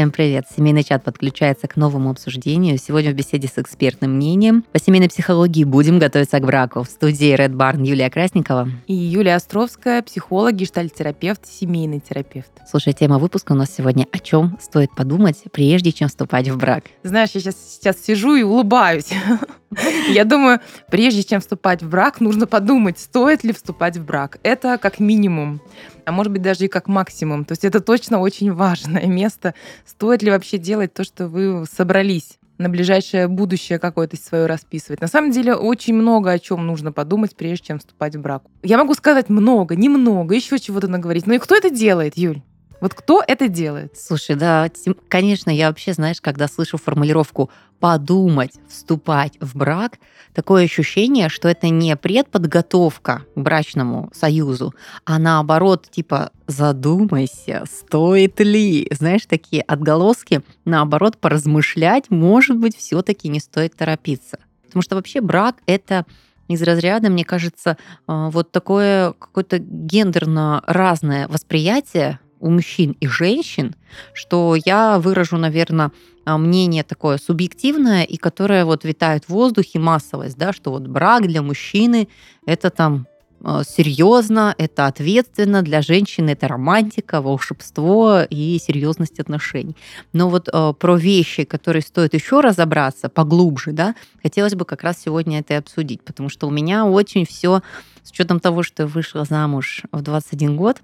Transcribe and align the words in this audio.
Всем 0.00 0.12
привет! 0.12 0.46
Семейный 0.56 0.82
чат 0.82 1.04
подключается 1.04 1.68
к 1.68 1.76
новому 1.76 2.08
обсуждению. 2.08 2.78
Сегодня 2.78 3.10
в 3.10 3.14
беседе 3.14 3.48
с 3.48 3.58
экспертным 3.58 4.12
мнением 4.12 4.64
по 4.72 4.78
семейной 4.78 5.10
психологии 5.10 5.64
будем 5.64 5.98
готовиться 5.98 6.38
к 6.38 6.42
браку. 6.42 6.84
В 6.84 6.86
студии 6.86 7.36
Red 7.36 7.50
Barn 7.50 7.84
Юлия 7.84 8.08
Красникова. 8.08 8.70
И 8.86 8.94
Юлия 8.94 9.34
Островская, 9.34 10.00
психолог, 10.00 10.54
гештальтерапевт, 10.54 11.46
семейный 11.46 12.00
терапевт. 12.00 12.50
Слушай, 12.66 12.94
тема 12.94 13.18
выпуска 13.18 13.52
у 13.52 13.56
нас 13.56 13.76
сегодня 13.76 14.06
о 14.10 14.18
чем 14.20 14.56
стоит 14.62 14.88
подумать, 14.96 15.42
прежде 15.52 15.92
чем 15.92 16.08
вступать 16.08 16.48
в 16.48 16.56
брак. 16.56 16.84
Знаешь, 17.02 17.32
я 17.34 17.40
сейчас, 17.42 17.56
сейчас 17.56 18.02
сижу 18.02 18.36
и 18.36 18.42
улыбаюсь. 18.42 19.12
Я 20.08 20.24
думаю, 20.24 20.60
прежде 20.90 21.22
чем 21.22 21.40
вступать 21.40 21.82
в 21.82 21.88
брак, 21.88 22.20
нужно 22.20 22.46
подумать, 22.46 22.98
стоит 22.98 23.44
ли 23.44 23.52
вступать 23.52 23.96
в 23.96 24.04
брак. 24.04 24.38
Это 24.42 24.78
как 24.78 24.98
минимум, 24.98 25.60
а 26.04 26.12
может 26.12 26.32
быть 26.32 26.42
даже 26.42 26.64
и 26.64 26.68
как 26.68 26.88
максимум. 26.88 27.44
То 27.44 27.52
есть 27.52 27.64
это 27.64 27.80
точно 27.80 28.20
очень 28.20 28.52
важное 28.52 29.06
место. 29.06 29.54
Стоит 29.86 30.22
ли 30.22 30.30
вообще 30.30 30.58
делать 30.58 30.92
то, 30.92 31.04
что 31.04 31.28
вы 31.28 31.64
собрались? 31.70 32.36
на 32.58 32.68
ближайшее 32.68 33.26
будущее 33.26 33.78
какое-то 33.78 34.18
свое 34.18 34.44
расписывать. 34.44 35.00
На 35.00 35.06
самом 35.06 35.30
деле 35.30 35.54
очень 35.54 35.94
много 35.94 36.30
о 36.30 36.38
чем 36.38 36.66
нужно 36.66 36.92
подумать, 36.92 37.34
прежде 37.34 37.68
чем 37.68 37.78
вступать 37.78 38.16
в 38.16 38.20
брак. 38.20 38.42
Я 38.62 38.76
могу 38.76 38.92
сказать 38.92 39.30
много, 39.30 39.76
немного, 39.76 40.34
еще 40.34 40.58
чего-то 40.58 40.86
наговорить. 40.86 41.26
Но 41.26 41.32
и 41.32 41.38
кто 41.38 41.56
это 41.56 41.70
делает, 41.70 42.18
Юль? 42.18 42.42
Вот 42.80 42.94
кто 42.94 43.22
это 43.26 43.48
делает? 43.48 43.96
Слушай, 43.96 44.36
да, 44.36 44.70
конечно, 45.08 45.50
я 45.50 45.68
вообще, 45.68 45.92
знаешь, 45.92 46.20
когда 46.20 46.48
слышу 46.48 46.78
формулировку 46.78 47.50
подумать, 47.78 48.52
вступать 48.68 49.34
в 49.40 49.56
брак, 49.56 49.98
такое 50.34 50.64
ощущение, 50.64 51.28
что 51.28 51.48
это 51.48 51.68
не 51.68 51.94
предподготовка 51.96 53.24
к 53.34 53.38
брачному 53.38 54.10
союзу, 54.14 54.74
а 55.04 55.18
наоборот, 55.18 55.88
типа, 55.90 56.30
задумайся, 56.46 57.64
стоит 57.70 58.40
ли, 58.40 58.88
знаешь, 58.92 59.26
такие 59.26 59.62
отголоски, 59.62 60.42
наоборот, 60.64 61.18
поразмышлять, 61.18 62.10
может 62.10 62.56
быть, 62.56 62.76
все-таки 62.76 63.28
не 63.28 63.40
стоит 63.40 63.76
торопиться. 63.76 64.38
Потому 64.64 64.82
что 64.82 64.96
вообще 64.96 65.20
брак— 65.20 65.56
это 65.66 66.06
из 66.48 66.62
разряда, 66.62 67.10
мне 67.10 67.24
кажется, 67.24 67.76
а, 68.06 68.30
вот 68.30 68.50
такое 68.50 69.12
какое-то 69.12 69.58
гендерно 69.58 70.62
разное 70.66 71.28
восприятие 71.28 72.18
у 72.40 72.50
мужчин 72.50 72.96
и 73.00 73.06
женщин, 73.06 73.74
что 74.12 74.56
я 74.64 74.98
выражу, 74.98 75.36
наверное, 75.36 75.92
а, 76.24 76.38
мнение 76.38 76.82
такое 76.82 77.18
субъективное 77.18 78.04
и 78.04 78.16
которое 78.16 78.64
вот 78.64 78.84
витает 78.84 79.24
в 79.24 79.30
воздухе, 79.30 79.78
массовость, 79.78 80.36
да, 80.36 80.52
что 80.52 80.70
вот 80.70 80.86
брак 80.86 81.26
для 81.26 81.42
мужчины 81.42 82.08
это 82.46 82.70
там 82.70 83.06
а, 83.42 83.64
серьезно, 83.64 84.54
это 84.58 84.86
ответственно, 84.86 85.62
для 85.62 85.80
женщины 85.80 86.30
это 86.30 86.46
романтика, 86.46 87.22
волшебство 87.22 88.20
и 88.28 88.58
серьезность 88.58 89.18
отношений. 89.18 89.76
Но 90.12 90.28
вот 90.28 90.48
э, 90.52 90.72
про 90.78 90.96
вещи, 90.96 91.44
которые 91.44 91.82
стоит 91.82 92.12
еще 92.12 92.40
разобраться 92.40 93.08
поглубже, 93.08 93.72
да, 93.72 93.94
хотелось 94.22 94.54
бы 94.54 94.64
как 94.64 94.82
раз 94.82 95.00
сегодня 95.02 95.40
это 95.40 95.54
и 95.54 95.56
обсудить, 95.56 96.02
потому 96.02 96.28
что 96.28 96.48
у 96.48 96.50
меня 96.50 96.84
очень 96.84 97.24
все 97.24 97.62
с 98.02 98.10
учетом 98.10 98.40
того, 98.40 98.62
что 98.62 98.82
я 98.82 98.86
вышла 98.86 99.24
замуж 99.24 99.82
в 99.90 100.02
21 100.02 100.56
год, 100.56 100.82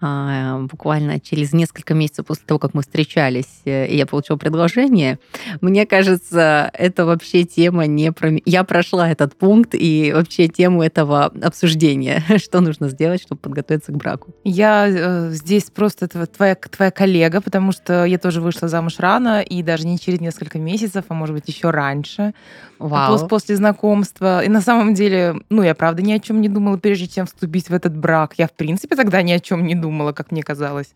буквально 0.00 1.20
через 1.20 1.52
несколько 1.52 1.94
месяцев 1.94 2.26
после 2.26 2.44
того, 2.46 2.58
как 2.58 2.74
мы 2.74 2.82
встречались, 2.82 3.62
э, 3.64 3.86
и 3.86 3.96
я 3.96 4.06
получила 4.06 4.36
предложение, 4.36 5.18
мне 5.60 5.86
кажется, 5.86 6.70
это 6.72 7.04
вообще 7.04 7.44
тема 7.44 7.86
не 7.86 8.12
про... 8.12 8.32
Я 8.44 8.64
прошла 8.64 9.08
этот 9.08 9.36
пункт 9.36 9.74
и 9.74 10.12
вообще 10.14 10.48
тему 10.48 10.82
этого 10.82 11.26
обсуждения, 11.42 12.22
что 12.38 12.60
нужно 12.60 12.88
сделать, 12.88 13.22
чтобы 13.22 13.40
подготовиться 13.40 13.92
к 13.92 13.96
браку. 13.96 14.34
Я 14.44 14.86
э, 14.88 15.30
здесь 15.32 15.64
просто 15.64 16.08
твоя, 16.08 16.54
твоя 16.54 16.90
коллега, 16.90 17.40
потому 17.40 17.72
что 17.72 18.04
я 18.04 18.18
тоже 18.18 18.40
вышла 18.40 18.68
замуж 18.68 18.96
рано, 18.98 19.42
и 19.42 19.62
даже 19.62 19.86
не 19.86 19.98
через 19.98 20.20
несколько 20.20 20.58
месяцев, 20.58 21.04
а 21.08 21.14
может 21.14 21.34
быть 21.34 21.48
еще 21.48 21.70
раньше. 21.70 22.34
Вау. 22.78 23.26
После 23.28 23.56
знакомства. 23.56 24.44
И 24.44 24.48
на 24.48 24.60
самом 24.60 24.94
деле, 24.94 25.36
ну, 25.48 25.62
я 25.62 25.74
правда 25.74 26.02
ни 26.02 26.12
о 26.12 26.18
чем 26.18 26.40
не 26.40 26.48
думала, 26.48 26.76
прежде 26.76 27.08
чем 27.08 27.26
вступить 27.26 27.70
в 27.70 27.74
этот 27.74 27.96
брак. 27.96 28.34
Я, 28.36 28.46
в 28.46 28.52
принципе, 28.52 28.96
тогда 28.96 29.22
ни 29.22 29.32
о 29.32 29.40
чем 29.46 29.66
не 29.66 29.74
думала, 29.74 30.12
как 30.12 30.32
мне 30.32 30.42
казалось. 30.42 30.94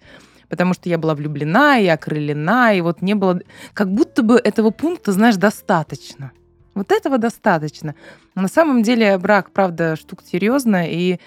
Потому 0.48 0.74
что 0.74 0.88
я 0.88 0.98
была 0.98 1.14
влюблена 1.14 1.78
и 1.78 1.86
окрылена, 1.86 2.74
и 2.74 2.80
вот 2.80 3.02
не 3.02 3.14
было... 3.14 3.40
Как 3.72 3.92
будто 3.92 4.22
бы 4.22 4.36
этого 4.36 4.70
пункта, 4.70 5.12
знаешь, 5.12 5.36
достаточно. 5.36 6.32
Вот 6.74 6.90
этого 6.90 7.18
достаточно. 7.18 7.94
Но 8.34 8.42
на 8.42 8.48
самом 8.48 8.82
деле 8.82 9.16
брак, 9.18 9.52
правда, 9.52 9.94
штука 9.94 10.24
серьезная, 10.24 10.88
и 10.88 11.20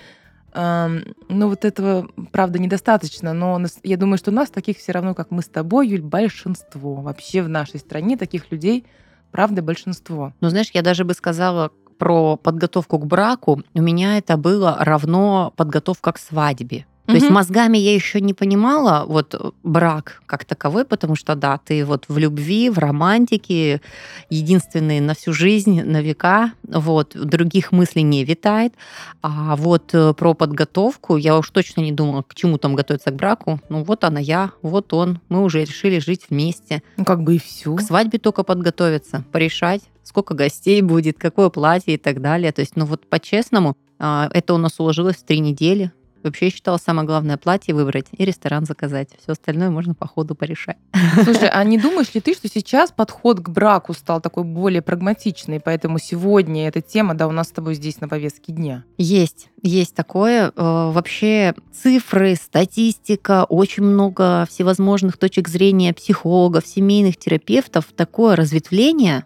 э, 0.54 0.88
ну 1.30 1.48
вот 1.48 1.64
этого, 1.64 2.10
правда, 2.32 2.60
недостаточно. 2.60 3.34
Но 3.34 3.62
я 3.84 3.96
думаю, 3.96 4.18
что 4.18 4.32
нас 4.32 4.50
таких 4.50 4.78
все 4.78 4.92
равно, 4.92 5.16
как 5.16 5.32
мы 5.32 5.42
с 5.42 5.48
тобой, 5.48 5.88
Юль, 5.88 6.02
большинство. 6.02 6.96
Вообще 6.96 7.42
в 7.42 7.50
нашей 7.50 7.80
стране 7.80 8.18
таких 8.18 8.52
людей, 8.52 8.86
правда, 9.32 9.62
большинство. 9.62 10.34
Ну, 10.42 10.50
знаешь, 10.50 10.72
я 10.74 10.82
даже 10.82 11.06
бы 11.06 11.14
сказала, 11.14 11.72
про 11.98 12.36
подготовку 12.36 12.98
к 12.98 13.06
браку, 13.06 13.62
у 13.74 13.82
меня 13.82 14.18
это 14.18 14.36
было 14.36 14.76
равно 14.80 15.54
подготовка 15.56 16.12
к 16.12 16.18
свадьбе. 16.18 16.86
То 17.14 17.26
есть 17.26 17.30
мозгами 17.30 17.78
я 17.78 17.94
еще 17.94 18.22
не 18.22 18.34
понимала 18.34 19.06
вот 19.08 19.36
э, 19.36 19.52
брак 19.64 20.22
как 20.26 20.46
таковой, 20.46 20.86
потому 20.86 21.16
что 21.16 21.36
да, 21.36 21.58
ты 21.58 21.86
вот 21.86 22.06
в 22.08 22.18
любви, 22.18 22.70
в 22.70 22.78
романтике, 22.78 23.82
единственный 24.30 25.00
на 25.00 25.14
всю 25.14 25.34
жизнь, 25.34 25.84
на 25.84 26.02
века, 26.02 26.54
вот 26.64 27.16
других 27.16 27.72
мыслей 27.72 28.04
не 28.04 28.24
витает. 28.26 28.74
А 29.22 29.56
вот 29.56 29.94
э, 29.94 30.14
про 30.14 30.34
подготовку 30.34 31.18
я 31.18 31.38
уж 31.38 31.50
точно 31.50 31.82
не 31.82 31.92
думала, 31.92 32.24
к 32.24 32.36
чему 32.36 32.58
там 32.58 32.76
готовиться 32.76 33.12
к 33.12 33.16
браку. 33.16 33.60
Ну 33.70 33.84
вот 33.84 34.04
она 34.04 34.20
я, 34.20 34.52
вот 34.62 34.94
он, 34.94 35.20
мы 35.30 35.44
уже 35.44 35.64
решили 35.64 36.00
жить 36.00 36.26
вместе. 36.30 36.84
Ну 36.98 37.06
как 37.06 37.24
бы 37.24 37.36
и 37.36 37.40
все. 37.40 37.76
К 37.76 37.82
свадьбе 37.82 38.20
только 38.20 38.44
подготовиться, 38.44 39.24
порешать, 39.32 39.82
сколько 40.04 40.34
гостей 40.34 40.82
будет, 40.82 41.18
какое 41.18 41.50
платье 41.50 41.94
и 41.94 41.98
так 41.98 42.22
далее. 42.22 42.52
То 42.52 42.62
есть, 42.62 42.76
ну 42.76 42.86
вот 42.86 43.08
по-честному, 43.08 43.76
а, 44.00 44.30
это 44.34 44.54
у 44.54 44.58
нас 44.58 44.80
уложилось 44.80 45.18
в 45.18 45.24
три 45.24 45.40
недели 45.40 45.92
Вообще, 46.24 46.46
я 46.46 46.52
считала, 46.52 46.78
самое 46.78 47.06
главное 47.06 47.38
платье 47.38 47.76
выбрать 47.76 48.08
и 48.12 48.26
ресторан 48.26 48.66
заказать. 48.66 49.10
Все 49.22 49.34
остальное 49.34 49.70
можно 49.70 49.94
по 49.94 50.08
ходу 50.08 50.36
порешать. 50.36 50.78
Слушай, 51.24 51.50
а 51.50 51.64
не 51.64 51.78
думаешь 51.78 52.14
ли 52.14 52.22
ты, 52.22 52.34
что 52.34 52.48
сейчас 52.48 52.92
подход 52.92 53.40
к 53.40 53.50
браку 53.50 53.94
стал 53.94 54.22
такой 54.22 54.44
более 54.44 54.82
прагматичный, 54.82 55.60
поэтому 55.60 56.00
сегодня 56.00 56.68
эта 56.68 56.82
тема, 56.82 57.14
да, 57.14 57.28
у 57.28 57.32
нас 57.32 57.50
с 57.50 57.52
тобой 57.52 57.76
здесь 57.76 58.00
на 58.00 58.08
повестке 58.08 58.54
дня? 58.54 58.84
Есть, 58.98 59.50
есть 59.62 59.96
такое. 59.96 60.52
Э, 60.56 60.92
вообще 60.92 61.54
цифры, 61.74 62.36
статистика, 62.36 63.46
очень 63.46 63.84
много 63.84 64.48
всевозможных 64.50 65.18
точек 65.18 65.48
зрения 65.48 65.94
психологов, 65.94 66.66
семейных 66.66 67.18
терапевтов. 67.18 67.86
Такое 67.96 68.36
разветвление 68.36 69.26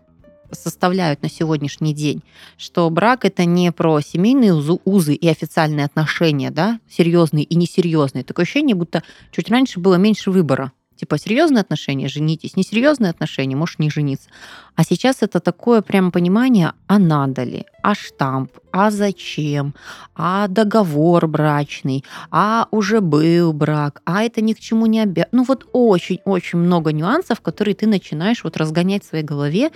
составляют 0.51 1.21
на 1.21 1.29
сегодняшний 1.29 1.93
день, 1.93 2.23
что 2.57 2.89
брак 2.89 3.25
это 3.25 3.45
не 3.45 3.71
про 3.71 4.01
семейные 4.01 4.53
узы 4.53 5.13
и 5.13 5.27
официальные 5.27 5.85
отношения, 5.85 6.51
да, 6.51 6.79
серьезные 6.89 7.43
и 7.43 7.55
несерьезные. 7.55 8.23
Такое 8.23 8.43
ощущение, 8.43 8.75
будто 8.75 9.03
чуть 9.31 9.49
раньше 9.49 9.79
было 9.79 9.95
меньше 9.95 10.31
выбора. 10.31 10.71
Типа 10.97 11.19
серьезные 11.19 11.61
отношения, 11.61 12.07
женитесь, 12.07 12.55
несерьезные 12.55 13.11
отношения, 13.11 13.55
можешь 13.55 13.77
не 13.77 13.91
жениться. 13.91 14.29
А 14.75 14.83
сейчас 14.83 15.17
это 15.21 15.39
такое 15.39 15.81
прямо 15.83 16.09
понимание, 16.09 16.73
а 16.87 16.97
надо 16.97 17.43
ли, 17.43 17.65
а 17.83 17.93
штамп, 17.93 18.51
а 18.71 18.89
зачем, 18.89 19.75
а 20.15 20.47
договор 20.47 21.27
брачный, 21.27 22.03
а 22.31 22.67
уже 22.71 23.01
был 23.01 23.53
брак, 23.53 24.01
а 24.05 24.23
это 24.23 24.41
ни 24.41 24.53
к 24.53 24.59
чему 24.59 24.87
не 24.87 24.99
обязан. 24.99 25.29
Ну 25.33 25.43
вот 25.43 25.67
очень-очень 25.71 26.57
много 26.57 26.91
нюансов, 26.91 27.41
которые 27.41 27.75
ты 27.75 27.85
начинаешь 27.85 28.43
вот 28.43 28.57
разгонять 28.57 29.03
в 29.03 29.09
своей 29.09 29.23
голове, 29.23 29.69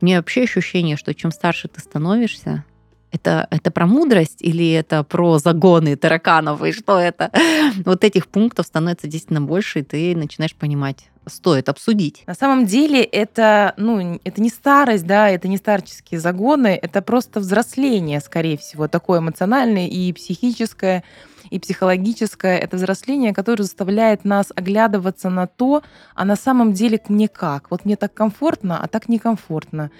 мне 0.00 0.16
вообще 0.16 0.42
ощущение, 0.42 0.96
что 0.96 1.14
чем 1.14 1.30
старше 1.30 1.68
ты 1.68 1.80
становишься, 1.80 2.64
это, 3.10 3.46
это 3.50 3.70
про 3.70 3.86
мудрость 3.86 4.42
или 4.42 4.70
это 4.72 5.02
про 5.02 5.38
загоны 5.38 5.96
тараканов, 5.96 6.62
и 6.62 6.72
что 6.72 6.98
это? 6.98 7.30
Вот 7.84 8.04
этих 8.04 8.26
пунктов 8.26 8.66
становится 8.66 9.06
действительно 9.06 9.40
больше, 9.40 9.80
и 9.80 9.82
ты 9.82 10.16
начинаешь 10.16 10.54
понимать, 10.54 11.08
стоит 11.26 11.68
обсудить. 11.68 12.24
На 12.26 12.34
самом 12.34 12.66
деле 12.66 13.02
это, 13.02 13.74
ну, 13.76 14.20
это 14.24 14.40
не 14.40 14.50
старость, 14.50 15.06
да, 15.06 15.28
это 15.28 15.48
не 15.48 15.56
старческие 15.56 16.20
загоны, 16.20 16.78
это 16.80 17.02
просто 17.02 17.40
взросление, 17.40 18.20
скорее 18.20 18.58
всего, 18.58 18.88
такое 18.88 19.20
эмоциональное 19.20 19.86
и 19.86 20.12
психическое 20.12 21.04
и 21.50 21.58
психологическое 21.58 22.58
это 22.58 22.76
взросление, 22.76 23.34
которое 23.34 23.62
заставляет 23.62 24.24
нас 24.24 24.52
оглядываться 24.54 25.30
на 25.30 25.46
то, 25.46 25.82
а 26.14 26.24
на 26.24 26.36
самом 26.36 26.72
деле 26.72 27.00
мне 27.08 27.28
как? 27.28 27.70
Вот 27.70 27.84
мне 27.84 27.96
так 27.96 28.14
комфортно, 28.14 28.82
а 28.82 28.88
так 28.88 29.08
некомфортно. 29.08 29.90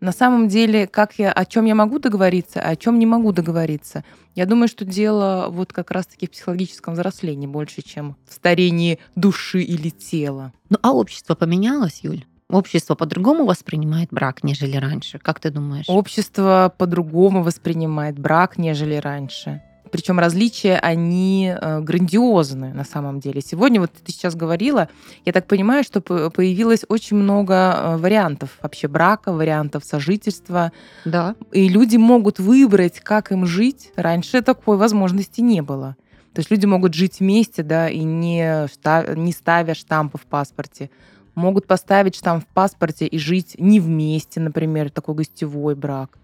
На 0.00 0.12
самом 0.12 0.48
деле, 0.48 0.86
как 0.86 1.18
я, 1.18 1.32
о 1.32 1.44
чем 1.44 1.64
я 1.64 1.74
могу 1.74 1.98
договориться, 1.98 2.60
а 2.60 2.70
о 2.70 2.76
чем 2.76 2.98
не 2.98 3.06
могу 3.06 3.32
договориться. 3.32 4.04
Я 4.34 4.44
думаю, 4.44 4.68
что 4.68 4.84
дело 4.84 5.46
вот 5.48 5.72
как 5.72 5.90
раз-таки 5.90 6.26
в 6.26 6.32
психологическом 6.32 6.94
взрослении 6.94 7.46
больше, 7.46 7.82
чем 7.82 8.16
в 8.28 8.34
старении 8.34 8.98
души 9.14 9.62
или 9.62 9.88
тела. 9.88 10.52
Ну 10.68 10.78
а 10.82 10.92
общество 10.92 11.34
поменялось, 11.34 12.00
Юль? 12.02 12.24
Общество 12.48 12.94
по-другому 12.94 13.44
воспринимает 13.44 14.10
брак, 14.10 14.44
нежели 14.44 14.76
раньше. 14.76 15.18
Как 15.18 15.40
ты 15.40 15.50
думаешь? 15.50 15.86
Общество 15.88 16.72
по-другому 16.76 17.42
воспринимает 17.42 18.18
брак, 18.18 18.56
нежели 18.58 18.94
раньше. 18.94 19.62
Причем 19.90 20.18
различия, 20.18 20.78
они 20.78 21.54
э, 21.54 21.80
грандиозны 21.80 22.72
на 22.72 22.84
самом 22.84 23.20
деле. 23.20 23.40
Сегодня, 23.40 23.80
вот 23.80 23.90
ты 23.92 24.12
сейчас 24.12 24.34
говорила, 24.34 24.88
я 25.24 25.32
так 25.32 25.46
понимаю, 25.46 25.84
что 25.84 26.00
появилось 26.00 26.84
очень 26.88 27.16
много 27.16 27.54
э, 27.54 27.96
вариантов 27.96 28.58
вообще 28.62 28.88
брака, 28.88 29.32
вариантов 29.32 29.84
сожительства. 29.84 30.72
Да. 31.04 31.34
И 31.52 31.68
люди 31.68 31.96
могут 31.96 32.38
выбрать, 32.38 33.00
как 33.00 33.32
им 33.32 33.46
жить. 33.46 33.92
Раньше 33.96 34.42
такой 34.42 34.76
возможности 34.76 35.40
не 35.40 35.62
было. 35.62 35.96
То 36.32 36.40
есть 36.40 36.50
люди 36.50 36.66
могут 36.66 36.92
жить 36.94 37.20
вместе, 37.20 37.62
да, 37.62 37.88
и 37.88 38.00
не, 38.00 38.68
не 39.16 39.32
ставя 39.32 39.74
штампы 39.74 40.18
в 40.18 40.26
паспорте. 40.26 40.90
Могут 41.34 41.66
поставить 41.66 42.14
штамп 42.14 42.44
в 42.44 42.54
паспорте 42.54 43.06
и 43.06 43.18
жить 43.18 43.56
не 43.58 43.80
вместе, 43.80 44.40
например, 44.40 44.90
такой 44.90 45.14
гостевой 45.14 45.74
брак 45.74 46.18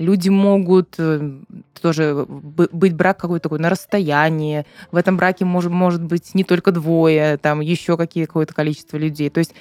люди 0.00 0.30
могут 0.30 0.94
э, 0.98 1.40
тоже 1.80 2.26
быть 2.26 2.94
брак 2.94 3.18
какой-то 3.18 3.44
такой 3.44 3.58
на 3.58 3.68
расстоянии. 3.68 4.64
В 4.90 4.96
этом 4.96 5.16
браке 5.16 5.44
может, 5.44 5.70
может 5.70 6.02
быть 6.02 6.34
не 6.34 6.42
только 6.42 6.72
двое, 6.72 7.36
там 7.36 7.60
еще 7.60 7.96
какие, 7.96 8.24
какое-то 8.24 8.54
количество 8.54 8.96
людей. 8.96 9.28
То 9.30 9.38
есть 9.38 9.54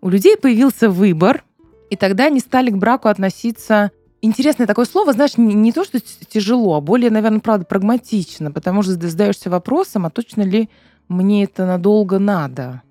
у 0.00 0.08
людей 0.08 0.36
появился 0.36 0.88
выбор, 0.88 1.44
и 1.90 1.96
тогда 1.96 2.26
они 2.26 2.40
стали 2.40 2.70
к 2.70 2.76
браку 2.76 3.08
относиться 3.08 3.90
Интересное 4.22 4.66
такое 4.66 4.84
слово, 4.84 5.14
знаешь, 5.14 5.38
не, 5.38 5.54
не 5.54 5.72
то, 5.72 5.82
что 5.82 5.98
тяжело, 5.98 6.76
а 6.76 6.82
более, 6.82 7.10
наверное, 7.10 7.40
правда, 7.40 7.64
прагматично, 7.64 8.52
потому 8.52 8.82
что 8.82 8.92
задаешься 8.92 9.48
вопросом, 9.48 10.04
а 10.04 10.10
точно 10.10 10.42
ли 10.42 10.68
мне 11.08 11.44
это 11.44 11.64
надолго 11.64 12.18
надо? 12.18 12.82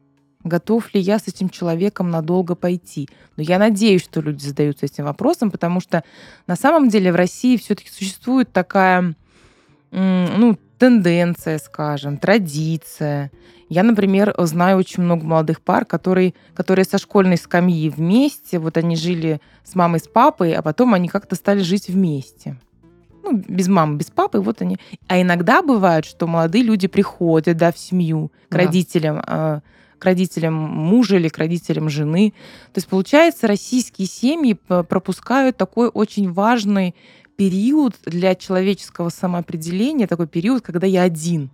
Готов 0.50 0.94
ли 0.94 1.00
я 1.00 1.18
с 1.18 1.28
этим 1.28 1.50
человеком 1.50 2.10
надолго 2.10 2.56
пойти. 2.56 3.07
Но 3.38 3.44
я 3.44 3.57
надеюсь, 3.57 4.04
что 4.04 4.19
люди 4.19 4.44
задаются 4.44 4.86
этим 4.86 5.06
вопросом, 5.06 5.51
потому 5.51 5.80
что 5.80 6.04
на 6.48 6.57
самом 6.57 6.90
деле 6.90 7.13
в 7.13 7.16
России 7.16 7.56
все-таки 7.56 7.90
существует 7.90 8.51
такая 8.51 9.16
ну, 9.92 10.57
тенденция, 10.78 11.60
скажем, 11.60 12.18
традиция. 12.18 13.31
Я, 13.69 13.84
например, 13.84 14.34
знаю 14.40 14.78
очень 14.78 15.04
много 15.04 15.25
молодых 15.25 15.62
пар, 15.62 15.86
которые, 15.86 16.34
которые 16.56 16.86
со 16.86 16.98
школьной 16.98 17.38
скамьи 17.38 17.90
вместе, 17.90 18.57
вот 18.57 18.78
они 18.78 18.95
жили 18.95 19.42
с 19.63 19.75
мамой, 19.75 20.00
с 20.00 20.07
папой, 20.07 20.54
а 20.54 20.62
потом 20.62 20.94
они 20.94 21.07
как-то 21.07 21.36
стали 21.36 21.60
жить 21.60 21.88
вместе. 21.88 22.57
Ну, 23.24 23.44
без 23.48 23.68
мамы, 23.68 23.98
без 23.98 24.07
папы, 24.07 24.40
вот 24.40 24.62
они. 24.62 24.78
А 25.07 25.22
иногда 25.22 25.62
бывает, 25.62 26.06
что 26.06 26.25
молодые 26.25 26.63
люди 26.63 26.88
приходят, 26.88 27.57
да, 27.57 27.72
в 27.72 27.78
семью 27.78 28.31
к 28.48 28.54
да. 28.54 28.60
родителям, 28.60 29.22
а, 29.25 29.62
к 30.00 30.06
родителям 30.06 30.54
мужа 30.54 31.18
или 31.18 31.28
к 31.28 31.38
родителям 31.38 31.90
жены. 31.90 32.34
То 32.74 32.80
есть, 32.80 32.88
получается, 32.88 33.48
российские 33.48 34.07
семьи 34.07 34.54
пропускают 34.54 35.57
такой 35.57 35.90
очень 35.90 36.31
важный 36.31 36.96
период 37.36 37.96
для 38.06 38.36
человеческого 38.36 39.10
самоопределения, 39.10 40.07
такой 40.07 40.28
период, 40.28 40.62
когда 40.62 40.88
я 40.88 41.04
один. 41.04 41.50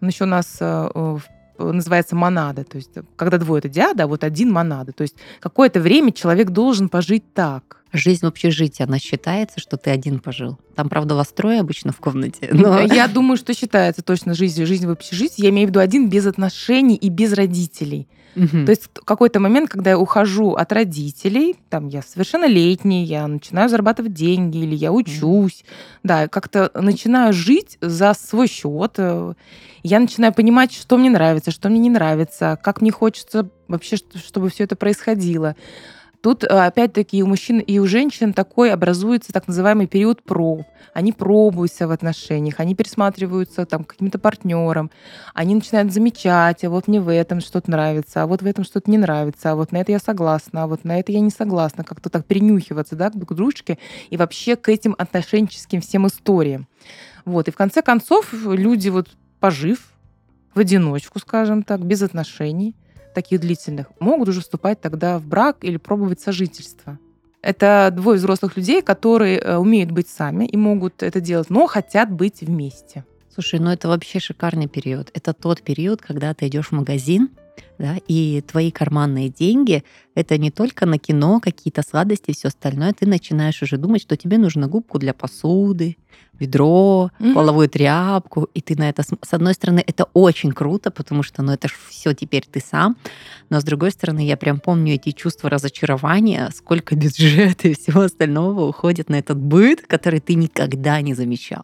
Он 0.00 0.08
еще 0.08 0.24
у 0.24 0.28
нас 0.28 0.58
э, 0.60 1.18
называется 1.58 2.14
монада, 2.14 2.64
то 2.64 2.76
есть 2.76 2.90
когда 3.16 3.38
двое 3.38 3.60
это 3.60 3.68
диада, 3.68 4.04
а 4.04 4.06
вот 4.06 4.24
один 4.24 4.52
монада. 4.52 4.92
То 4.92 5.02
есть 5.02 5.16
какое-то 5.40 5.80
время 5.80 6.12
человек 6.12 6.50
должен 6.50 6.88
пожить 6.88 7.32
так. 7.32 7.83
Жизнь 7.94 8.26
в 8.26 8.28
общежитии, 8.28 8.82
она 8.82 8.98
считается, 8.98 9.60
что 9.60 9.76
ты 9.76 9.90
один 9.90 10.18
пожил? 10.18 10.58
Там, 10.74 10.88
правда, 10.88 11.14
вас 11.14 11.28
трое 11.28 11.60
обычно 11.60 11.92
в 11.92 11.98
комнате. 11.98 12.48
Но... 12.52 12.80
Я 12.80 13.06
думаю, 13.06 13.36
что 13.36 13.54
считается 13.54 14.02
точно 14.02 14.34
жизнь, 14.34 14.64
жизнь 14.64 14.86
в 14.86 14.90
общежитии. 14.90 15.42
Я 15.42 15.50
имею 15.50 15.68
в 15.68 15.70
виду 15.70 15.78
один 15.78 16.08
без 16.08 16.26
отношений 16.26 16.96
и 16.96 17.08
без 17.08 17.32
родителей. 17.32 18.08
Угу. 18.36 18.64
То 18.64 18.70
есть 18.70 18.90
какой-то 19.04 19.40
момент, 19.40 19.70
когда 19.70 19.90
я 19.90 19.98
ухожу 19.98 20.54
от 20.54 20.72
родителей, 20.72 21.56
там 21.70 21.86
я 21.86 22.02
совершеннолетний, 22.02 23.04
я 23.04 23.26
начинаю 23.28 23.68
зарабатывать 23.68 24.12
деньги 24.12 24.58
или 24.58 24.74
я 24.74 24.92
учусь, 24.92 25.62
угу. 25.62 26.00
да, 26.02 26.28
как-то 26.28 26.70
начинаю 26.74 27.32
жить 27.32 27.78
за 27.80 28.12
свой 28.14 28.48
счет. 28.48 28.94
Э, 28.96 29.34
я 29.82 30.00
начинаю 30.00 30.32
понимать, 30.32 30.72
что 30.72 30.96
мне 30.96 31.10
нравится, 31.10 31.50
что 31.50 31.68
мне 31.68 31.78
не 31.78 31.90
нравится, 31.90 32.58
как 32.60 32.80
мне 32.80 32.90
хочется 32.90 33.48
вообще, 33.68 33.96
чтобы 33.96 34.50
все 34.50 34.64
это 34.64 34.76
происходило. 34.76 35.54
Тут, 36.24 36.42
э, 36.42 36.46
опять-таки, 36.46 37.22
у 37.22 37.26
мужчин, 37.26 37.58
и 37.58 37.78
у 37.78 37.86
женщин 37.86 38.32
такой 38.32 38.72
образуется 38.72 39.30
так 39.30 39.46
называемый 39.46 39.86
период 39.86 40.22
проб. 40.22 40.62
Они 40.94 41.12
пробуются 41.12 41.86
в 41.86 41.90
отношениях, 41.90 42.60
они 42.60 42.74
пересматриваются 42.74 43.66
там 43.66 43.84
каким-то 43.84 44.18
партнером, 44.18 44.90
они 45.34 45.54
начинают 45.54 45.92
замечать, 45.92 46.64
а 46.64 46.70
вот 46.70 46.88
мне 46.88 46.98
в 47.02 47.12
этом 47.12 47.42
что-то 47.42 47.70
нравится, 47.70 48.22
а 48.22 48.26
вот 48.26 48.40
в 48.40 48.46
этом 48.46 48.64
что-то 48.64 48.90
не 48.90 48.96
нравится, 48.96 49.50
а 49.50 49.54
вот 49.54 49.70
на 49.70 49.82
это 49.82 49.92
я 49.92 49.98
согласна, 49.98 50.62
а 50.62 50.66
вот 50.66 50.82
на 50.84 50.98
это 50.98 51.12
я 51.12 51.20
не 51.20 51.28
согласна. 51.28 51.84
Как-то 51.84 52.08
так 52.08 52.24
перенюхиваться, 52.24 52.96
да, 52.96 53.10
к 53.10 53.34
дружке 53.34 53.78
и 54.08 54.16
вообще 54.16 54.56
к 54.56 54.70
этим 54.70 54.94
отношенческим 54.96 55.82
всем 55.82 56.06
историям. 56.06 56.68
Вот. 57.26 57.48
И 57.48 57.50
в 57.50 57.54
конце 57.54 57.82
концов 57.82 58.32
люди, 58.32 58.88
вот 58.88 59.10
пожив 59.40 59.92
в 60.54 60.58
одиночку, 60.58 61.18
скажем 61.18 61.64
так, 61.64 61.84
без 61.84 62.00
отношений, 62.00 62.74
таких 63.14 63.40
длительных, 63.40 63.86
могут 64.00 64.28
уже 64.28 64.40
вступать 64.40 64.80
тогда 64.80 65.18
в 65.18 65.26
брак 65.26 65.58
или 65.62 65.76
пробовать 65.76 66.20
сожительство. 66.20 66.98
Это 67.40 67.90
двое 67.94 68.18
взрослых 68.18 68.56
людей, 68.56 68.82
которые 68.82 69.38
э, 69.38 69.56
умеют 69.56 69.90
быть 69.90 70.08
сами 70.08 70.46
и 70.46 70.56
могут 70.56 71.02
это 71.02 71.20
делать, 71.20 71.50
но 71.50 71.66
хотят 71.66 72.10
быть 72.10 72.40
вместе. 72.40 73.04
Слушай, 73.34 73.60
ну 73.60 73.70
это 73.70 73.88
вообще 73.88 74.18
шикарный 74.18 74.68
период. 74.68 75.10
Это 75.12 75.32
тот 75.32 75.60
период, 75.60 76.00
когда 76.00 76.32
ты 76.34 76.46
идешь 76.46 76.68
в 76.68 76.72
магазин, 76.72 77.30
да, 77.78 77.96
и 78.06 78.40
твои 78.40 78.70
карманные 78.70 79.28
деньги— 79.28 79.84
это 80.14 80.38
не 80.38 80.50
только 80.50 80.86
на 80.86 80.98
кино, 80.98 81.40
какие-то 81.40 81.82
сладости 81.82 82.30
и 82.30 82.34
все 82.34 82.48
остальное. 82.48 82.92
Ты 82.92 83.06
начинаешь 83.06 83.62
уже 83.62 83.78
думать, 83.78 84.02
что 84.02 84.16
тебе 84.16 84.38
нужно 84.38 84.68
губку 84.68 84.98
для 84.98 85.12
посуды, 85.12 85.96
ведро, 86.38 87.10
mm-hmm. 87.18 87.34
половую 87.34 87.68
тряпку, 87.68 88.48
и 88.54 88.60
ты 88.60 88.76
на 88.76 88.88
это... 88.88 89.02
С 89.02 89.32
одной 89.32 89.54
стороны, 89.54 89.82
это 89.86 90.04
очень 90.14 90.52
круто, 90.52 90.90
потому 90.90 91.22
что, 91.22 91.42
ну, 91.42 91.52
это 91.52 91.68
ж 91.68 91.76
все 91.88 92.12
теперь 92.12 92.44
ты 92.50 92.60
сам, 92.60 92.96
но 93.50 93.60
с 93.60 93.64
другой 93.64 93.90
стороны, 93.90 94.26
я 94.26 94.36
прям 94.36 94.60
помню 94.60 94.94
эти 94.94 95.12
чувства 95.12 95.50
разочарования, 95.50 96.50
сколько 96.54 96.96
бюджета 96.96 97.68
и 97.68 97.74
всего 97.74 98.02
остального 98.02 98.66
уходит 98.66 99.08
на 99.08 99.16
этот 99.16 99.38
быт, 99.38 99.86
который 99.86 100.20
ты 100.20 100.34
никогда 100.34 101.00
не 101.00 101.14
замечал. 101.14 101.62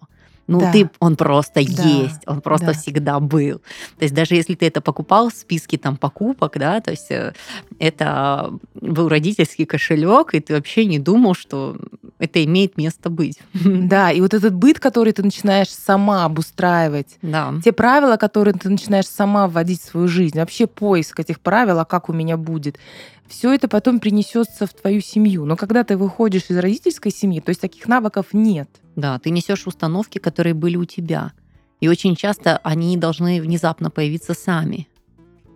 Ну, 0.50 0.58
да. 0.58 0.72
ты, 0.72 0.90
он 0.98 1.14
просто 1.14 1.64
да. 1.64 1.82
есть, 1.82 2.22
он 2.26 2.40
просто 2.40 2.66
да. 2.66 2.72
всегда 2.72 3.20
был. 3.20 3.58
То 3.98 4.02
есть 4.02 4.14
даже 4.14 4.34
если 4.34 4.56
ты 4.56 4.66
это 4.66 4.80
покупал 4.80 5.30
в 5.30 5.32
списке 5.32 5.78
там 5.78 5.96
покупок, 5.96 6.58
да, 6.58 6.80
то 6.80 6.90
есть 6.90 7.10
э, 7.10 7.34
это 7.78 8.52
был 8.74 9.08
родительский 9.08 9.64
кошелек, 9.64 10.34
и 10.34 10.40
ты 10.40 10.54
вообще 10.54 10.86
не 10.86 10.98
думал, 10.98 11.34
что 11.34 11.76
это 12.20 12.44
имеет 12.44 12.76
место 12.76 13.10
быть. 13.10 13.38
Да, 13.54 14.12
и 14.12 14.20
вот 14.20 14.34
этот 14.34 14.54
быт, 14.54 14.78
который 14.78 15.12
ты 15.12 15.22
начинаешь 15.22 15.70
сама 15.70 16.24
обустраивать, 16.24 17.18
да. 17.22 17.54
те 17.64 17.72
правила, 17.72 18.16
которые 18.16 18.54
ты 18.54 18.68
начинаешь 18.68 19.08
сама 19.08 19.48
вводить 19.48 19.80
в 19.80 19.84
свою 19.84 20.06
жизнь, 20.06 20.38
вообще 20.38 20.66
поиск 20.66 21.18
этих 21.18 21.40
правил, 21.40 21.78
а 21.80 21.84
как 21.84 22.08
у 22.08 22.12
меня 22.12 22.36
будет, 22.36 22.78
все 23.26 23.52
это 23.52 23.68
потом 23.68 24.00
принесется 24.00 24.66
в 24.66 24.74
твою 24.74 25.00
семью. 25.00 25.44
Но 25.44 25.56
когда 25.56 25.82
ты 25.82 25.96
выходишь 25.96 26.44
из 26.48 26.58
родительской 26.58 27.10
семьи, 27.10 27.40
то 27.40 27.50
есть 27.50 27.60
таких 27.60 27.88
навыков 27.88 28.26
нет. 28.32 28.68
Да, 28.96 29.18
ты 29.18 29.30
несешь 29.30 29.66
установки, 29.66 30.18
которые 30.18 30.54
были 30.54 30.76
у 30.76 30.84
тебя. 30.84 31.32
И 31.80 31.88
очень 31.88 32.16
часто 32.16 32.58
они 32.58 32.96
должны 32.96 33.40
внезапно 33.40 33.90
появиться 33.90 34.34
сами. 34.34 34.88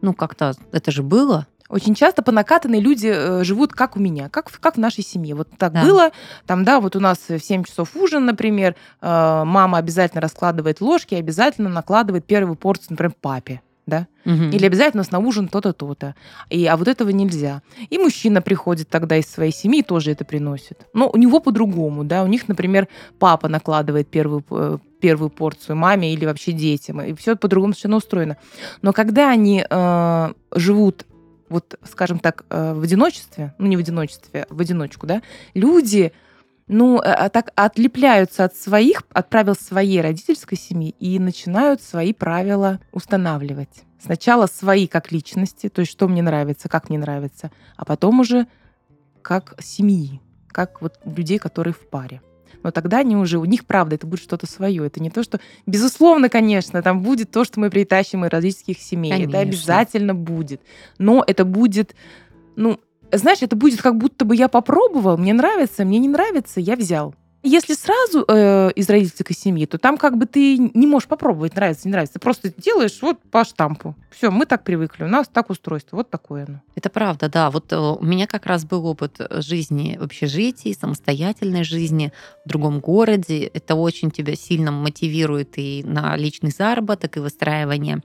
Ну, 0.00 0.14
как-то 0.14 0.54
это 0.72 0.90
же 0.90 1.02
было. 1.02 1.46
Очень 1.68 1.94
часто 1.94 2.23
по 2.23 2.30
накатанной 2.30 2.80
люди 2.80 3.11
э, 3.12 3.44
живут 3.44 3.73
как 3.73 3.97
у 3.97 4.00
меня, 4.00 4.28
как, 4.28 4.50
как 4.61 4.76
в 4.76 4.78
нашей 4.78 5.02
семье. 5.02 5.35
Вот 5.35 5.49
так 5.56 5.73
да. 5.73 5.83
было. 5.83 6.11
Там, 6.47 6.64
да, 6.64 6.80
вот 6.80 6.94
у 6.94 7.00
нас 7.00 7.18
в 7.28 7.38
7 7.38 7.64
часов 7.64 7.97
ужин, 7.97 8.26
например, 8.26 8.76
э, 9.00 9.42
мама 9.44 9.78
обязательно 9.78 10.21
раскладывает 10.21 10.80
ложки, 10.80 11.14
обязательно 11.14 11.71
накладывает 11.71 12.26
первую 12.26 12.56
порцию, 12.56 12.88
например, 12.90 13.14
папе 13.21 13.62
да? 13.87 14.06
Угу. 14.25 14.44
Или 14.52 14.66
обязательно 14.66 15.02
у 15.02 15.04
нас 15.04 15.11
на 15.11 15.18
ужин 15.18 15.49
то-то, 15.49 15.73
то-то. 15.73 16.14
И, 16.49 16.64
а 16.66 16.76
вот 16.76 16.88
этого 16.88 17.11
нельзя. 17.11 17.62
И 17.90 17.99
мужчина 17.99 18.40
приходит 18.40 18.88
тогда 18.88 19.16
из 19.16 19.26
своей 19.26 19.52
семьи 19.52 19.83
тоже 19.83 20.12
это 20.12 20.25
приносит. 20.25 20.87
Но 20.94 21.11
у 21.11 21.16
него 21.16 21.40
по-другому, 21.40 22.04
да. 22.04 22.23
У 22.23 22.26
них, 22.26 22.49
например, 22.49 22.88
папа 23.18 23.49
накладывает 23.49 24.09
первую, 24.09 24.44
э, 24.50 24.78
первую 25.00 25.30
порцию 25.30 25.76
маме 25.76 26.14
или 26.14 26.25
вообще 26.25 26.52
детям. 26.52 27.02
И 27.02 27.14
все 27.14 27.37
по-другому 27.37 27.75
совершенно 27.75 27.97
устроено. 27.97 28.37
Но 28.80 28.92
когда 28.92 29.28
они 29.28 29.64
э, 29.68 30.33
живут 30.54 31.04
вот, 31.54 31.78
скажем 31.88 32.18
так, 32.18 32.44
э, 32.50 32.75
в 32.75 32.82
одиночестве, 32.82 33.54
ну 33.58 33.66
не 33.66 33.76
в 33.76 33.80
одиночестве, 33.80 34.46
в 34.50 34.61
одиночку, 34.61 35.06
да, 35.06 35.23
люди 35.54 36.12
ну, 36.66 36.99
э, 36.99 37.02
а 37.02 37.28
так 37.28 37.52
отлепляются 37.54 38.44
от 38.44 38.56
своих, 38.56 39.02
от 39.12 39.28
правил 39.28 39.54
своей 39.54 40.00
родительской 40.00 40.58
семьи 40.58 40.94
и 40.99 41.18
начинают 41.18 41.80
свои 41.82 42.12
правила 42.12 42.80
устанавливать. 42.90 43.84
Сначала 44.02 44.46
свои 44.46 44.87
как 44.87 45.12
личности, 45.12 45.68
то 45.68 45.80
есть 45.80 45.92
что 45.92 46.08
мне 46.08 46.23
нравится, 46.23 46.68
как 46.68 46.88
мне 46.88 46.99
нравится, 46.99 47.50
а 47.76 47.84
потом 47.84 48.20
уже 48.20 48.46
как 49.23 49.54
семьи, 49.62 50.20
как 50.49 50.82
вот 50.82 50.99
людей, 51.04 51.38
которые 51.38 51.75
в 51.75 51.88
паре. 51.88 52.20
Но 52.62 52.70
тогда 52.70 52.99
они 52.99 53.16
уже, 53.16 53.38
у 53.38 53.44
них 53.44 53.66
правда, 53.66 53.96
это 53.96 54.06
будет 54.06 54.20
что-то 54.20 54.46
свое. 54.46 54.87
Это 54.87 55.00
не 55.00 55.11
то, 55.11 55.23
что... 55.23 55.40
Безусловно, 55.66 56.28
конечно, 56.28 56.82
там 56.82 57.02
будет 57.02 57.30
то, 57.30 57.44
что 57.44 57.61
мы 57.61 57.70
притащим 57.70 58.25
из 58.25 58.30
родительских 58.30 58.78
семей. 58.78 59.12
Конечно. 59.12 59.30
Это 59.30 59.38
обязательно 59.40 60.14
будет. 60.14 60.61
Но 60.99 61.25
это 61.26 61.44
будет, 61.44 61.94
ну, 62.56 62.80
знаешь, 63.12 63.42
это 63.42 63.56
будет 63.56 63.82
как 63.82 63.96
будто 63.96 64.25
бы 64.25 64.37
я 64.37 64.49
попробовал, 64.49 65.16
мне 65.18 65.32
нравится, 65.32 65.84
мне 65.84 65.99
не 65.99 66.08
нравится, 66.08 66.61
я 66.61 66.76
взял. 66.76 67.14
Если 67.46 67.74
сразу 67.74 68.24
э, 68.26 68.70
из 68.74 68.88
родительской 68.88 69.36
семьи, 69.36 69.66
то 69.66 69.76
там 69.76 69.98
как 69.98 70.16
бы 70.16 70.24
ты 70.24 70.56
не 70.56 70.86
можешь 70.86 71.06
попробовать, 71.06 71.54
нравится, 71.54 71.86
не 71.86 71.92
нравится. 71.92 72.14
Ты 72.14 72.20
просто 72.20 72.50
делаешь 72.56 72.98
вот 73.02 73.20
по 73.30 73.44
штампу. 73.44 73.94
Все, 74.10 74.30
мы 74.30 74.46
так 74.46 74.64
привыкли, 74.64 75.04
у 75.04 75.08
нас 75.08 75.28
так 75.28 75.50
устройство, 75.50 75.96
вот 75.96 76.08
такое 76.08 76.46
оно. 76.46 76.62
Это 76.74 76.88
правда, 76.88 77.28
да. 77.28 77.50
Вот 77.50 77.70
э, 77.70 77.76
у 77.76 78.02
меня 78.02 78.26
как 78.26 78.46
раз 78.46 78.64
был 78.64 78.86
опыт 78.86 79.20
жизни 79.30 79.98
в 80.00 80.04
общежитии, 80.04 80.72
самостоятельной 80.72 81.64
жизни 81.64 82.14
в 82.46 82.48
другом 82.48 82.80
городе. 82.80 83.44
Это 83.44 83.74
очень 83.74 84.10
тебя 84.10 84.36
сильно 84.36 84.72
мотивирует 84.72 85.58
и 85.58 85.82
на 85.84 86.16
личный 86.16 86.50
заработок, 86.50 87.18
и 87.18 87.20
выстраивание 87.20 88.00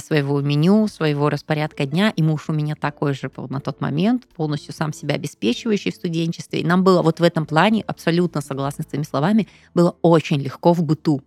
своего 0.00 0.40
меню, 0.40 0.86
своего 0.88 1.28
распорядка 1.28 1.86
дня. 1.86 2.10
И 2.14 2.22
муж 2.22 2.44
у 2.48 2.52
меня 2.52 2.74
такой 2.74 3.14
же 3.14 3.30
был 3.34 3.48
на 3.48 3.60
тот 3.60 3.80
момент, 3.80 4.26
полностью 4.36 4.72
сам 4.74 4.92
себя 4.92 5.14
обеспечивающий 5.16 5.92
в 5.92 5.96
студенчестве. 5.96 6.60
И 6.60 6.64
нам 6.64 6.84
было 6.84 7.02
вот 7.02 7.20
в 7.20 7.22
этом 7.22 7.46
плане, 7.46 7.82
абсолютно 7.86 8.40
согласна 8.40 8.84
с 8.84 8.86
твоими 8.86 9.04
словами, 9.04 9.48
было 9.74 9.96
очень 10.02 10.40
легко 10.40 10.72
в 10.72 10.82
быту. 10.82 11.22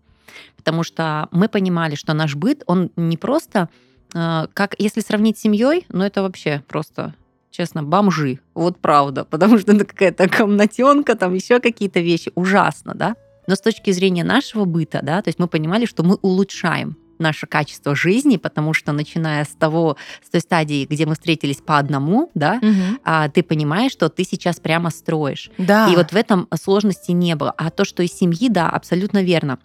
Потому 0.57 0.83
что 0.83 1.27
мы 1.31 1.47
понимали, 1.47 1.95
что 1.95 2.13
наш 2.13 2.35
быт, 2.35 2.63
он 2.65 2.91
не 2.95 3.17
просто, 3.17 3.69
а, 4.13 4.47
как 4.53 4.75
если 4.77 5.01
сравнить 5.01 5.37
с 5.37 5.41
семьей, 5.41 5.85
ну 5.89 6.03
это 6.03 6.21
вообще 6.21 6.63
просто 6.67 7.13
честно, 7.51 7.83
бомжи. 7.83 8.39
Вот 8.53 8.79
правда. 8.79 9.23
Потому 9.29 9.57
что 9.57 9.73
это 9.73 9.85
какая-то 9.85 10.29
комнатенка, 10.29 11.15
там 11.15 11.33
еще 11.33 11.59
какие-то 11.59 11.99
вещи. 11.99 12.31
Ужасно, 12.35 12.93
да? 12.95 13.15
Но 13.47 13.55
с 13.55 13.61
точки 13.61 13.91
зрения 13.91 14.23
нашего 14.23 14.65
быта, 14.65 15.01
да, 15.03 15.21
то 15.21 15.27
есть 15.29 15.37
мы 15.37 15.47
понимали, 15.47 15.85
что 15.85 16.01
мы 16.03 16.15
улучшаем 16.15 16.97
наше 17.19 17.47
качество 17.47 17.95
жизни, 17.95 18.37
потому 18.37 18.73
что 18.73 18.91
начиная 18.91 19.43
с 19.43 19.49
того, 19.49 19.97
с 20.25 20.29
той 20.29 20.41
стадии, 20.41 20.85
где 20.89 21.05
мы 21.05 21.13
встретились 21.13 21.57
по 21.57 21.77
одному, 21.77 22.31
да, 22.33 22.59
угу. 22.61 22.99
а, 23.03 23.29
ты 23.29 23.43
понимаешь, 23.43 23.91
что 23.91 24.09
ты 24.09 24.23
сейчас 24.23 24.59
прямо 24.59 24.89
строишь. 24.89 25.49
Да. 25.57 25.89
И 25.91 25.95
вот 25.95 26.11
в 26.11 26.15
этом 26.15 26.47
сложности 26.59 27.11
не 27.11 27.35
было. 27.35 27.53
А 27.57 27.69
то, 27.69 27.85
что 27.85 28.03
из 28.03 28.13
семьи, 28.13 28.49
да, 28.49 28.69
абсолютно 28.69 29.23
верно. 29.23 29.59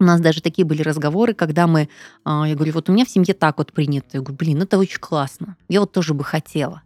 У 0.00 0.04
нас 0.04 0.20
даже 0.20 0.42
такие 0.42 0.64
были 0.64 0.82
разговоры, 0.82 1.34
когда 1.34 1.66
мы, 1.66 1.88
а, 2.24 2.44
я 2.48 2.54
говорю, 2.54 2.72
вот 2.72 2.88
у 2.88 2.92
меня 2.92 3.04
в 3.04 3.10
семье 3.10 3.34
так 3.34 3.58
вот 3.58 3.72
принято. 3.72 4.08
Я 4.12 4.20
говорю, 4.20 4.36
блин, 4.36 4.62
это 4.62 4.78
очень 4.78 4.98
классно. 4.98 5.56
Я 5.68 5.80
вот 5.80 5.92
тоже 5.92 6.14
бы 6.14 6.24
хотела. 6.24 6.82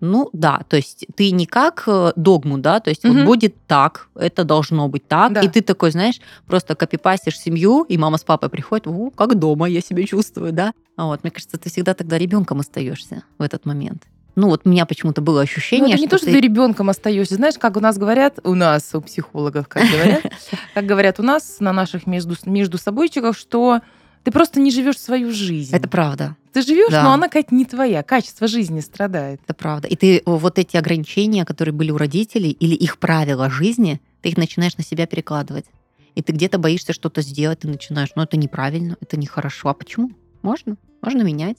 Ну 0.00 0.30
да, 0.32 0.62
то 0.68 0.76
есть 0.76 1.06
ты 1.14 1.30
не 1.30 1.46
как 1.46 1.84
э, 1.86 2.12
догму, 2.16 2.58
да, 2.58 2.80
то 2.80 2.90
есть 2.90 3.04
угу. 3.04 3.14
вот 3.14 3.24
будет 3.24 3.54
так, 3.66 4.08
это 4.16 4.44
должно 4.44 4.88
быть 4.88 5.06
так, 5.06 5.32
да. 5.32 5.40
и 5.42 5.48
ты 5.48 5.60
такой, 5.60 5.92
знаешь, 5.92 6.20
просто 6.46 6.74
копипастишь 6.74 7.38
семью, 7.38 7.84
и 7.84 7.96
мама 7.96 8.18
с 8.18 8.24
папой 8.24 8.48
приходят, 8.48 8.88
о, 8.88 9.10
как 9.10 9.38
дома 9.38 9.68
я 9.68 9.80
себя 9.80 10.04
чувствую, 10.04 10.52
да. 10.52 10.72
А 10.96 11.06
вот, 11.06 11.22
мне 11.22 11.30
кажется, 11.30 11.56
ты 11.56 11.70
всегда 11.70 11.94
тогда 11.94 12.18
ребенком 12.18 12.60
остаешься 12.60 13.22
в 13.38 13.42
этот 13.42 13.64
момент. 13.64 14.02
Ну 14.36 14.48
вот 14.48 14.62
у 14.64 14.68
меня 14.68 14.86
почему-то 14.86 15.20
было 15.20 15.42
ощущение, 15.42 15.88
ну, 15.88 15.92
это 15.92 16.00
не 16.00 16.06
что 16.06 16.16
то, 16.16 16.22
что 16.22 16.32
ты 16.32 16.40
ребенком 16.40 16.88
остаешься. 16.88 17.34
Знаешь, 17.34 17.56
как 17.58 17.76
у 17.76 17.80
нас 17.80 17.98
говорят, 17.98 18.38
у 18.44 18.54
нас, 18.54 18.90
у 18.94 19.00
психологов, 19.00 19.68
как 19.68 19.84
говорят, 19.90 20.22
как 20.74 20.86
говорят 20.86 21.20
у 21.20 21.22
нас 21.22 21.56
на 21.60 21.72
наших 21.72 22.06
между, 22.06 22.36
между 22.46 22.78
собойчиках, 22.78 23.36
что 23.36 23.80
ты 24.24 24.30
просто 24.30 24.60
не 24.60 24.70
живешь 24.70 24.98
свою 24.98 25.32
жизнь. 25.32 25.74
Это 25.74 25.88
правда. 25.88 26.36
Ты 26.52 26.62
живешь, 26.62 26.90
да. 26.90 27.04
но 27.04 27.12
она 27.12 27.28
какая-то 27.28 27.54
не 27.54 27.64
твоя. 27.64 28.02
Качество 28.02 28.48
жизни 28.48 28.80
страдает. 28.80 29.40
Это 29.44 29.54
правда. 29.54 29.88
И 29.88 29.96
ты 29.96 30.22
вот 30.26 30.58
эти 30.58 30.76
ограничения, 30.76 31.44
которые 31.44 31.72
были 31.72 31.90
у 31.90 31.96
родителей, 31.96 32.50
или 32.50 32.74
их 32.74 32.98
правила 32.98 33.48
жизни, 33.50 34.00
ты 34.22 34.30
их 34.30 34.36
начинаешь 34.36 34.76
на 34.76 34.84
себя 34.84 35.06
перекладывать. 35.06 35.66
И 36.14 36.22
ты 36.22 36.32
где-то 36.32 36.58
боишься 36.58 36.92
что-то 36.92 37.22
сделать, 37.22 37.60
ты 37.60 37.68
начинаешь, 37.68 38.10
ну 38.16 38.22
это 38.22 38.36
неправильно, 38.36 38.96
это 39.00 39.16
нехорошо. 39.16 39.68
А 39.68 39.74
почему? 39.74 40.10
Можно, 40.42 40.76
можно 41.02 41.22
менять. 41.22 41.58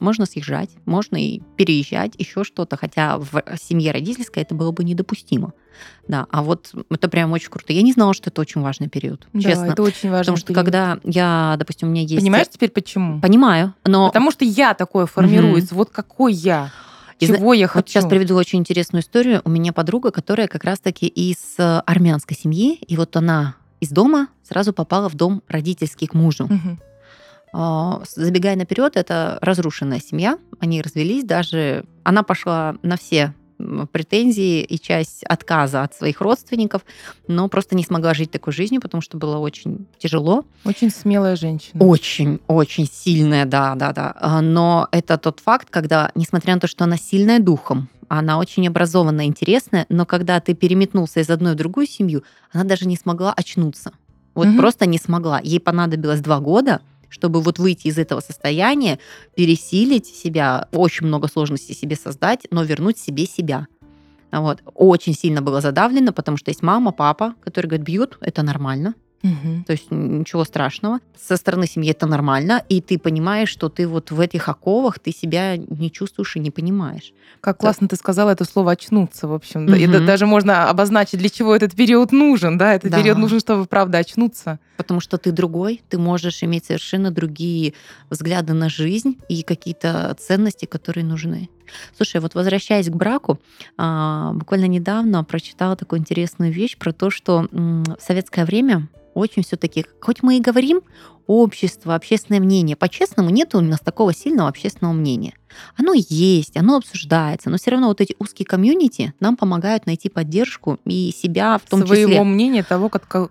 Можно 0.00 0.26
съезжать, 0.26 0.70
можно 0.84 1.16
и 1.16 1.40
переезжать, 1.56 2.12
еще 2.18 2.44
что-то. 2.44 2.76
Хотя 2.76 3.18
в 3.18 3.42
семье 3.60 3.92
родительской 3.92 4.42
это 4.42 4.54
было 4.54 4.72
бы 4.72 4.84
недопустимо. 4.84 5.52
Да, 6.08 6.26
а 6.30 6.42
вот 6.42 6.72
это 6.90 7.08
прям 7.08 7.32
очень 7.32 7.50
круто. 7.50 7.72
Я 7.72 7.82
не 7.82 7.92
знала, 7.92 8.14
что 8.14 8.30
это 8.30 8.40
очень 8.40 8.60
важный 8.60 8.88
период, 8.88 9.26
да, 9.32 9.40
честно. 9.40 9.66
это 9.66 9.82
очень 9.82 10.10
важно. 10.10 10.32
Потому 10.32 10.36
что 10.36 10.46
период. 10.48 10.64
когда 10.64 10.98
я, 11.04 11.54
допустим, 11.58 11.88
у 11.88 11.90
меня 11.92 12.02
есть... 12.02 12.16
Понимаешь 12.16 12.48
теперь 12.48 12.70
почему? 12.70 13.20
Понимаю, 13.20 13.74
но... 13.84 14.08
Потому 14.08 14.30
что 14.30 14.44
я 14.44 14.74
такое 14.74 15.06
формируется. 15.06 15.74
Угу. 15.74 15.78
Вот 15.78 15.90
какой 15.90 16.32
я. 16.32 16.70
Чего 17.20 17.52
я 17.52 17.66
хочу? 17.66 17.78
Вот 17.78 17.88
сейчас 17.88 18.06
приведу 18.06 18.36
очень 18.36 18.60
интересную 18.60 19.02
историю. 19.02 19.42
У 19.44 19.50
меня 19.50 19.72
подруга, 19.72 20.10
которая 20.10 20.48
как 20.48 20.64
раз-таки 20.64 21.06
из 21.06 21.36
э, 21.58 21.80
армянской 21.84 22.36
семьи, 22.36 22.76
и 22.76 22.96
вот 22.96 23.16
она 23.16 23.56
из 23.80 23.90
дома 23.90 24.28
сразу 24.42 24.72
попала 24.72 25.08
в 25.08 25.14
дом 25.14 25.42
родительский 25.48 26.06
к 26.06 26.14
мужу. 26.14 26.44
Угу. 26.44 26.78
А, 27.52 28.02
забегая 28.14 28.56
наперед, 28.56 28.96
это 28.96 29.38
разрушенная 29.40 30.00
семья. 30.00 30.38
Они 30.60 30.82
развелись 30.82 31.24
даже. 31.24 31.84
Она 32.04 32.22
пошла 32.22 32.76
на 32.82 32.96
все 32.96 33.34
претензии 33.90 34.62
и 34.62 34.78
часть 34.78 35.24
отказа 35.24 35.82
от 35.82 35.94
своих 35.94 36.20
родственников, 36.20 36.82
но 37.26 37.48
просто 37.48 37.74
не 37.74 37.82
смогла 37.82 38.14
жить 38.14 38.30
такой 38.30 38.52
жизнью, 38.52 38.80
потому 38.80 39.00
что 39.00 39.16
было 39.16 39.38
очень 39.38 39.86
тяжело. 39.98 40.44
Очень 40.64 40.90
смелая 40.90 41.36
женщина. 41.36 41.84
Очень, 41.84 42.40
очень 42.46 42.86
сильная, 42.86 43.46
да, 43.46 43.74
да, 43.74 43.92
да. 43.92 44.14
А, 44.20 44.40
но 44.40 44.88
это 44.92 45.18
тот 45.18 45.40
факт, 45.40 45.68
когда, 45.70 46.12
несмотря 46.14 46.54
на 46.54 46.60
то, 46.60 46.68
что 46.68 46.84
она 46.84 46.96
сильная 46.96 47.40
духом, 47.40 47.88
она 48.08 48.38
очень 48.38 48.66
образованная, 48.66 49.26
интересная, 49.26 49.86
но 49.88 50.06
когда 50.06 50.40
ты 50.40 50.54
переметнулся 50.54 51.20
из 51.20 51.28
одной 51.28 51.52
в 51.52 51.56
другую 51.56 51.86
семью, 51.86 52.22
она 52.52 52.64
даже 52.64 52.86
не 52.86 52.96
смогла 52.96 53.32
очнуться. 53.32 53.92
Вот 54.34 54.46
угу. 54.46 54.56
просто 54.56 54.86
не 54.86 54.98
смогла. 54.98 55.40
Ей 55.42 55.60
понадобилось 55.60 56.20
два 56.20 56.38
года, 56.38 56.80
чтобы 57.08 57.40
вот 57.40 57.58
выйти 57.58 57.88
из 57.88 57.98
этого 57.98 58.20
состояния, 58.20 58.98
пересилить 59.34 60.06
себя, 60.06 60.68
очень 60.72 61.06
много 61.06 61.28
сложностей 61.28 61.74
себе 61.74 61.96
создать, 61.96 62.46
но 62.50 62.62
вернуть 62.62 62.98
себе 62.98 63.26
себя. 63.26 63.66
Вот. 64.30 64.62
Очень 64.74 65.14
сильно 65.14 65.40
было 65.42 65.60
задавлено, 65.60 66.12
потому 66.12 66.36
что 66.36 66.50
есть 66.50 66.62
мама, 66.62 66.92
папа, 66.92 67.34
которые 67.42 67.70
говорят, 67.70 67.86
бьют, 67.86 68.18
это 68.20 68.42
нормально. 68.42 68.94
Угу. 69.22 69.64
То 69.66 69.72
есть 69.72 69.90
ничего 69.90 70.44
страшного. 70.44 71.00
Со 71.20 71.36
стороны 71.36 71.66
семьи 71.66 71.90
это 71.90 72.06
нормально, 72.06 72.62
и 72.68 72.80
ты 72.80 72.98
понимаешь, 72.98 73.48
что 73.48 73.68
ты 73.68 73.88
вот 73.88 74.12
в 74.12 74.20
этих 74.20 74.48
оковах 74.48 75.00
ты 75.00 75.12
себя 75.12 75.56
не 75.56 75.90
чувствуешь 75.90 76.36
и 76.36 76.40
не 76.40 76.50
понимаешь. 76.50 77.12
Как 77.40 77.56
да. 77.56 77.60
классно 77.60 77.88
ты 77.88 77.96
сказала 77.96 78.30
это 78.30 78.44
слово 78.44 78.72
очнуться, 78.72 79.26
в 79.26 79.34
общем. 79.34 79.64
Угу. 79.64 79.74
И 79.74 79.86
даже 79.86 80.26
можно 80.26 80.70
обозначить, 80.70 81.18
для 81.18 81.28
чего 81.28 81.54
этот 81.54 81.74
период 81.74 82.12
нужен. 82.12 82.58
Да, 82.58 82.74
этот 82.74 82.92
да. 82.92 82.98
период 82.98 83.18
нужен, 83.18 83.40
чтобы 83.40 83.66
правда 83.66 83.98
очнуться. 83.98 84.60
Потому 84.76 85.00
что 85.00 85.18
ты 85.18 85.32
другой, 85.32 85.82
ты 85.88 85.98
можешь 85.98 86.42
иметь 86.44 86.66
совершенно 86.66 87.10
другие 87.10 87.74
взгляды 88.10 88.52
на 88.52 88.68
жизнь 88.68 89.18
и 89.28 89.42
какие-то 89.42 90.16
ценности, 90.18 90.66
которые 90.66 91.04
нужны. 91.04 91.48
Слушай, 91.96 92.20
вот 92.20 92.34
возвращаясь 92.34 92.88
к 92.88 92.94
браку, 92.94 93.40
а, 93.76 94.32
буквально 94.32 94.66
недавно 94.66 95.22
прочитала 95.24 95.76
такую 95.76 95.98
интересную 96.00 96.52
вещь 96.52 96.76
про 96.78 96.92
то, 96.92 97.10
что 97.10 97.46
в 97.50 97.98
советское 98.00 98.44
время 98.44 98.88
очень 99.18 99.42
все-таки, 99.42 99.86
хоть 100.00 100.22
мы 100.22 100.38
и 100.38 100.40
говорим 100.40 100.80
общество, 101.26 101.94
общественное 101.94 102.40
мнение, 102.40 102.76
по-честному, 102.76 103.30
нет 103.30 103.54
у 103.54 103.60
нас 103.60 103.80
такого 103.80 104.14
сильного 104.14 104.48
общественного 104.48 104.94
мнения. 104.94 105.34
Оно 105.76 105.92
есть, 105.94 106.56
оно 106.56 106.76
обсуждается, 106.76 107.50
но 107.50 107.56
все 107.56 107.70
равно 107.70 107.88
вот 107.88 108.00
эти 108.00 108.14
узкие 108.18 108.46
комьюнити 108.46 109.14
нам 109.20 109.36
помогают 109.36 109.86
найти 109.86 110.08
поддержку 110.08 110.78
и 110.84 111.12
себя 111.16 111.58
в 111.58 111.68
том 111.68 111.80
Своего 111.80 111.94
числе. 111.94 112.06
Своего 112.06 112.24
мнения 112.24 112.62
того, 112.62 112.88
которое 112.88 113.28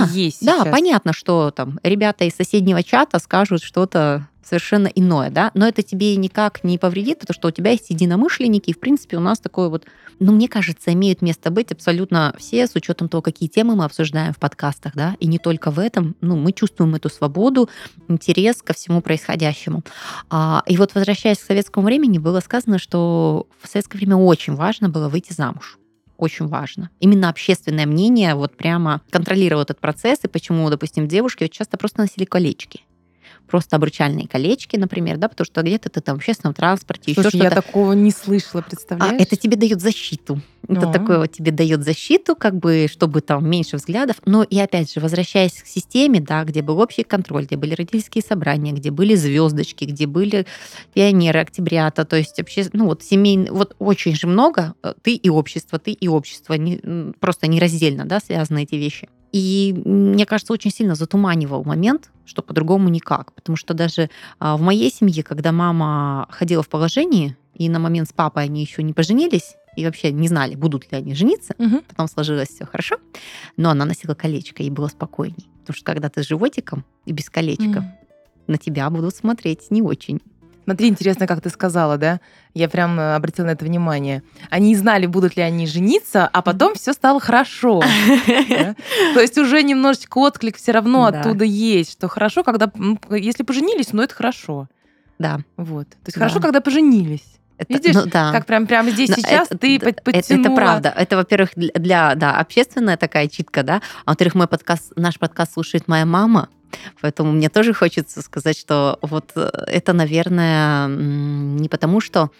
да, 0.00 0.08
есть 0.12 0.44
Да, 0.44 0.64
понятно, 0.64 1.12
что 1.12 1.50
там 1.50 1.78
ребята 1.82 2.24
из 2.24 2.34
соседнего 2.34 2.82
чата 2.82 3.18
скажут 3.18 3.62
что-то 3.62 4.28
совершенно 4.44 4.88
иное, 4.88 5.30
да, 5.30 5.50
но 5.54 5.66
это 5.66 5.82
тебе 5.82 6.16
никак 6.16 6.62
не 6.64 6.78
повредит, 6.78 7.20
потому 7.20 7.34
что 7.34 7.48
у 7.48 7.50
тебя 7.50 7.70
есть 7.70 7.90
единомышленники, 7.90 8.70
и, 8.70 8.72
в 8.72 8.80
принципе, 8.80 9.16
у 9.16 9.20
нас 9.20 9.38
такое 9.38 9.68
вот, 9.68 9.84
ну, 10.20 10.32
мне 10.32 10.48
кажется, 10.48 10.92
имеют 10.92 11.22
место 11.22 11.50
быть 11.50 11.72
абсолютно 11.72 12.34
все, 12.38 12.66
с 12.66 12.74
учетом 12.74 13.08
того, 13.08 13.22
какие 13.22 13.48
темы 13.48 13.74
мы 13.74 13.84
обсуждаем 13.84 14.32
в 14.32 14.38
подкастах, 14.38 14.94
да, 14.94 15.16
и 15.18 15.26
не 15.26 15.38
только 15.38 15.70
в 15.70 15.78
этом, 15.78 16.14
ну, 16.20 16.36
мы 16.36 16.52
чувствуем 16.52 16.94
эту 16.94 17.08
свободу, 17.08 17.68
интерес 18.08 18.62
ко 18.62 18.74
всему 18.74 19.00
происходящему. 19.00 19.82
А, 20.30 20.62
и 20.66 20.76
вот, 20.76 20.94
возвращаясь 20.94 21.38
к 21.38 21.42
советскому 21.42 21.63
времени, 21.86 22.18
было 22.18 22.40
сказано, 22.40 22.78
что 22.78 23.46
в 23.60 23.68
советское 23.68 23.98
время 23.98 24.16
очень 24.16 24.54
важно 24.54 24.88
было 24.88 25.08
выйти 25.08 25.32
замуж 25.32 25.78
очень 26.16 26.46
важно. 26.46 26.90
Именно 27.00 27.28
общественное 27.28 27.86
мнение 27.86 28.34
вот 28.34 28.56
прямо 28.56 29.02
контролировало 29.10 29.64
этот 29.64 29.80
процесс, 29.80 30.20
и 30.22 30.28
почему, 30.28 30.70
допустим, 30.70 31.08
девушки 31.08 31.42
вот 31.42 31.50
часто 31.50 31.76
просто 31.76 32.00
носили 32.00 32.24
колечки 32.24 32.82
просто 33.46 33.76
обручальные 33.76 34.28
колечки, 34.28 34.76
например, 34.76 35.16
да, 35.18 35.28
потому 35.28 35.44
что 35.44 35.62
где-то 35.62 35.88
ты 35.88 36.00
там 36.00 36.16
в 36.16 36.18
общественном 36.18 36.54
транспорте, 36.54 37.14
Слушай, 37.14 37.26
еще 37.28 37.38
что-то. 37.38 37.44
я 37.44 37.50
такого 37.50 37.92
не 37.92 38.10
слышала, 38.10 38.62
представляешь? 38.62 39.20
А 39.20 39.22
это 39.22 39.36
тебе 39.36 39.56
дает 39.56 39.80
защиту. 39.80 40.40
Это 40.66 40.88
а. 40.88 40.92
такое 40.92 41.18
вот 41.18 41.32
тебе 41.32 41.52
дает 41.52 41.84
защиту, 41.84 42.34
как 42.36 42.56
бы, 42.56 42.86
чтобы 42.90 43.20
там 43.20 43.48
меньше 43.48 43.76
взглядов. 43.76 44.16
Но 44.24 44.42
и 44.42 44.58
опять 44.58 44.92
же, 44.92 45.00
возвращаясь 45.00 45.62
к 45.62 45.66
системе, 45.66 46.20
да, 46.20 46.44
где 46.44 46.62
был 46.62 46.78
общий 46.78 47.02
контроль, 47.02 47.44
где 47.44 47.56
были 47.56 47.74
родительские 47.74 48.22
собрания, 48.26 48.72
где 48.72 48.90
были 48.90 49.14
звездочки, 49.14 49.84
где 49.84 50.06
были 50.06 50.46
пионеры, 50.94 51.40
октябрята, 51.40 52.04
то 52.04 52.16
есть 52.16 52.38
вообще, 52.38 52.66
ну 52.72 52.86
вот 52.86 53.02
семейный, 53.02 53.50
вот 53.50 53.76
очень 53.78 54.14
же 54.14 54.26
много, 54.26 54.74
э, 54.82 54.94
ты 55.02 55.14
и 55.14 55.28
общество, 55.28 55.78
ты 55.78 55.92
и 55.92 56.08
общество, 56.08 56.54
не, 56.54 57.12
просто 57.20 57.46
нераздельно, 57.46 58.06
да, 58.06 58.20
связаны 58.20 58.62
эти 58.62 58.76
вещи. 58.76 59.08
И 59.34 59.74
мне 59.84 60.26
кажется, 60.26 60.52
очень 60.52 60.70
сильно 60.70 60.94
затуманивал 60.94 61.64
момент, 61.64 62.12
что 62.24 62.40
по-другому 62.40 62.88
никак. 62.88 63.32
Потому 63.32 63.56
что 63.56 63.74
даже 63.74 64.08
а, 64.38 64.56
в 64.56 64.60
моей 64.60 64.92
семье, 64.92 65.24
когда 65.24 65.50
мама 65.50 66.28
ходила 66.30 66.62
в 66.62 66.68
положении, 66.68 67.36
и 67.54 67.68
на 67.68 67.80
момент 67.80 68.08
с 68.08 68.12
папой 68.12 68.44
они 68.44 68.60
еще 68.60 68.84
не 68.84 68.92
поженились, 68.92 69.56
и 69.74 69.84
вообще 69.84 70.12
не 70.12 70.28
знали, 70.28 70.54
будут 70.54 70.92
ли 70.92 70.98
они 70.98 71.16
жениться. 71.16 71.56
Угу. 71.58 71.82
Потом 71.88 72.06
сложилось 72.06 72.50
все 72.50 72.64
хорошо, 72.64 72.98
но 73.56 73.70
она 73.70 73.84
носила 73.84 74.14
колечко, 74.14 74.62
и 74.62 74.70
было 74.70 74.86
спокойней. 74.86 75.50
Потому 75.62 75.74
что 75.74 75.84
когда 75.84 76.08
ты 76.08 76.22
с 76.22 76.28
животиком 76.28 76.84
и 77.04 77.10
без 77.10 77.28
колечка, 77.28 77.78
угу. 77.78 77.86
на 78.46 78.56
тебя 78.56 78.88
будут 78.88 79.16
смотреть 79.16 79.68
не 79.72 79.82
очень. 79.82 80.20
Смотри, 80.64 80.88
интересно, 80.88 81.26
как 81.26 81.40
ты 81.40 81.50
сказала, 81.50 81.98
да? 81.98 82.20
Я 82.54 82.68
прям 82.68 82.98
э, 82.98 83.14
обратила 83.14 83.46
на 83.46 83.50
это 83.50 83.64
внимание. 83.64 84.22
Они 84.50 84.70
не 84.70 84.76
знали, 84.76 85.06
будут 85.06 85.36
ли 85.36 85.42
они 85.42 85.66
жениться, 85.66 86.26
а 86.26 86.42
потом 86.42 86.74
все 86.74 86.92
стало 86.92 87.20
хорошо. 87.20 87.80
То 89.14 89.20
есть 89.20 89.36
уже 89.38 89.62
немножечко 89.62 90.18
отклик 90.18 90.56
все 90.56 90.72
равно 90.72 91.04
оттуда 91.04 91.44
есть, 91.44 91.92
что 91.92 92.08
хорошо, 92.08 92.42
когда, 92.42 92.70
если 93.10 93.42
поженились, 93.42 93.92
ну 93.92 94.02
это 94.02 94.14
хорошо. 94.14 94.68
Да. 95.18 95.40
Вот. 95.56 95.88
То 95.88 96.06
есть 96.06 96.18
хорошо, 96.18 96.40
когда 96.40 96.60
поженились. 96.60 97.24
Это, 97.56 97.72
Видишь, 97.72 97.94
ну, 97.94 98.06
да. 98.06 98.32
как 98.32 98.46
прям 98.46 98.66
прямо 98.66 98.90
здесь 98.90 99.10
Но 99.10 99.16
сейчас 99.16 99.46
это, 99.46 99.58
ты 99.58 99.78
подтянула. 99.78 100.18
Это, 100.18 100.34
это 100.34 100.50
правда. 100.50 100.94
Это, 100.96 101.16
во-первых, 101.16 101.50
для 101.54 102.14
да, 102.16 102.38
общественная 102.38 102.96
такая 102.96 103.28
читка, 103.28 103.62
да. 103.62 103.80
А 104.04 104.10
во-вторых, 104.10 104.34
мой 104.34 104.48
подкаст, 104.48 104.92
наш 104.96 105.18
подкаст 105.20 105.52
слушает 105.52 105.86
моя 105.86 106.04
мама. 106.04 106.48
Поэтому 107.00 107.32
мне 107.32 107.48
тоже 107.48 107.72
хочется 107.72 108.22
сказать, 108.22 108.58
что 108.58 108.98
вот 109.02 109.32
э, 109.36 109.50
это, 109.66 109.92
наверное, 109.92 110.88
не 110.88 111.68
потому, 111.68 112.00
что 112.00 112.30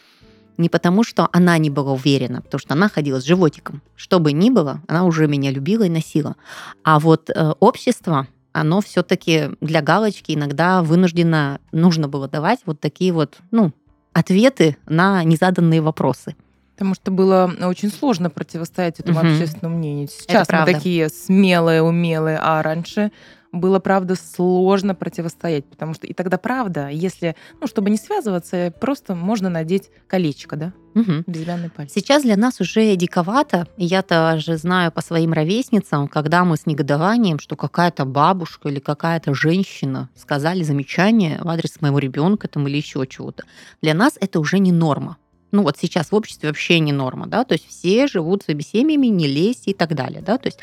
не 0.56 0.68
потому, 0.68 1.02
что 1.02 1.28
она 1.32 1.58
не 1.58 1.70
была 1.70 1.92
уверена, 1.92 2.40
потому 2.40 2.60
что 2.60 2.74
она 2.74 2.88
ходила 2.88 3.20
с 3.20 3.24
животиком. 3.24 3.82
Что 3.96 4.20
бы 4.20 4.32
ни 4.32 4.50
было, 4.50 4.80
она 4.86 5.04
уже 5.04 5.26
меня 5.26 5.50
любила 5.50 5.84
и 5.84 5.88
носила. 5.88 6.36
А 6.84 7.00
вот 7.00 7.30
э, 7.30 7.54
общество, 7.60 8.28
оно 8.52 8.80
все-таки 8.80 9.50
для 9.60 9.82
галочки 9.82 10.32
иногда 10.32 10.82
вынуждено, 10.82 11.58
нужно 11.72 12.08
было 12.08 12.28
давать 12.28 12.60
вот 12.66 12.78
такие 12.80 13.12
вот, 13.12 13.38
ну, 13.50 13.72
ответы 14.12 14.76
на 14.86 15.24
незаданные 15.24 15.80
вопросы. 15.80 16.36
Потому 16.74 16.94
что 16.94 17.12
было 17.12 17.52
очень 17.62 17.90
сложно 17.90 18.30
противостоять 18.30 18.98
этому 18.98 19.20
угу. 19.20 19.28
общественному 19.28 19.78
мнению. 19.78 20.08
Сейчас 20.08 20.48
мы 20.48 20.64
такие 20.64 21.08
смелые, 21.08 21.82
умелые, 21.82 22.38
а 22.40 22.62
раньше 22.62 23.12
было, 23.60 23.78
правда, 23.78 24.14
сложно 24.16 24.94
противостоять, 24.94 25.64
потому 25.66 25.94
что 25.94 26.06
и 26.06 26.12
тогда, 26.12 26.38
правда, 26.38 26.88
если, 26.88 27.36
ну, 27.60 27.66
чтобы 27.66 27.90
не 27.90 27.96
связываться, 27.96 28.72
просто 28.80 29.14
можно 29.14 29.48
надеть 29.48 29.90
колечко, 30.06 30.56
да, 30.56 30.72
угу. 30.94 31.24
безымянный 31.26 31.70
палец. 31.70 31.92
Сейчас 31.92 32.22
для 32.22 32.36
нас 32.36 32.60
уже 32.60 32.96
диковато, 32.96 33.66
я-то 33.76 34.38
же 34.38 34.56
знаю 34.56 34.92
по 34.92 35.00
своим 35.00 35.32
ровесницам, 35.32 36.08
когда 36.08 36.44
мы 36.44 36.56
с 36.56 36.66
негодованием, 36.66 37.38
что 37.38 37.56
какая-то 37.56 38.04
бабушка 38.04 38.68
или 38.68 38.80
какая-то 38.80 39.34
женщина 39.34 40.08
сказали 40.14 40.62
замечание 40.62 41.38
в 41.40 41.48
адрес 41.48 41.80
моего 41.80 41.98
ребенка 41.98 42.48
там 42.48 42.66
или 42.68 42.76
еще 42.76 43.06
чего-то. 43.06 43.44
Для 43.82 43.94
нас 43.94 44.14
это 44.20 44.40
уже 44.40 44.58
не 44.58 44.72
норма 44.72 45.16
ну 45.54 45.62
вот 45.62 45.78
сейчас 45.78 46.10
в 46.10 46.14
обществе 46.16 46.48
вообще 46.48 46.80
не 46.80 46.92
норма, 46.92 47.28
да, 47.28 47.44
то 47.44 47.54
есть 47.54 47.68
все 47.68 48.08
живут 48.08 48.42
своими 48.42 48.62
семьями, 48.62 49.06
не 49.06 49.28
лезь 49.28 49.62
и 49.66 49.72
так 49.72 49.94
далее, 49.94 50.20
да, 50.20 50.36
то 50.36 50.48
есть 50.48 50.58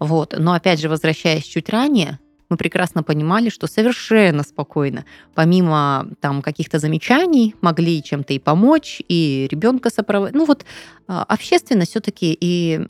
вот. 0.00 0.34
Но 0.36 0.52
опять 0.52 0.80
же, 0.80 0.88
возвращаясь 0.88 1.44
чуть 1.44 1.70
ранее, 1.70 2.18
мы 2.54 2.58
прекрасно 2.58 3.02
понимали, 3.02 3.48
что 3.48 3.66
совершенно 3.66 4.44
спокойно, 4.44 5.04
помимо 5.34 6.06
там 6.20 6.40
каких-то 6.40 6.78
замечаний, 6.78 7.56
могли 7.60 8.00
чем-то 8.00 8.32
и 8.32 8.38
помочь, 8.38 9.02
и 9.08 9.48
ребенка 9.50 9.90
сопроводить. 9.90 10.36
Ну 10.36 10.44
вот 10.44 10.64
а, 11.08 11.24
общественность 11.24 11.90
все-таки 11.90 12.36
и 12.40 12.86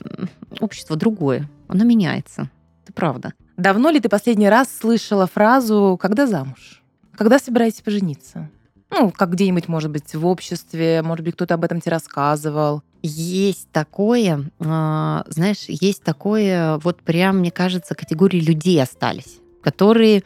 общество 0.59 0.95
другое, 0.95 1.49
оно 1.67 1.83
меняется. 1.83 2.51
Это 2.83 2.93
правда. 2.93 3.33
Давно 3.57 3.89
ли 3.89 3.99
ты 3.99 4.07
последний 4.07 4.49
раз 4.49 4.67
слышала 4.81 5.25
фразу 5.25 5.97
«когда 5.99 6.27
замуж»? 6.27 6.83
Когда 7.17 7.39
собираетесь 7.39 7.81
пожениться? 7.81 8.51
Ну, 8.91 9.09
как 9.09 9.31
где-нибудь, 9.31 9.67
может 9.67 9.89
быть, 9.89 10.13
в 10.13 10.27
обществе, 10.27 11.01
может 11.01 11.25
быть, 11.25 11.33
кто-то 11.33 11.55
об 11.55 11.63
этом 11.63 11.81
тебе 11.81 11.93
рассказывал. 11.93 12.83
Есть 13.01 13.71
такое, 13.71 14.43
а, 14.59 15.23
знаешь, 15.27 15.65
есть 15.67 16.03
такое, 16.03 16.77
вот 16.77 17.01
прям, 17.01 17.39
мне 17.39 17.49
кажется, 17.49 17.95
категории 17.95 18.39
людей 18.39 18.79
остались 18.79 19.39
которые 19.65 20.23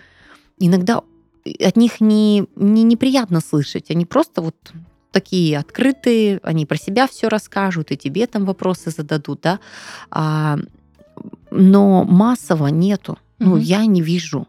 иногда 0.60 1.01
от 1.46 1.77
них 1.77 2.01
не, 2.01 2.46
не 2.55 2.84
неприятно 2.84 3.39
слышать. 3.39 3.91
Они 3.91 4.05
просто 4.05 4.41
вот 4.41 4.55
такие 5.11 5.57
открытые, 5.57 6.40
они 6.44 6.66
про 6.66 6.77
себя 6.77 7.07
все 7.07 7.29
расскажут, 7.29 7.92
и 7.92 7.98
тебе 7.98 8.27
там 8.27 8.46
вопросы 8.46 8.92
зададут, 8.92 9.40
да. 9.42 9.59
А, 10.11 10.57
но 11.51 12.03
массово 12.03 12.68
нету. 12.68 13.18
Ну, 13.40 13.55
mm 13.55 13.61
я 13.61 13.85
не 13.85 14.01
вижу 14.01 14.48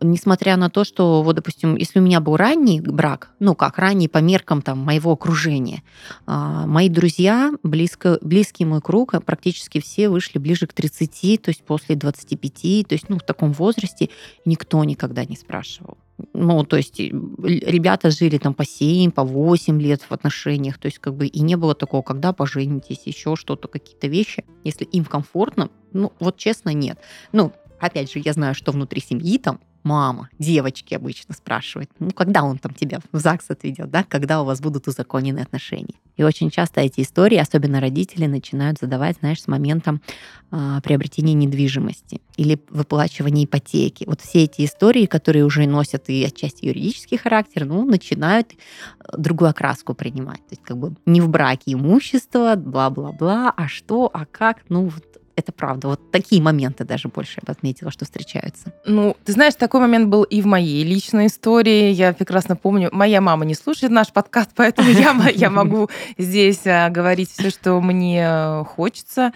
несмотря 0.00 0.56
на 0.56 0.70
то, 0.70 0.84
что, 0.84 1.22
вот, 1.22 1.36
допустим, 1.36 1.76
если 1.76 1.98
у 1.98 2.02
меня 2.02 2.20
был 2.20 2.36
ранний 2.36 2.80
брак, 2.80 3.30
ну 3.38 3.54
как, 3.54 3.78
ранний 3.78 4.08
по 4.08 4.18
меркам 4.18 4.62
там, 4.62 4.78
моего 4.78 5.12
окружения, 5.12 5.82
а, 6.26 6.66
мои 6.66 6.88
друзья, 6.88 7.52
близко, 7.62 8.18
близкий 8.20 8.64
мой 8.64 8.80
круг, 8.80 9.14
а, 9.14 9.20
практически 9.20 9.80
все 9.80 10.08
вышли 10.08 10.38
ближе 10.38 10.66
к 10.66 10.72
30, 10.72 11.42
то 11.42 11.50
есть 11.50 11.62
после 11.64 11.96
25, 11.96 12.88
то 12.88 12.94
есть 12.94 13.08
ну, 13.08 13.18
в 13.18 13.22
таком 13.22 13.52
возрасте 13.52 14.10
никто 14.44 14.82
никогда 14.84 15.24
не 15.24 15.36
спрашивал. 15.36 15.98
Ну, 16.32 16.64
то 16.64 16.76
есть 16.76 16.98
ребята 16.98 18.10
жили 18.10 18.38
там 18.38 18.54
по 18.54 18.64
7, 18.64 19.10
по 19.10 19.22
8 19.22 19.80
лет 19.82 20.00
в 20.02 20.12
отношениях, 20.12 20.78
то 20.78 20.86
есть 20.86 20.98
как 20.98 21.14
бы 21.14 21.26
и 21.26 21.40
не 21.40 21.56
было 21.56 21.74
такого, 21.74 22.02
когда 22.02 22.32
поженитесь, 22.32 23.02
еще 23.04 23.36
что-то, 23.36 23.68
какие-то 23.68 24.06
вещи. 24.06 24.44
Если 24.64 24.84
им 24.84 25.04
комфортно, 25.04 25.70
ну, 25.92 26.12
вот 26.18 26.38
честно, 26.38 26.72
нет. 26.72 26.98
Ну, 27.32 27.52
опять 27.80 28.10
же, 28.10 28.22
я 28.24 28.32
знаю, 28.32 28.54
что 28.54 28.72
внутри 28.72 29.02
семьи 29.02 29.38
там 29.38 29.60
мама, 29.86 30.28
девочки 30.38 30.94
обычно 30.94 31.32
спрашивают, 31.32 31.88
ну, 32.00 32.10
когда 32.10 32.42
он 32.42 32.58
там 32.58 32.74
тебя 32.74 32.98
в 33.12 33.18
ЗАГС 33.18 33.50
отведет, 33.50 33.88
да, 33.88 34.02
когда 34.02 34.42
у 34.42 34.44
вас 34.44 34.60
будут 34.60 34.88
узаконенные 34.88 35.44
отношения. 35.44 35.94
И 36.16 36.24
очень 36.24 36.50
часто 36.50 36.80
эти 36.80 37.02
истории, 37.02 37.38
особенно 37.38 37.80
родители, 37.80 38.26
начинают 38.26 38.78
задавать, 38.80 39.18
знаешь, 39.20 39.42
с 39.42 39.46
моментом 39.46 40.02
э, 40.50 40.80
приобретения 40.82 41.34
недвижимости 41.34 42.20
или 42.36 42.58
выплачивания 42.70 43.44
ипотеки. 43.44 44.04
Вот 44.08 44.20
все 44.22 44.44
эти 44.44 44.64
истории, 44.64 45.06
которые 45.06 45.44
уже 45.44 45.66
носят 45.66 46.08
и 46.08 46.24
отчасти 46.24 46.66
юридический 46.66 47.16
характер, 47.16 47.64
ну, 47.64 47.84
начинают 47.84 48.52
э, 48.52 49.16
другую 49.16 49.50
окраску 49.50 49.94
принимать. 49.94 50.40
То 50.48 50.52
есть 50.52 50.62
как 50.64 50.78
бы 50.78 50.96
не 51.06 51.20
в 51.20 51.28
браке 51.28 51.74
имущество, 51.74 52.56
бла-бла-бла, 52.56 53.52
а 53.56 53.68
что, 53.68 54.10
а 54.12 54.26
как, 54.26 54.62
ну, 54.68 54.86
вот 54.86 55.15
это 55.36 55.52
правда. 55.52 55.88
Вот 55.88 56.10
такие 56.10 56.42
моменты 56.42 56.84
даже 56.84 57.08
больше 57.08 57.40
я 57.42 57.46
бы 57.46 57.52
отметила, 57.52 57.90
что 57.90 58.04
встречаются. 58.04 58.72
Ну, 58.86 59.16
ты 59.24 59.32
знаешь, 59.32 59.54
такой 59.54 59.80
момент 59.80 60.08
был 60.08 60.22
и 60.22 60.40
в 60.40 60.46
моей 60.46 60.82
личной 60.82 61.26
истории. 61.26 61.90
Я 61.90 62.14
прекрасно 62.14 62.56
помню, 62.56 62.88
моя 62.90 63.20
мама 63.20 63.44
не 63.44 63.54
слушает 63.54 63.92
наш 63.92 64.12
подкаст, 64.12 64.50
поэтому 64.56 64.88
я, 64.88 65.50
могу 65.50 65.88
здесь 66.18 66.66
а, 66.66 66.88
говорить 66.88 67.30
все, 67.30 67.50
что 67.50 67.80
мне 67.80 68.64
хочется. 68.74 69.32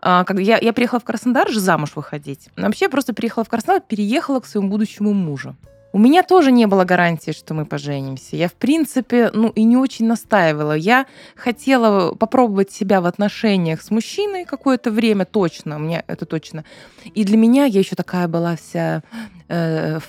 А, 0.00 0.24
когда 0.24 0.42
я, 0.42 0.58
я 0.58 0.72
приехала 0.72 1.00
в 1.00 1.04
Краснодар 1.04 1.48
же 1.48 1.60
замуж 1.60 1.92
выходить. 1.94 2.48
Вообще 2.56 2.86
я 2.86 2.90
просто 2.90 3.14
приехала 3.14 3.44
в 3.44 3.48
Краснодар, 3.48 3.80
переехала 3.80 4.40
к 4.40 4.46
своему 4.46 4.68
будущему 4.68 5.12
мужу. 5.12 5.56
У 5.94 5.98
меня 5.98 6.24
тоже 6.24 6.50
не 6.50 6.66
было 6.66 6.82
гарантии, 6.82 7.30
что 7.30 7.54
мы 7.54 7.66
поженимся. 7.66 8.34
Я, 8.34 8.48
в 8.48 8.54
принципе, 8.54 9.30
ну 9.32 9.50
и 9.50 9.62
не 9.62 9.76
очень 9.76 10.06
настаивала. 10.08 10.72
Я 10.72 11.06
хотела 11.36 12.16
попробовать 12.16 12.72
себя 12.72 13.00
в 13.00 13.06
отношениях 13.06 13.80
с 13.80 13.92
мужчиной 13.92 14.44
какое-то 14.44 14.90
время, 14.90 15.24
точно, 15.24 15.78
мне 15.78 16.02
это 16.08 16.26
точно. 16.26 16.64
И 17.04 17.22
для 17.22 17.36
меня 17.36 17.66
я 17.66 17.78
еще 17.78 17.94
такая 17.94 18.26
была 18.26 18.56
вся 18.56 19.04
э, 19.46 20.00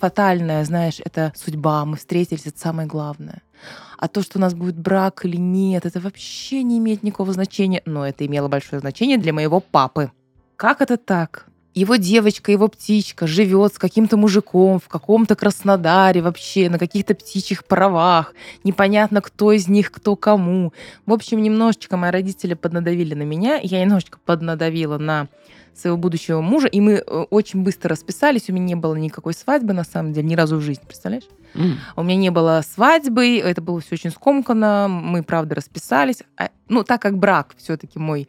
фатальная, 0.00 0.64
знаешь, 0.64 0.98
это 1.04 1.32
судьба, 1.36 1.84
мы 1.84 1.96
встретились, 1.96 2.46
это 2.46 2.58
самое 2.58 2.88
главное. 2.88 3.42
А 3.98 4.08
то, 4.08 4.22
что 4.22 4.38
у 4.38 4.40
нас 4.40 4.52
будет 4.52 4.76
брак 4.76 5.24
или 5.24 5.36
нет, 5.36 5.86
это 5.86 6.00
вообще 6.00 6.64
не 6.64 6.78
имеет 6.78 7.04
никакого 7.04 7.32
значения. 7.32 7.82
Но 7.84 8.04
это 8.04 8.26
имело 8.26 8.48
большое 8.48 8.80
значение 8.80 9.16
для 9.16 9.32
моего 9.32 9.60
папы. 9.60 10.10
Как 10.56 10.80
это 10.80 10.96
так? 10.96 11.46
Его 11.80 11.96
девочка, 11.96 12.52
его 12.52 12.68
птичка 12.68 13.26
живет 13.26 13.74
с 13.74 13.78
каким-то 13.78 14.18
мужиком 14.18 14.78
в 14.78 14.88
каком-то 14.88 15.34
Краснодаре 15.34 16.20
вообще, 16.20 16.68
на 16.68 16.78
каких-то 16.78 17.14
птичьих 17.14 17.64
правах. 17.64 18.34
Непонятно, 18.64 19.22
кто 19.22 19.52
из 19.52 19.66
них 19.66 19.90
кто 19.90 20.14
кому. 20.14 20.72
В 21.06 21.12
общем, 21.12 21.42
немножечко 21.42 21.96
мои 21.96 22.10
родители 22.10 22.54
поднадавили 22.54 23.14
на 23.14 23.22
меня, 23.22 23.58
я 23.62 23.82
немножечко 23.82 24.18
поднадавила 24.24 24.98
на 24.98 25.28
своего 25.74 25.96
будущего 25.96 26.42
мужа, 26.42 26.66
и 26.66 26.80
мы 26.80 26.92
э, 26.94 27.00
очень 27.30 27.62
быстро 27.62 27.90
расписались. 27.90 28.50
У 28.50 28.52
меня 28.52 28.66
не 28.66 28.74
было 28.74 28.94
никакой 28.96 29.32
свадьбы, 29.32 29.72
на 29.72 29.84
самом 29.84 30.12
деле, 30.12 30.28
ни 30.28 30.34
разу 30.34 30.56
в 30.56 30.60
жизни, 30.60 30.84
представляешь? 30.84 31.24
Mm. 31.54 31.72
У 31.96 32.02
меня 32.02 32.16
не 32.16 32.30
было 32.30 32.62
свадьбы, 32.68 33.38
это 33.38 33.62
было 33.62 33.80
все 33.80 33.94
очень 33.94 34.10
скомканно, 34.10 34.88
мы, 34.88 35.22
правда, 35.22 35.54
расписались. 35.54 36.22
А, 36.36 36.50
ну, 36.68 36.84
так 36.84 37.00
как 37.00 37.16
брак 37.16 37.54
все-таки 37.56 37.98
мой 37.98 38.28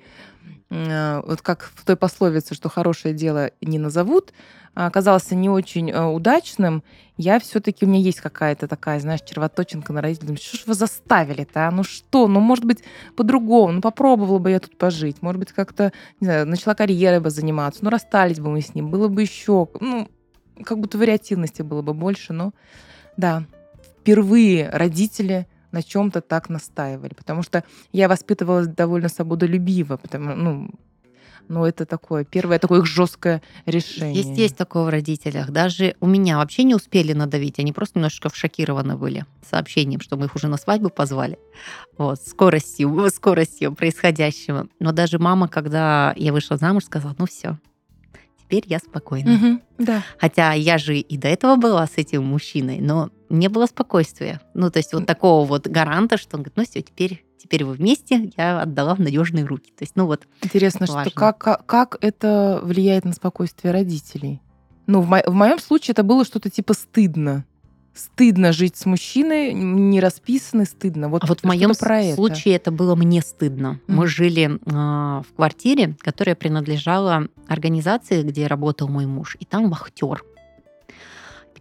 вот 0.72 1.42
как 1.42 1.70
в 1.76 1.86
той 1.86 1.98
пословице, 1.98 2.56
что 2.56 2.70
хорошее 2.70 3.14
дело 3.14 3.52
не 3.60 3.78
назовут, 3.78 4.32
а, 4.74 4.88
оказался 4.88 5.36
не 5.36 5.50
очень 5.50 5.92
э, 5.92 6.02
удачным, 6.02 6.82
я 7.18 7.42
все-таки, 7.42 7.86
у 7.86 7.90
меня 7.90 8.00
есть 8.00 8.22
какая-то 8.22 8.70
такая, 8.70 9.02
знаешь, 9.02 9.22
червоточинка 9.22 9.92
на 9.92 10.02
родителей. 10.02 10.38
Что 10.38 10.58
ж 10.58 10.64
вы 10.66 10.74
заставили-то, 10.74 11.68
а? 11.68 11.72
Ну 11.72 11.84
что? 11.84 12.28
Ну, 12.28 12.40
может 12.40 12.64
быть, 12.64 12.84
по-другому. 13.18 13.74
Ну, 13.74 13.82
попробовала 13.82 14.40
бы 14.40 14.50
я 14.50 14.60
тут 14.62 14.78
пожить. 14.78 15.22
Может 15.22 15.40
быть, 15.40 15.52
как-то, 15.52 15.92
не 16.22 16.26
знаю, 16.26 16.48
начала 16.48 16.74
карьерой 16.74 17.20
бы 17.20 17.30
заниматься. 17.30 17.84
Ну, 17.84 17.90
расстались 17.90 18.40
бы 18.40 18.50
мы 18.50 18.62
с 18.62 18.74
ним. 18.74 18.90
Было 18.90 19.10
бы 19.10 19.22
еще, 19.22 19.68
ну, 19.82 20.10
как 20.64 20.80
будто 20.80 20.98
вариативности 20.98 21.62
было 21.64 21.82
бы 21.82 21.94
больше. 21.94 22.32
Но, 22.32 22.54
да, 23.18 23.44
впервые 24.00 24.70
родители 24.70 25.48
на 25.72 25.84
чем-то 25.84 26.22
так 26.22 26.50
настаивали. 26.50 27.14
Потому 27.14 27.44
что 27.44 27.64
я 27.92 28.08
воспитывалась 28.08 28.68
довольно 28.68 29.10
свободолюбиво, 29.10 29.98
потому 29.98 30.36
ну, 30.36 30.70
но 31.52 31.68
это 31.68 31.86
такое, 31.86 32.24
первое 32.24 32.60
такое 32.60 32.80
их 32.80 32.86
жесткое 32.86 33.42
решение. 33.66 34.24
Есть, 34.24 34.38
есть 34.38 34.56
такое 34.56 34.84
в 34.84 34.90
родителях. 34.90 35.50
Даже 35.50 35.96
у 36.00 36.08
меня 36.08 36.38
вообще 36.38 36.64
не 36.64 36.76
успели 36.76 37.14
надавить, 37.14 37.60
они 37.60 37.74
просто 37.74 38.00
немножечко 38.00 38.30
шокированы 38.34 38.96
были 38.96 39.26
сообщением, 39.48 40.00
что 40.00 40.16
мы 40.16 40.26
их 40.28 40.36
уже 40.36 40.48
на 40.48 40.58
свадьбу 40.58 40.90
позвали. 40.90 41.38
Вот, 41.98 42.22
скоростью, 42.22 43.10
скоростью 43.14 43.74
происходящего. 43.74 44.68
Но 44.80 44.92
даже 44.94 45.20
мама, 45.20 45.50
когда 45.50 46.14
я 46.16 46.32
вышла 46.32 46.56
замуж, 46.56 46.86
сказала, 46.86 47.16
ну 47.18 47.26
все, 47.26 47.58
теперь 48.40 48.64
я 48.68 48.80
спокойна. 48.80 49.34
Угу, 49.34 49.62
да. 49.80 50.04
Хотя 50.20 50.54
я 50.54 50.78
же 50.78 50.98
и 50.98 51.18
до 51.18 51.28
этого 51.28 51.58
была 51.58 51.86
с 51.86 51.98
этим 51.98 52.24
мужчиной, 52.24 52.80
но 52.80 53.10
не 53.32 53.48
было 53.48 53.65
спокойствия. 53.65 54.41
Ну, 54.54 54.70
то 54.70 54.78
есть 54.78 54.94
вот 54.94 55.06
такого 55.06 55.46
вот 55.46 55.67
гаранта, 55.67 56.17
что 56.17 56.38
он 56.38 56.44
говорит, 56.44 56.58
ну 56.58 56.65
все, 56.65 56.82
теперь 56.82 57.26
теперь 57.41 57.65
вы 57.65 57.74
вместе, 57.74 58.32
я 58.38 58.62
отдала 58.62 58.96
в 58.96 59.00
надежные 59.00 59.46
руки. 59.46 59.72
То 59.72 59.84
есть, 59.84 59.94
ну 59.96 60.06
вот. 60.06 60.28
Интересно, 60.41 60.86
важно. 60.88 61.10
что 61.10 61.12
как, 61.12 61.38
как, 61.39 61.65
как 61.65 61.98
это 62.02 62.60
влияет 62.63 63.04
на 63.04 63.13
спокойствие 63.13 63.74
родителей? 63.74 64.41
Ну, 64.88 65.02
в, 65.02 65.10
мо- 65.10 65.24
в 65.26 65.34
моем 65.34 65.60
случае 65.60 65.94
это 65.94 66.04
было 66.04 66.24
что-то 66.24 66.50
типа 66.50 66.74
стыдно. 66.74 67.46
Стыдно 67.94 68.54
жить 68.54 68.78
с 68.78 68.86
мужчиной, 68.86 69.54
не 69.54 70.00
расписанный, 70.00 70.65
стыдно. 70.65 71.10
Вот, 71.10 71.24
а 71.24 71.28
вот 71.28 71.41
в 71.41 71.44
моем 71.44 71.74
случае 71.74 72.56
это. 72.56 72.70
это 72.70 72.72
было 72.72 72.96
мне 72.96 73.22
стыдно. 73.22 73.82
Mm. 73.88 73.94
Мы 73.94 74.08
жили 74.08 74.60
э, 74.65 75.22
в 75.22 75.36
квартире, 75.36 75.98
которая 76.00 76.36
принадлежала 76.36 77.28
организации, 77.48 78.24
где 78.24 78.48
работал 78.48 78.88
мой 78.88 79.08
муж, 79.08 79.36
и 79.41 79.46
там 79.46 79.70
вахтер 79.70 80.24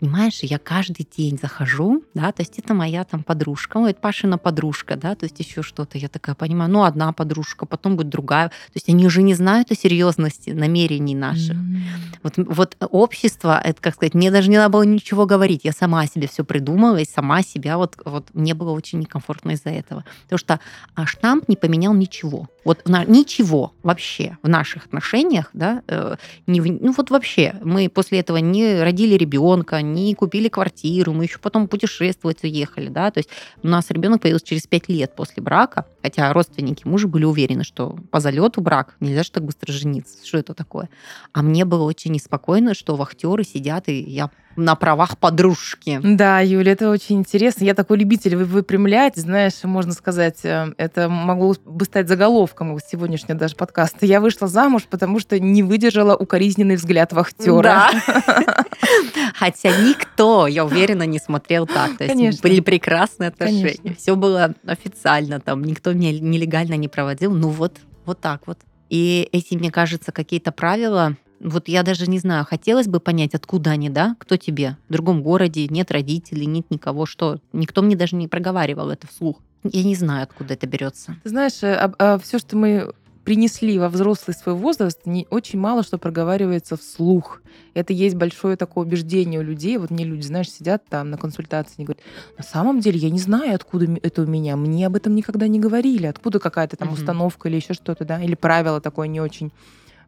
понимаешь, 0.00 0.40
я 0.42 0.58
каждый 0.58 1.06
день 1.16 1.38
захожу, 1.40 2.02
да, 2.14 2.32
то 2.32 2.40
есть 2.40 2.58
это 2.58 2.72
моя 2.72 3.04
там 3.04 3.22
подружка, 3.22 3.78
ну, 3.78 3.86
это 3.86 4.00
Пашина 4.00 4.38
подружка, 4.38 4.96
да, 4.96 5.14
то 5.14 5.24
есть 5.24 5.38
еще 5.38 5.62
что-то, 5.62 5.98
я 5.98 6.08
такая 6.08 6.34
понимаю, 6.34 6.70
ну, 6.70 6.84
одна 6.84 7.12
подружка, 7.12 7.66
потом 7.66 7.96
будет 7.96 8.08
другая, 8.08 8.48
то 8.48 8.74
есть 8.74 8.88
они 8.88 9.06
уже 9.06 9.22
не 9.22 9.34
знают 9.34 9.70
о 9.70 9.74
серьезности 9.74 10.50
намерений 10.50 11.14
наших. 11.14 11.56
Mm-hmm. 11.56 12.18
Вот, 12.22 12.34
вот 12.36 12.76
общество, 12.90 13.60
это, 13.62 13.80
как 13.80 13.94
сказать, 13.94 14.14
мне 14.14 14.30
даже 14.30 14.48
не 14.48 14.56
надо 14.56 14.70
было 14.70 14.82
ничего 14.82 15.26
говорить, 15.26 15.60
я 15.64 15.72
сама 15.72 16.06
себе 16.06 16.28
все 16.28 16.44
придумала 16.44 16.96
и 16.96 17.04
сама 17.04 17.42
себя, 17.42 17.76
вот, 17.76 17.96
вот 18.04 18.28
мне 18.32 18.54
было 18.54 18.70
очень 18.70 19.00
некомфортно 19.00 19.52
из-за 19.52 19.70
этого, 19.70 20.04
потому 20.24 20.38
что 20.38 20.60
а 20.94 21.06
штамп 21.06 21.48
не 21.48 21.56
поменял 21.56 21.92
ничего, 21.92 22.48
вот 22.64 22.88
на, 22.88 23.04
ничего 23.04 23.72
вообще 23.82 24.36
в 24.42 24.48
наших 24.48 24.86
отношениях, 24.86 25.50
да, 25.52 25.82
э, 25.88 26.16
не, 26.46 26.60
ну 26.60 26.92
вот 26.96 27.10
вообще, 27.10 27.54
мы 27.62 27.88
после 27.88 28.20
этого 28.20 28.38
не 28.38 28.82
родили 28.82 29.14
ребенка, 29.14 29.82
не 29.82 30.14
купили 30.14 30.48
квартиру, 30.48 31.12
мы 31.12 31.24
еще 31.24 31.38
потом 31.38 31.68
путешествовать 31.68 32.42
уехали, 32.44 32.88
да, 32.88 33.10
то 33.10 33.18
есть 33.18 33.30
у 33.62 33.68
нас 33.68 33.90
ребенок 33.90 34.22
появился 34.22 34.46
через 34.46 34.66
пять 34.66 34.88
лет 34.88 35.14
после 35.14 35.42
брака, 35.42 35.86
хотя 36.02 36.32
родственники 36.32 36.86
мужа 36.86 37.08
были 37.08 37.24
уверены, 37.24 37.64
что 37.64 37.98
по 38.10 38.20
залету 38.20 38.60
брак, 38.60 38.96
нельзя 39.00 39.22
же 39.22 39.30
так 39.30 39.44
быстро 39.44 39.72
жениться, 39.72 40.18
что 40.26 40.38
это 40.38 40.54
такое. 40.54 40.88
А 41.32 41.42
мне 41.42 41.64
было 41.64 41.84
очень 41.84 42.12
неспокойно, 42.12 42.74
что 42.74 42.96
вахтеры 42.96 43.44
сидят, 43.44 43.88
и 43.88 44.00
я 44.00 44.30
на 44.60 44.74
правах 44.74 45.18
подружки. 45.18 46.00
Да, 46.02 46.40
Юля, 46.40 46.72
это 46.72 46.90
очень 46.90 47.16
интересно. 47.16 47.64
Я 47.64 47.74
такой 47.74 47.98
любитель 47.98 48.36
вы 48.36 48.44
выпрямлять, 48.44 49.16
знаешь, 49.16 49.54
можно 49.64 49.92
сказать, 49.92 50.38
э, 50.44 50.72
это 50.76 51.08
могло 51.08 51.54
бы 51.64 51.84
стать 51.84 52.08
заголовком 52.08 52.78
сегодняшнего 52.80 53.38
даже 53.38 53.56
подкаста. 53.56 54.06
Я 54.06 54.20
вышла 54.20 54.48
замуж, 54.48 54.86
потому 54.88 55.18
что 55.18 55.38
не 55.38 55.62
выдержала 55.62 56.16
укоризненный 56.16 56.76
взгляд 56.76 57.12
вахтера. 57.12 57.62
Да. 57.62 58.64
Хотя 59.34 59.70
никто, 59.70 60.46
я 60.46 60.64
уверена, 60.64 61.04
не 61.04 61.18
смотрел 61.18 61.66
так. 61.66 61.96
То 61.96 62.04
есть 62.04 62.14
Конечно. 62.14 62.40
были 62.42 62.60
прекрасные 62.60 63.28
отношения. 63.28 63.76
Конечно. 63.76 63.94
Все 64.00 64.16
было 64.16 64.54
официально, 64.66 65.40
там 65.40 65.62
никто 65.62 65.92
меня 65.92 66.12
нелегально 66.18 66.74
не 66.74 66.88
проводил. 66.88 67.32
Ну 67.32 67.48
вот, 67.48 67.78
вот 68.04 68.20
так 68.20 68.46
вот. 68.46 68.58
И 68.88 69.28
эти, 69.32 69.54
мне 69.54 69.70
кажется, 69.70 70.12
какие-то 70.12 70.52
правила, 70.52 71.16
вот 71.40 71.68
я 71.68 71.82
даже 71.82 72.08
не 72.08 72.18
знаю, 72.18 72.44
хотелось 72.44 72.86
бы 72.86 73.00
понять, 73.00 73.34
откуда 73.34 73.70
они, 73.70 73.88
да? 73.88 74.14
Кто 74.18 74.36
тебе? 74.36 74.76
В 74.88 74.92
другом 74.92 75.22
городе, 75.22 75.66
нет 75.68 75.90
родителей, 75.90 76.46
нет 76.46 76.66
никого, 76.70 77.06
что? 77.06 77.38
Никто 77.52 77.82
мне 77.82 77.96
даже 77.96 78.16
не 78.16 78.28
проговаривал 78.28 78.90
это 78.90 79.06
вслух. 79.06 79.40
Я 79.64 79.82
не 79.82 79.94
знаю, 79.94 80.22
откуда 80.22 80.54
это 80.54 80.66
берется. 80.66 81.16
Ты 81.22 81.28
знаешь, 81.28 81.62
а, 81.62 81.92
а 81.98 82.18
все, 82.18 82.38
что 82.38 82.56
мы 82.56 82.92
принесли 83.24 83.78
во 83.78 83.88
взрослый 83.88 84.34
свой 84.34 84.54
возраст, 84.54 85.00
не, 85.04 85.26
очень 85.30 85.58
мало 85.58 85.82
что 85.82 85.98
проговаривается 85.98 86.76
вслух. 86.76 87.42
Это 87.74 87.92
есть 87.92 88.16
большое 88.16 88.56
такое 88.56 88.84
убеждение 88.84 89.40
у 89.40 89.42
людей. 89.42 89.76
Вот 89.78 89.90
мне 89.90 90.04
люди, 90.04 90.26
знаешь, 90.26 90.50
сидят 90.50 90.84
там 90.88 91.10
на 91.10 91.16
консультации 91.16 91.74
и 91.78 91.84
говорят, 91.84 92.02
на 92.36 92.42
самом 92.42 92.80
деле 92.80 92.98
я 92.98 93.10
не 93.10 93.18
знаю, 93.18 93.54
откуда 93.54 93.86
это 94.02 94.22
у 94.22 94.26
меня. 94.26 94.56
Мне 94.56 94.86
об 94.86 94.96
этом 94.96 95.14
никогда 95.14 95.46
не 95.46 95.60
говорили. 95.60 96.06
Откуда 96.06 96.40
какая-то 96.40 96.76
там 96.76 96.88
угу. 96.88 96.96
установка 96.96 97.48
или 97.48 97.56
еще 97.56 97.74
что-то, 97.74 98.04
да? 98.04 98.20
Или 98.20 98.34
правило 98.34 98.80
такое 98.80 99.06
не 99.06 99.20
очень 99.20 99.48
э, 99.48 99.50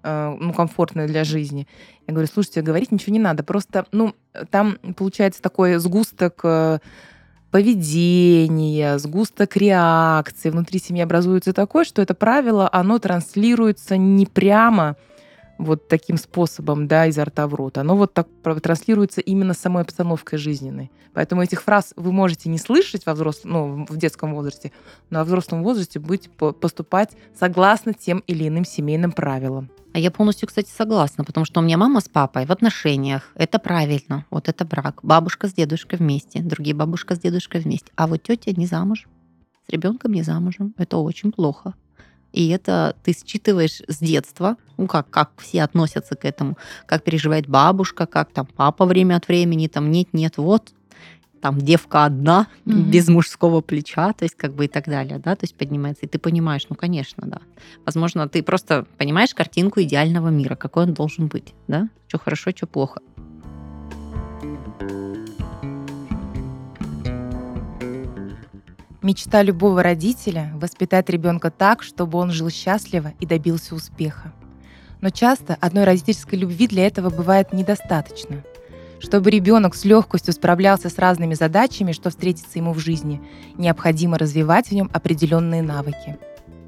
ну, 0.03 0.53
комфортное 0.53 1.07
для 1.07 1.25
жизни. 1.25 1.67
Я 2.07 2.15
говорю, 2.15 2.29
слушайте, 2.33 2.63
говорить 2.63 2.93
ничего 2.93 3.13
не 3.13 3.21
надо. 3.21 3.43
Просто, 3.43 3.87
ну, 3.93 4.15
там 4.51 4.79
получается 4.97 5.41
такой 5.43 5.77
сгусток 5.77 6.41
э, 6.45 6.79
поведения, 7.51 8.99
сгусток 8.99 9.57
реакции 9.57 10.51
внутри 10.51 10.81
семьи 10.81 11.03
образуется 11.03 11.53
такое, 11.53 11.85
что 11.85 12.03
это 12.03 12.15
правило, 12.15 12.69
оно 12.73 12.99
транслируется 12.99 13.97
не 13.97 14.27
прямо 14.27 14.97
вот 15.65 15.89
таким 15.89 16.17
способом, 16.17 16.87
да, 16.89 17.07
изо 17.07 17.25
рта 17.25 17.47
в 17.47 17.55
рот. 17.55 17.79
Оно 17.79 17.97
вот 17.97 18.15
так 18.15 18.29
транслируется 18.63 19.21
именно 19.21 19.55
самой 19.55 19.83
обстановкой 19.83 20.39
жизненной. 20.39 20.91
Поэтому 21.15 21.43
этих 21.43 21.63
фраз 21.63 21.93
вы 21.97 22.13
можете 22.13 22.49
не 22.49 22.59
слышать 22.59 23.05
во 23.07 23.15
взрослом, 23.15 23.53
ну, 23.53 23.87
в 23.89 23.97
детском 23.97 24.35
возрасте, 24.35 24.73
но 25.11 25.19
во 25.19 25.25
взрослом 25.25 25.63
возрасте 25.63 26.01
быть, 26.01 26.31
поступать 26.31 27.11
согласно 27.39 27.93
тем 27.93 28.21
или 28.27 28.49
иным 28.49 28.65
семейным 28.65 29.13
правилам. 29.13 29.71
А 29.95 29.99
я 29.99 30.11
полностью, 30.11 30.49
кстати, 30.49 30.71
согласна, 30.71 31.23
потому 31.23 31.45
что 31.45 31.61
у 31.61 31.63
меня 31.63 31.77
мама 31.77 32.01
с 32.01 32.09
папой 32.09 32.47
в 32.47 32.51
отношениях. 32.51 33.31
Это 33.35 33.59
правильно. 33.59 34.25
Вот 34.31 34.49
это 34.49 34.65
брак. 34.65 35.01
Бабушка 35.03 35.49
с 35.49 35.53
дедушкой 35.53 35.99
вместе, 35.99 36.41
другие 36.41 36.75
бабушка 36.75 37.15
с 37.15 37.19
дедушкой 37.19 37.61
вместе. 37.61 37.93
А 37.95 38.07
вот 38.07 38.23
тетя 38.23 38.53
не 38.53 38.65
замуж, 38.65 39.07
с 39.69 39.71
ребенком 39.71 40.13
не 40.13 40.23
замужем. 40.23 40.75
Это 40.79 40.97
очень 40.97 41.31
плохо. 41.31 41.75
И 42.33 42.49
это 42.49 42.97
ты 43.05 43.13
считываешь 43.13 43.83
с 43.87 43.99
детства, 43.99 44.57
ну 44.77 44.87
как, 44.87 45.11
как 45.11 45.31
все 45.39 45.63
относятся 45.63 46.17
к 46.17 46.25
этому, 46.25 46.57
как 46.87 47.05
переживает 47.05 47.47
бабушка, 47.47 48.07
как 48.07 48.33
там 48.33 48.47
папа 48.47 48.87
время 48.87 49.17
от 49.17 49.29
времени, 49.29 49.69
там 49.69 49.91
нет-нет, 49.91 50.39
вот 50.39 50.73
там 51.43 51.59
девка 51.59 52.05
одна, 52.05 52.47
mm-hmm. 52.67 52.83
без 52.91 53.09
мужского 53.09 53.61
плеча, 53.61 54.13
то 54.13 54.25
есть 54.25 54.37
как 54.37 54.55
бы 54.55 54.65
и 54.65 54.69
так 54.69 54.87
далее, 54.87 55.19
да, 55.19 55.35
то 55.35 55.45
есть 55.45 55.57
поднимается, 55.57 56.07
и 56.07 56.09
ты 56.09 56.19
понимаешь, 56.19 56.67
ну, 56.71 56.77
конечно, 56.77 57.27
да. 57.27 57.41
Возможно, 57.85 58.29
ты 58.29 58.43
просто 58.43 58.87
понимаешь 58.97 59.35
картинку 59.35 59.83
идеального 59.83 60.29
мира, 60.29 60.55
какой 60.55 60.85
он 60.85 60.95
должен 60.95 61.27
быть, 61.27 61.53
да, 61.67 61.89
что 62.07 62.19
хорошо, 62.19 62.53
что 62.53 62.67
плохо. 62.67 63.01
Мечта 69.03 69.43
любого 69.43 69.83
родителя– 69.83 70.53
воспитать 70.55 71.11
ребенка 71.11 71.51
так, 71.51 71.83
чтобы 71.83 72.19
он 72.19 72.31
жил 72.31 72.51
счастливо 72.51 73.13
и 73.21 73.27
добился 73.27 73.75
успеха. 73.75 74.33
Но 75.01 75.11
часто 75.11 75.57
одной 75.61 75.85
родительской 75.85 76.39
любви 76.39 76.69
для 76.69 76.87
этого 76.87 77.11
бывает 77.11 77.53
недостаточно– 77.53 78.45
чтобы 79.03 79.31
ребенок 79.31 79.75
с 79.75 79.85
легкостью 79.85 80.33
справлялся 80.33 80.89
с 80.89 80.97
разными 80.97 81.35
задачами, 81.35 81.91
что 81.91 82.11
встретится 82.11 82.59
ему 82.59 82.73
в 82.73 82.79
жизни, 82.79 83.21
необходимо 83.59 84.17
развивать 84.17 84.69
в 84.69 84.73
нем 84.73 84.89
определенные 84.93 85.61
навыки. 85.61 86.19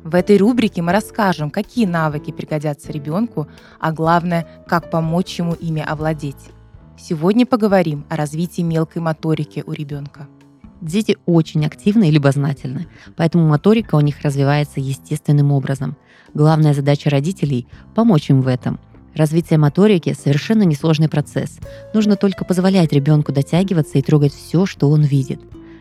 В 0.02 0.16
этой 0.16 0.36
рубрике 0.36 0.82
мы 0.82 0.92
расскажем, 0.92 1.50
какие 1.50 1.86
навыки 1.86 2.32
пригодятся 2.32 2.90
ребенку, 2.90 3.46
а 3.78 3.92
главное, 3.92 4.46
как 4.66 4.90
помочь 4.90 5.38
ему 5.38 5.54
ими 5.54 5.80
овладеть. 5.80 6.50
Сегодня 6.98 7.46
поговорим 7.46 8.04
о 8.10 8.16
развитии 8.16 8.62
мелкой 8.62 9.00
моторики 9.00 9.62
у 9.64 9.72
ребенка. 9.72 10.26
Дети 10.80 11.16
очень 11.26 11.64
активны 11.64 12.08
и 12.08 12.12
любознательны, 12.12 12.86
поэтому 13.16 13.46
моторика 13.46 13.94
у 13.94 14.00
них 14.00 14.20
развивается 14.22 14.80
естественным 14.80 15.52
образом. 15.52 15.96
Главная 16.34 16.74
задача 16.74 17.10
родителей– 17.10 17.66
помочь 17.94 18.30
им 18.30 18.42
в 18.42 18.48
этом– 18.48 18.78
Развитие 19.14 19.60
моторики– 19.60 20.12
совершенно 20.20 20.64
несложный 20.64 21.08
процесс. 21.08 21.58
Нужно 21.92 22.16
только 22.16 22.44
позволять 22.44 22.92
ребенку 22.92 23.32
дотягиваться 23.32 23.98
и 23.98 24.02
трогать 24.02 24.34
все, 24.34 24.66
что 24.66 24.90
он 24.90 25.02
видит. 25.02 25.40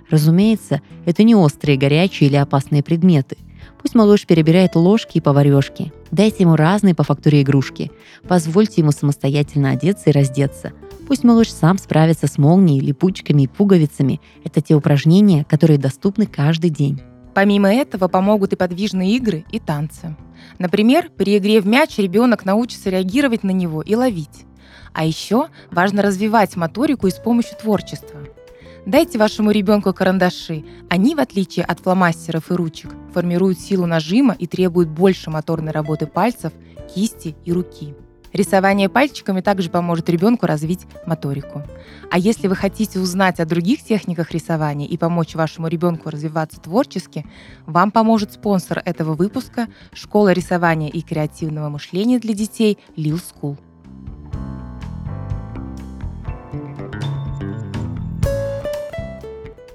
Разумеется, 0.09 0.81
это 1.05 1.23
не 1.23 1.33
острые, 1.33 1.77
горячие 1.77 2.29
или 2.29 2.35
опасные 2.35 2.83
предметы. 2.83 3.37
Пусть 3.81 3.95
малыш 3.95 4.27
перебирает 4.27 4.75
ложки 4.75 5.17
и 5.17 5.21
поварешки. 5.21 5.91
Дайте 6.11 6.43
ему 6.43 6.55
разные 6.55 6.93
по 6.93 7.03
фактуре 7.03 7.41
игрушки. 7.41 7.91
Позвольте 8.27 8.81
ему 8.81 8.91
самостоятельно 8.91 9.71
одеться 9.71 10.11
и 10.11 10.13
раздеться. 10.13 10.73
Пусть 11.07 11.23
малыш 11.23 11.51
сам 11.51 11.77
справится 11.77 12.27
с 12.27 12.37
молнией, 12.37 12.79
липучками 12.79 13.43
и 13.43 13.47
пуговицами. 13.47 14.21
Это 14.43 14.61
те 14.61 14.73
упражнения, 14.73 15.43
которые 15.43 15.77
доступны 15.77 16.25
каждый 16.25 16.69
день. 16.69 17.01
Помимо 17.33 17.73
этого 17.73 18.07
помогут 18.07 18.53
и 18.53 18.55
подвижные 18.55 19.15
игры, 19.15 19.43
и 19.51 19.59
танцы. 19.59 20.15
Например, 20.59 21.09
при 21.09 21.37
игре 21.37 21.61
в 21.61 21.67
мяч 21.67 21.97
ребенок 21.97 22.45
научится 22.45 22.89
реагировать 22.89 23.43
на 23.43 23.51
него 23.51 23.81
и 23.81 23.95
ловить. 23.95 24.45
А 24.93 25.03
еще 25.03 25.47
важно 25.71 26.03
развивать 26.03 26.55
моторику 26.55 27.07
и 27.07 27.11
с 27.11 27.15
помощью 27.15 27.57
творчества. 27.57 28.19
Дайте 28.85 29.17
вашему 29.17 29.51
ребенку 29.51 29.93
карандаши. 29.93 30.63
Они, 30.89 31.15
в 31.15 31.19
отличие 31.19 31.65
от 31.65 31.79
фломастеров 31.79 32.51
и 32.51 32.53
ручек, 32.53 32.93
формируют 33.13 33.59
силу 33.59 33.85
нажима 33.85 34.35
и 34.37 34.45
требуют 34.45 34.89
больше 34.89 35.29
моторной 35.29 35.71
работы 35.71 36.05
пальцев, 36.05 36.53
кисти 36.93 37.35
и 37.45 37.53
руки. 37.53 37.95
Рисование 38.33 38.89
пальчиками 38.89 39.41
также 39.41 39.69
поможет 39.69 40.09
ребенку 40.09 40.47
развить 40.47 40.87
моторику. 41.05 41.61
А 42.09 42.17
если 42.17 42.47
вы 42.47 42.55
хотите 42.55 42.99
узнать 42.99 43.39
о 43.39 43.45
других 43.45 43.83
техниках 43.83 44.31
рисования 44.31 44.87
и 44.87 44.97
помочь 44.97 45.35
вашему 45.35 45.67
ребенку 45.67 46.09
развиваться 46.09 46.59
творчески, 46.59 47.25
вам 47.67 47.91
поможет 47.91 48.33
спонсор 48.33 48.81
этого 48.83 49.13
выпуска– 49.13 49.67
Школа 49.93 50.31
рисования 50.31 50.89
и 50.89 51.01
креативного 51.01 51.69
мышления 51.69 52.19
для 52.19 52.33
детей 52.33 52.79
Lil 52.97 53.21
School. 53.21 53.57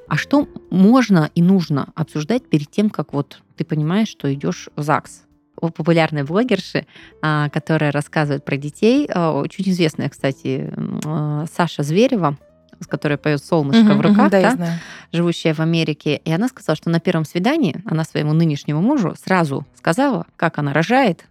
А 0.08 0.16
что 0.16 0.48
можно 0.70 1.30
и 1.34 1.42
нужно 1.42 1.92
обсуждать 1.94 2.48
перед 2.48 2.70
тем, 2.70 2.90
как 2.90 3.12
вот 3.12 3.40
ты 3.56 3.64
понимаешь, 3.64 4.08
что 4.08 4.32
идешь 4.32 4.68
в 4.74 4.82
ЗАГС? 4.82 5.27
У 5.60 5.70
популярной 5.70 6.24
блогерши, 6.24 6.86
а, 7.22 7.48
которая 7.50 7.92
рассказывает 7.92 8.44
про 8.44 8.56
детей, 8.56 9.08
а, 9.12 9.32
очень 9.32 9.64
известная, 9.68 10.08
кстати, 10.08 10.72
а, 11.04 11.46
Саша 11.54 11.82
Зверева, 11.82 12.36
с 12.80 12.86
которой 12.86 13.18
поет 13.18 13.42
«Солнышко 13.44 13.94
в 13.94 14.00
руках», 14.00 14.30
да, 14.30 14.54
да, 14.54 14.78
живущая 15.12 15.52
в 15.52 15.60
Америке. 15.60 16.20
И 16.24 16.30
она 16.30 16.48
сказала, 16.48 16.76
что 16.76 16.90
на 16.90 17.00
первом 17.00 17.24
свидании 17.24 17.82
она 17.84 18.04
своему 18.04 18.32
нынешнему 18.32 18.80
мужу 18.80 19.14
сразу 19.22 19.66
сказала, 19.76 20.26
как 20.36 20.58
она 20.58 20.72
рожает, 20.72 21.26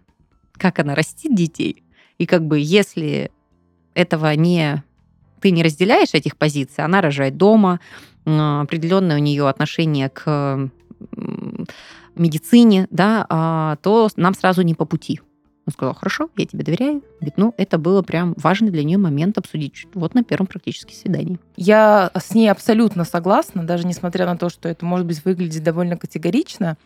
как 0.58 0.78
она 0.78 0.94
растит 0.94 1.34
детей. 1.34 1.82
И 2.18 2.26
как 2.26 2.44
бы 2.44 2.58
если 2.58 3.30
этого 3.94 4.34
не 4.34 4.82
ты 5.40 5.50
не 5.52 5.62
разделяешь 5.62 6.14
этих 6.14 6.36
позиций, 6.36 6.84
она 6.84 7.00
рожает 7.00 7.36
дома, 7.36 7.80
определенное 8.24 9.16
у 9.16 9.20
нее 9.20 9.48
отношение 9.48 10.10
к 10.10 10.68
медицине, 12.18 12.86
да, 12.90 13.26
а, 13.28 13.76
то 13.82 14.08
нам 14.16 14.34
сразу 14.34 14.62
не 14.62 14.74
по 14.74 14.84
пути. 14.84 15.20
Он 15.68 15.72
сказал, 15.72 15.94
хорошо, 15.94 16.30
я 16.36 16.46
тебе 16.46 16.64
доверяю. 16.64 17.02
Говорит, 17.20 17.34
ну, 17.36 17.54
это 17.58 17.76
было 17.76 18.00
прям 18.00 18.32
важный 18.38 18.70
для 18.70 18.82
нее 18.84 18.96
момент 18.96 19.36
обсудить 19.36 19.86
вот 19.92 20.14
на 20.14 20.24
первом 20.24 20.46
практически 20.46 20.94
свидании. 20.94 21.38
Я 21.56 22.10
с 22.18 22.32
ней 22.34 22.48
абсолютно 22.48 23.04
согласна, 23.04 23.64
даже 23.64 23.86
несмотря 23.86 24.24
на 24.24 24.38
то, 24.38 24.48
что 24.48 24.70
это, 24.70 24.86
может 24.86 25.06
быть, 25.06 25.22
выглядит 25.26 25.62
довольно 25.62 25.98
категорично. 25.98 26.78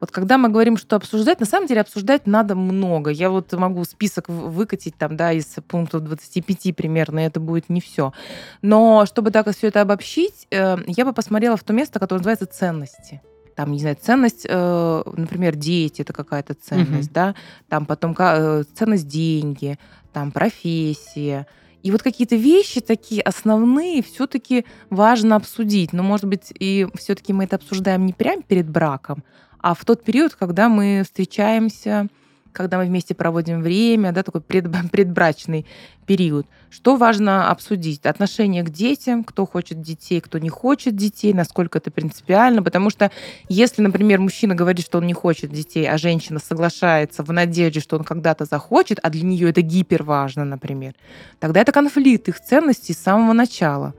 Вот 0.00 0.10
когда 0.10 0.38
мы 0.38 0.48
говорим, 0.48 0.78
что 0.78 0.96
обсуждать, 0.96 1.40
на 1.40 1.46
самом 1.46 1.66
деле 1.66 1.82
обсуждать 1.82 2.26
надо 2.26 2.54
много. 2.56 3.10
Я 3.10 3.28
вот 3.28 3.52
могу 3.52 3.84
список 3.84 4.30
выкатить 4.30 4.96
там, 4.96 5.14
да, 5.14 5.32
из 5.32 5.44
пунктов 5.68 6.02
25 6.02 6.74
примерно, 6.74 7.18
и 7.18 7.24
это 7.24 7.38
будет 7.38 7.68
не 7.68 7.82
все. 7.82 8.14
Но 8.62 9.04
чтобы 9.04 9.30
так 9.30 9.54
все 9.54 9.68
это 9.68 9.82
обобщить, 9.82 10.46
э, 10.50 10.78
я 10.86 11.04
бы 11.04 11.12
посмотрела 11.12 11.58
в 11.58 11.64
то 11.64 11.74
место, 11.74 12.00
которое 12.00 12.20
называется 12.20 12.46
ценности 12.46 13.20
там, 13.54 13.72
не 13.72 13.80
знаю, 13.80 13.96
ценность, 14.00 14.46
э, 14.48 15.02
например, 15.16 15.56
дети 15.56 16.02
это 16.02 16.12
какая-то 16.12 16.54
ценность, 16.54 17.08
угу. 17.08 17.14
да, 17.14 17.34
там 17.68 17.86
потом 17.86 18.14
э, 18.18 18.64
ценность 18.74 19.08
деньги, 19.08 19.78
там 20.12 20.30
профессия. 20.30 21.46
И 21.82 21.90
вот 21.90 22.02
какие-то 22.02 22.36
вещи 22.36 22.80
такие 22.80 23.22
основные 23.22 24.02
все-таки 24.02 24.64
важно 24.88 25.36
обсудить. 25.36 25.92
Но, 25.92 26.02
может 26.02 26.26
быть, 26.26 26.52
и 26.58 26.86
все-таки 26.94 27.32
мы 27.32 27.44
это 27.44 27.56
обсуждаем 27.56 28.06
не 28.06 28.12
прямо 28.12 28.42
перед 28.42 28.68
браком, 28.68 29.24
а 29.58 29.74
в 29.74 29.84
тот 29.84 30.04
период, 30.04 30.34
когда 30.34 30.68
мы 30.68 31.02
встречаемся 31.04 32.08
когда 32.52 32.78
мы 32.78 32.84
вместе 32.84 33.14
проводим 33.14 33.62
время, 33.62 34.12
да, 34.12 34.22
такой 34.22 34.40
пред, 34.40 34.66
предбрачный 34.92 35.66
период. 36.06 36.46
Что 36.70 36.96
важно 36.96 37.50
обсудить? 37.50 38.04
Отношение 38.06 38.62
к 38.62 38.70
детям, 38.70 39.24
кто 39.24 39.46
хочет 39.46 39.80
детей, 39.80 40.20
кто 40.20 40.38
не 40.38 40.48
хочет 40.48 40.96
детей, 40.96 41.32
насколько 41.32 41.78
это 41.78 41.90
принципиально. 41.90 42.62
Потому 42.62 42.90
что 42.90 43.10
если, 43.48 43.82
например, 43.82 44.20
мужчина 44.20 44.54
говорит, 44.54 44.84
что 44.84 44.98
он 44.98 45.06
не 45.06 45.14
хочет 45.14 45.50
детей, 45.52 45.88
а 45.88 45.98
женщина 45.98 46.38
соглашается 46.38 47.22
в 47.22 47.32
надежде, 47.32 47.80
что 47.80 47.96
он 47.96 48.04
когда-то 48.04 48.44
захочет, 48.44 48.98
а 49.02 49.10
для 49.10 49.22
нее 49.22 49.50
это 49.50 49.62
гипер 49.62 50.02
важно, 50.02 50.44
например, 50.44 50.94
тогда 51.38 51.60
это 51.60 51.72
конфликт 51.72 52.28
их 52.28 52.40
ценностей 52.40 52.94
с 52.94 52.98
самого 52.98 53.32
начала. 53.32 53.94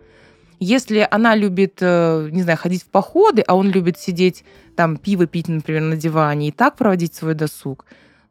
Если 0.60 1.06
она 1.12 1.36
любит, 1.36 1.80
э, 1.82 2.30
не 2.32 2.42
знаю, 2.42 2.58
ходить 2.58 2.84
в 2.84 2.88
походы, 2.88 3.44
а 3.46 3.56
он 3.56 3.70
любит 3.70 4.00
сидеть 4.00 4.46
там 4.76 4.98
пиво 4.98 5.26
пить, 5.26 5.50
например, 5.50 5.82
на 5.82 5.98
диване 5.98 6.48
и 6.48 6.52
так 6.52 6.78
проводить 6.78 7.14
свой 7.14 7.34
досуг, 7.34 7.86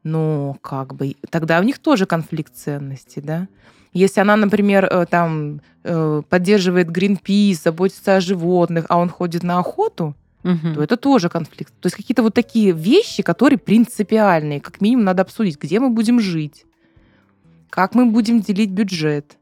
но 0.04 0.56
как 0.60 0.94
бы 0.94 1.16
тогда 1.30 1.60
у 1.60 1.62
них 1.62 1.78
тоже 1.78 2.06
конфликт 2.06 2.54
ценностей, 2.54 3.20
да? 3.20 3.48
Если 3.92 4.20
она, 4.20 4.36
например, 4.36 4.86
э, 4.86 5.06
там 5.06 5.60
э, 5.84 6.22
поддерживает 6.28 6.88
Greenpeace, 6.88 7.62
заботится 7.62 8.16
о 8.16 8.20
животных, 8.20 8.86
а 8.88 8.98
он 8.98 9.10
ходит 9.10 9.42
на 9.42 9.58
охоту, 9.58 10.14
угу. 10.44 10.74
то 10.74 10.82
это 10.82 10.96
тоже 10.96 11.28
конфликт. 11.28 11.74
То 11.80 11.86
есть 11.86 11.96
какие-то 11.96 12.22
вот 12.22 12.32
такие 12.34 12.72
вещи, 12.72 13.22
которые 13.22 13.58
принципиальные, 13.58 14.60
как 14.60 14.80
минимум 14.80 15.04
надо 15.04 15.22
обсудить, 15.22 15.60
где 15.60 15.78
мы 15.78 15.90
будем 15.90 16.20
жить, 16.20 16.64
как 17.68 17.94
мы 17.94 18.06
будем 18.06 18.40
делить 18.40 18.70
бюджет, 18.70 19.36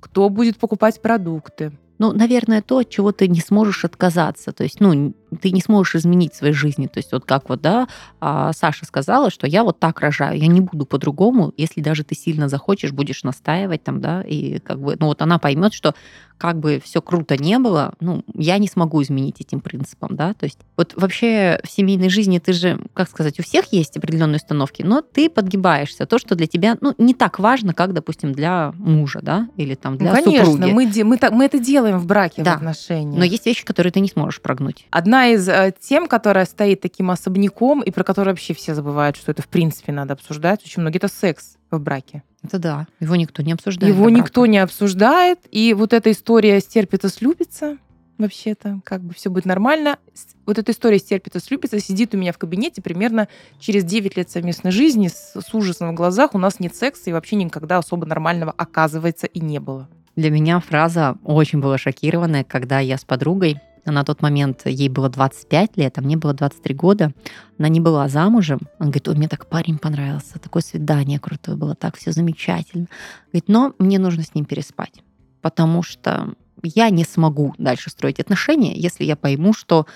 кто 0.00 0.28
будет 0.28 0.58
покупать 0.58 1.00
продукты. 1.00 1.72
Ну, 1.98 2.12
наверное, 2.12 2.62
то, 2.62 2.78
от 2.78 2.90
чего 2.90 3.10
ты 3.10 3.26
не 3.26 3.40
сможешь 3.40 3.84
отказаться. 3.84 4.52
То 4.52 4.62
есть, 4.62 4.80
ну, 4.80 5.12
ты 5.40 5.50
не 5.50 5.60
сможешь 5.60 5.96
изменить 5.96 6.32
в 6.32 6.36
своей 6.36 6.54
жизни. 6.54 6.86
То 6.86 6.98
есть, 6.98 7.12
вот 7.12 7.24
как 7.24 7.48
вот, 7.48 7.60
да, 7.60 7.88
а, 8.20 8.52
Саша 8.52 8.84
сказала, 8.84 9.30
что 9.30 9.46
я 9.46 9.64
вот 9.64 9.78
так 9.78 10.00
рожаю, 10.00 10.38
я 10.38 10.46
не 10.46 10.60
буду 10.60 10.86
по-другому, 10.86 11.52
если 11.56 11.80
даже 11.80 12.04
ты 12.04 12.14
сильно 12.14 12.48
захочешь, 12.48 12.92
будешь 12.92 13.22
настаивать 13.22 13.82
там, 13.84 14.00
да, 14.00 14.22
и 14.22 14.58
как 14.60 14.80
бы, 14.80 14.96
ну, 14.98 15.06
вот 15.06 15.22
она 15.22 15.38
поймет, 15.38 15.72
что 15.72 15.94
как 16.38 16.58
бы 16.58 16.80
все 16.82 17.02
круто 17.02 17.36
не 17.36 17.58
было, 17.58 17.94
ну, 18.00 18.24
я 18.34 18.58
не 18.58 18.68
смогу 18.68 19.02
изменить 19.02 19.40
этим 19.40 19.60
принципам, 19.60 20.16
да, 20.16 20.34
то 20.34 20.44
есть 20.44 20.58
вот 20.76 20.94
вообще 20.96 21.60
в 21.64 21.70
семейной 21.70 22.08
жизни 22.08 22.38
ты 22.38 22.52
же, 22.52 22.80
как 22.94 23.10
сказать, 23.10 23.38
у 23.40 23.42
всех 23.42 23.72
есть 23.72 23.96
определенные 23.96 24.36
установки, 24.36 24.82
но 24.82 25.02
ты 25.02 25.28
подгибаешься, 25.28 26.06
то, 26.06 26.18
что 26.18 26.36
для 26.36 26.46
тебя, 26.46 26.78
ну, 26.80 26.94
не 26.96 27.12
так 27.12 27.40
важно, 27.40 27.74
как, 27.74 27.92
допустим, 27.92 28.32
для 28.32 28.72
мужа, 28.76 29.18
да, 29.20 29.48
или 29.56 29.74
там 29.74 29.98
для 29.98 30.10
ну, 30.10 30.16
конечно, 30.16 30.44
супруги. 30.46 30.70
мы, 30.70 31.04
мы, 31.04 31.18
мы 31.32 31.44
это 31.44 31.58
делаем 31.58 31.98
в 31.98 32.06
браке, 32.06 32.42
да. 32.42 32.54
в 32.54 32.56
отношениях. 32.58 33.18
Но 33.18 33.24
есть 33.24 33.44
вещи, 33.44 33.64
которые 33.64 33.92
ты 33.92 34.00
не 34.00 34.08
сможешь 34.08 34.40
прогнуть. 34.40 34.86
Одна 34.90 35.17
из 35.26 35.48
э, 35.48 35.74
тем, 35.80 36.06
которая 36.06 36.46
стоит 36.46 36.80
таким 36.80 37.10
особняком, 37.10 37.82
и 37.82 37.90
про 37.90 38.04
которую 38.04 38.32
вообще 38.32 38.54
все 38.54 38.74
забывают, 38.74 39.16
что 39.16 39.32
это 39.32 39.42
в 39.42 39.48
принципе 39.48 39.92
надо 39.92 40.14
обсуждать, 40.14 40.64
очень 40.64 40.80
многие, 40.80 40.98
это 40.98 41.08
секс 41.08 41.56
в 41.70 41.78
браке. 41.78 42.22
Это 42.42 42.58
да. 42.58 42.86
Его 43.00 43.16
никто 43.16 43.42
не 43.42 43.52
обсуждает. 43.52 43.94
Его 43.94 44.08
никто 44.10 44.46
не 44.46 44.58
обсуждает. 44.58 45.40
И 45.50 45.74
вот 45.74 45.92
эта 45.92 46.12
история 46.12 46.60
стерпится, 46.60 47.08
слюбится, 47.08 47.78
вообще-то, 48.18 48.80
как 48.84 49.02
бы 49.02 49.14
все 49.14 49.30
будет 49.30 49.44
нормально. 49.44 49.98
Вот 50.44 50.58
эта 50.58 50.72
история 50.72 50.98
стерпится, 50.98 51.40
слюбится, 51.40 51.80
сидит 51.80 52.14
у 52.14 52.18
меня 52.18 52.32
в 52.32 52.38
кабинете 52.38 52.82
примерно 52.82 53.28
через 53.60 53.84
9 53.84 54.16
лет 54.16 54.30
совместной 54.30 54.70
жизни 54.70 55.08
с, 55.08 55.34
с 55.40 55.54
ужасом 55.54 55.90
в 55.90 55.94
глазах. 55.94 56.34
У 56.34 56.38
нас 56.38 56.60
нет 56.60 56.74
секса 56.74 57.10
и 57.10 57.12
вообще 57.12 57.36
никогда 57.36 57.78
особо 57.78 58.06
нормального 58.06 58.52
оказывается 58.56 59.26
и 59.26 59.40
не 59.40 59.60
было. 59.60 59.88
Для 60.16 60.30
меня 60.30 60.58
фраза 60.58 61.16
очень 61.22 61.60
была 61.60 61.78
шокированная, 61.78 62.42
когда 62.42 62.80
я 62.80 62.98
с 62.98 63.04
подругой 63.04 63.60
на 63.84 64.04
тот 64.04 64.22
момент 64.22 64.62
ей 64.66 64.88
было 64.88 65.08
25 65.08 65.76
лет, 65.76 65.98
а 65.98 66.00
мне 66.00 66.16
было 66.16 66.34
23 66.34 66.74
года. 66.74 67.12
Она 67.58 67.68
не 67.68 67.80
была 67.80 68.08
замужем. 68.08 68.60
Он 68.78 68.86
говорит, 68.86 69.08
ой, 69.08 69.14
мне 69.16 69.28
так 69.28 69.46
парень 69.46 69.78
понравился, 69.78 70.38
такое 70.38 70.62
свидание 70.62 71.18
крутое 71.18 71.56
было, 71.56 71.74
так 71.74 71.96
все 71.96 72.12
замечательно. 72.12 72.86
Говорит, 73.32 73.48
но 73.48 73.74
мне 73.78 73.98
нужно 73.98 74.22
с 74.22 74.34
ним 74.34 74.44
переспать, 74.44 75.02
потому 75.40 75.82
что 75.82 76.34
я 76.62 76.90
не 76.90 77.04
смогу 77.04 77.54
дальше 77.58 77.90
строить 77.90 78.20
отношения, 78.20 78.74
если 78.74 79.04
я 79.04 79.16
пойму, 79.16 79.52
что 79.52 79.86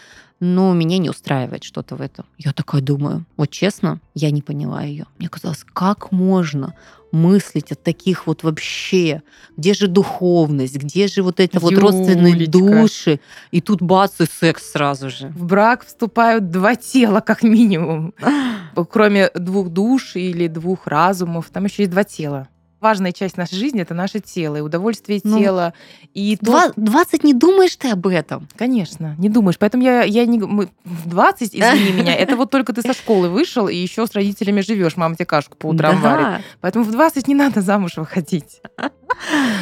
ну, 0.45 0.75
меня 0.75 0.99
не 0.99 1.09
устраивает 1.09 1.63
что-то 1.63 1.95
в 1.95 2.01
этом. 2.01 2.25
Я 2.37 2.53
такая 2.53 2.81
думаю, 2.81 3.25
вот 3.37 3.51
честно, 3.51 4.01
я 4.15 4.33
не 4.33 4.43
поняла 4.43 4.83
ее. 4.83 5.07
Мне 5.19 5.29
казалось, 5.29 5.65
как 5.73 6.11
можно 6.11 6.75
мыслить 7.13 7.71
от 7.71 7.81
таких 7.85 8.27
вот 8.27 8.43
вообще, 8.43 9.23
где 9.57 9.73
же 9.73 9.87
духовность, 9.87 10.77
где 10.77 11.07
же 11.07 11.23
вот 11.23 11.39
это 11.39 11.59
Юлечка. 11.59 11.81
вот 11.81 11.93
родственные 11.93 12.49
души, 12.49 13.21
и 13.53 13.61
тут 13.61 13.83
бац, 13.83 14.21
и 14.21 14.25
секс 14.25 14.73
сразу 14.73 15.11
же. 15.11 15.29
В 15.29 15.45
брак 15.45 15.87
вступают 15.87 16.51
два 16.51 16.75
тела, 16.75 17.21
как 17.21 17.45
минимум. 17.45 18.13
Кроме 18.91 19.31
двух 19.35 19.69
душ 19.69 20.17
или 20.17 20.49
двух 20.49 20.89
разумов, 20.89 21.51
там 21.53 21.67
еще 21.67 21.83
есть 21.83 21.93
два 21.93 22.03
тела 22.03 22.49
важная 22.83 23.13
часть 23.13 23.37
нашей 23.37 23.57
жизни 23.57 23.81
это 23.81 23.95
наше 23.95 24.21
тело, 24.21 24.57
и 24.57 24.61
удовольствие 24.61 25.21
ну, 25.25 25.39
тела. 25.39 25.73
И 26.13 26.37
20 26.41 26.83
то... 26.83 27.27
не 27.27 27.33
думаешь 27.33 27.77
ты 27.77 27.91
об 27.91 28.07
этом? 28.07 28.49
Конечно, 28.57 29.15
не 29.19 29.29
думаешь. 29.29 29.59
Поэтому 29.59 29.83
я, 29.83 30.03
я 30.03 30.27
не... 30.27 30.39
Мы... 30.39 30.69
20, 30.85 31.55
извини 31.55 31.93
меня, 31.95 32.15
это 32.15 32.37
вот 32.37 32.51
только 32.51 32.73
ты 32.73 32.83
со 32.83 32.93
школы 32.93 33.29
вышел 33.31 33.69
и 33.69 33.77
еще 33.77 34.07
с 34.07 34.13
родителями 34.13 34.61
живешь, 34.61 34.97
мама 34.97 35.15
тебе 35.15 35.27
кашку 35.27 35.57
по 35.57 35.67
утрам 35.67 36.03
да. 36.03 36.17
варит. 36.17 36.45
Поэтому 36.61 36.85
в 36.85 36.91
20 36.91 37.29
не 37.29 37.35
надо 37.35 37.63
замуж 37.63 37.97
выходить. 37.97 38.61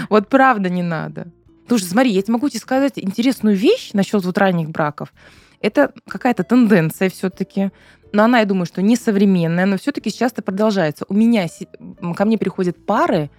Вот 0.09 0.29
правда 0.29 0.71
не 0.71 0.83
надо. 0.83 1.27
Слушай, 1.69 1.85
смотри, 1.85 2.13
я 2.13 2.23
тебе 2.23 2.33
могу 2.33 2.49
тебе 2.49 2.61
сказать 2.61 2.95
интересную 2.97 3.57
вещь 3.57 3.91
насчет 3.93 4.25
вот 4.25 4.39
ранних 4.39 4.71
браков. 4.71 5.13
Это 5.61 5.93
какая-то 6.09 6.45
тенденция 6.45 7.11
все-таки 7.11 7.71
но 8.13 8.25
она, 8.25 8.41
я 8.41 8.45
думаю, 8.45 8.67
что 8.67 8.83
не 8.83 8.97
современная, 8.97 9.67
но 9.67 9.79
все-таки 9.79 10.13
часто 10.13 10.43
продолжается. 10.43 11.05
У 11.09 11.15
меня 11.15 11.47
ко 12.17 12.25
мне 12.25 12.39
приходят 12.39 12.85
пары, 12.85 13.31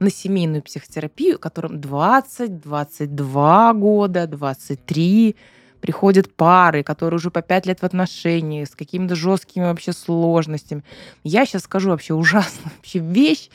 на 0.00 0.10
семейную 0.10 0.62
психотерапию, 0.62 1.38
которым 1.38 1.80
20, 1.80 2.60
22 2.60 3.72
года, 3.74 4.26
23, 4.26 5.36
приходят 5.80 6.34
пары, 6.34 6.82
которые 6.82 7.16
уже 7.18 7.30
по 7.30 7.42
5 7.42 7.66
лет 7.66 7.80
в 7.80 7.84
отношении, 7.84 8.64
с 8.64 8.74
какими-то 8.74 9.14
жесткими 9.14 9.64
вообще 9.64 9.92
сложностями. 9.92 10.82
Я 11.22 11.46
сейчас 11.46 11.62
скажу 11.62 11.90
вообще 11.90 12.14
ужасную 12.14 12.72
вообще 12.76 12.98
вещь, 12.98 13.50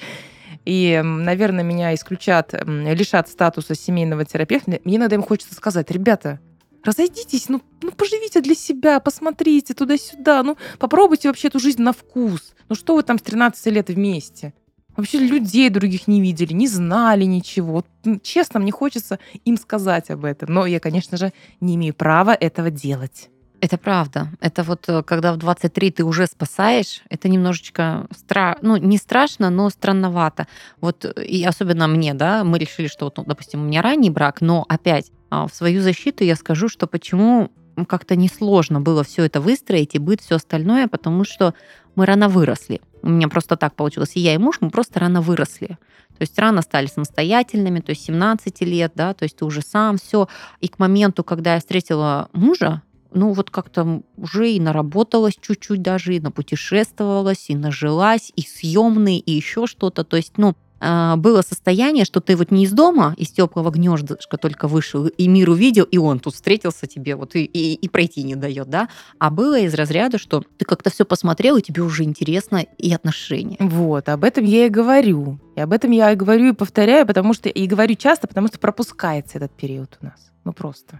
и, 0.65 1.01
наверное, 1.03 1.63
меня 1.63 1.93
исключат, 1.93 2.53
лишат 2.65 3.29
статуса 3.29 3.75
семейного 3.75 4.25
терапевта. 4.25 4.79
Мне 4.83 4.97
иногда 4.97 5.15
им 5.15 5.23
хочется 5.23 5.55
сказать, 5.55 5.91
ребята, 5.91 6.39
разойдитесь, 6.83 7.49
ну, 7.49 7.61
ну 7.81 7.91
поживите 7.91 8.41
для 8.41 8.55
себя, 8.55 8.99
посмотрите 8.99 9.73
туда-сюда, 9.73 10.43
ну 10.43 10.57
попробуйте 10.77 11.27
вообще 11.27 11.47
эту 11.47 11.59
жизнь 11.59 11.81
на 11.81 11.93
вкус. 11.93 12.53
Ну 12.69 12.75
что 12.75 12.95
вы 12.95 13.03
там 13.03 13.17
с 13.17 13.21
13 13.21 13.65
лет 13.67 13.89
вместе? 13.89 14.53
Вообще 14.95 15.19
людей 15.19 15.69
других 15.69 16.07
не 16.07 16.19
видели, 16.21 16.51
не 16.51 16.67
знали 16.67 17.23
ничего. 17.23 17.85
Честно, 18.21 18.59
мне 18.59 18.71
хочется 18.71 19.17
им 19.45 19.57
сказать 19.57 20.09
об 20.09 20.25
этом. 20.25 20.53
Но 20.53 20.65
я, 20.65 20.81
конечно 20.81 21.17
же, 21.17 21.31
не 21.61 21.75
имею 21.75 21.93
права 21.93 22.35
этого 22.37 22.69
делать. 22.69 23.29
Это 23.61 23.77
правда. 23.77 24.29
Это 24.39 24.63
вот 24.63 24.87
э, 24.87 25.03
когда 25.03 25.33
в 25.33 25.37
23 25.37 25.91
ты 25.91 26.03
уже 26.03 26.27
спасаешь, 26.27 27.01
это 27.09 27.27
немножечко 27.27 28.07
стра... 28.11 28.57
ну, 28.61 28.77
не 28.77 28.97
страшно, 28.97 29.49
но 29.49 29.69
странновато. 29.69 30.47
Вот 30.81 31.05
э, 31.05 31.25
и 31.25 31.43
особенно 31.43 31.87
мне, 31.87 32.13
да, 32.13 32.43
мы 32.43 32.57
решили, 32.57 32.87
что, 32.87 33.05
вот, 33.05 33.17
ну, 33.17 33.23
допустим, 33.25 33.61
у 33.61 33.65
меня 33.65 33.81
ранний 33.81 34.09
брак, 34.09 34.41
но 34.41 34.65
опять 34.69 35.11
в 35.29 35.49
свою 35.53 35.81
защиту 35.81 36.23
я 36.23 36.35
скажу, 36.35 36.69
что 36.69 36.87
почему 36.87 37.51
как-то 37.87 38.15
несложно 38.15 38.81
было 38.81 39.03
все 39.03 39.23
это 39.23 39.41
выстроить 39.41 39.95
и 39.95 39.99
быть 39.99 40.21
все 40.21 40.35
остальное, 40.35 40.87
потому 40.87 41.23
что 41.23 41.53
мы 41.95 42.05
рано 42.05 42.29
выросли. 42.29 42.81
У 43.01 43.09
меня 43.09 43.29
просто 43.29 43.55
так 43.55 43.75
получилось. 43.75 44.11
И 44.15 44.19
я, 44.19 44.33
и 44.33 44.37
муж, 44.37 44.57
мы 44.61 44.69
просто 44.69 44.99
рано 44.99 45.21
выросли. 45.21 45.77
То 46.17 46.23
есть 46.23 46.37
рано 46.37 46.61
стали 46.61 46.87
самостоятельными, 46.87 47.79
то 47.79 47.91
есть 47.91 48.03
17 48.03 48.61
лет, 48.61 48.91
да, 48.95 49.13
то 49.13 49.23
есть 49.23 49.37
ты 49.37 49.45
уже 49.45 49.61
сам 49.61 49.97
все. 49.97 50.27
И 50.59 50.67
к 50.67 50.77
моменту, 50.77 51.23
когда 51.23 51.53
я 51.53 51.59
встретила 51.59 52.29
мужа, 52.33 52.81
ну 53.13 53.31
вот 53.31 53.49
как-то 53.49 54.01
уже 54.17 54.51
и 54.51 54.59
наработалась 54.59 55.37
чуть-чуть 55.39 55.81
даже, 55.81 56.15
и 56.15 56.19
напутешествовалась, 56.19 57.49
и 57.49 57.55
нажилась, 57.55 58.33
и 58.35 58.41
съемный, 58.41 59.17
и 59.17 59.31
еще 59.31 59.65
что-то. 59.65 60.03
То 60.03 60.17
есть, 60.17 60.33
ну, 60.37 60.49
а, 60.49 60.55
было 60.79 61.41
состояние, 61.41 62.05
что 62.05 62.21
ты 62.21 62.35
вот 62.35 62.51
не 62.51 62.63
из 62.63 62.71
дома, 62.71 63.13
из 63.17 63.31
теплого 63.31 63.69
гнездышка 63.69 64.37
только 64.37 64.67
вышел, 64.67 65.07
и 65.07 65.27
мир 65.27 65.49
увидел, 65.49 65.83
и 65.85 65.97
он 65.97 66.19
тут 66.19 66.35
встретился 66.35 66.87
тебе, 66.87 67.15
вот 67.15 67.35
и, 67.35 67.43
и, 67.43 67.73
и 67.73 67.89
пройти 67.89 68.23
не 68.23 68.35
дает, 68.35 68.69
да, 68.69 68.89
а 69.17 69.29
было 69.29 69.59
из 69.59 69.73
разряда, 69.73 70.17
что 70.17 70.43
ты 70.57 70.65
как-то 70.65 70.89
все 70.89 71.05
посмотрел, 71.05 71.57
и 71.57 71.61
тебе 71.61 71.81
уже 71.81 72.03
интересно 72.03 72.65
и 72.77 72.93
отношения. 72.93 73.57
Вот, 73.59 74.09
об 74.09 74.23
этом 74.23 74.45
я 74.45 74.65
и 74.65 74.69
говорю. 74.69 75.39
И 75.55 75.61
об 75.61 75.73
этом 75.73 75.91
я 75.91 76.11
и 76.11 76.15
говорю 76.15 76.49
и 76.49 76.53
повторяю, 76.53 77.05
потому 77.05 77.33
что 77.33 77.49
и 77.49 77.67
говорю 77.67 77.95
часто, 77.95 78.27
потому 78.27 78.47
что 78.47 78.59
пропускается 78.59 79.37
этот 79.37 79.51
период 79.51 79.97
у 80.01 80.05
нас. 80.05 80.31
Ну 80.45 80.53
просто. 80.53 80.99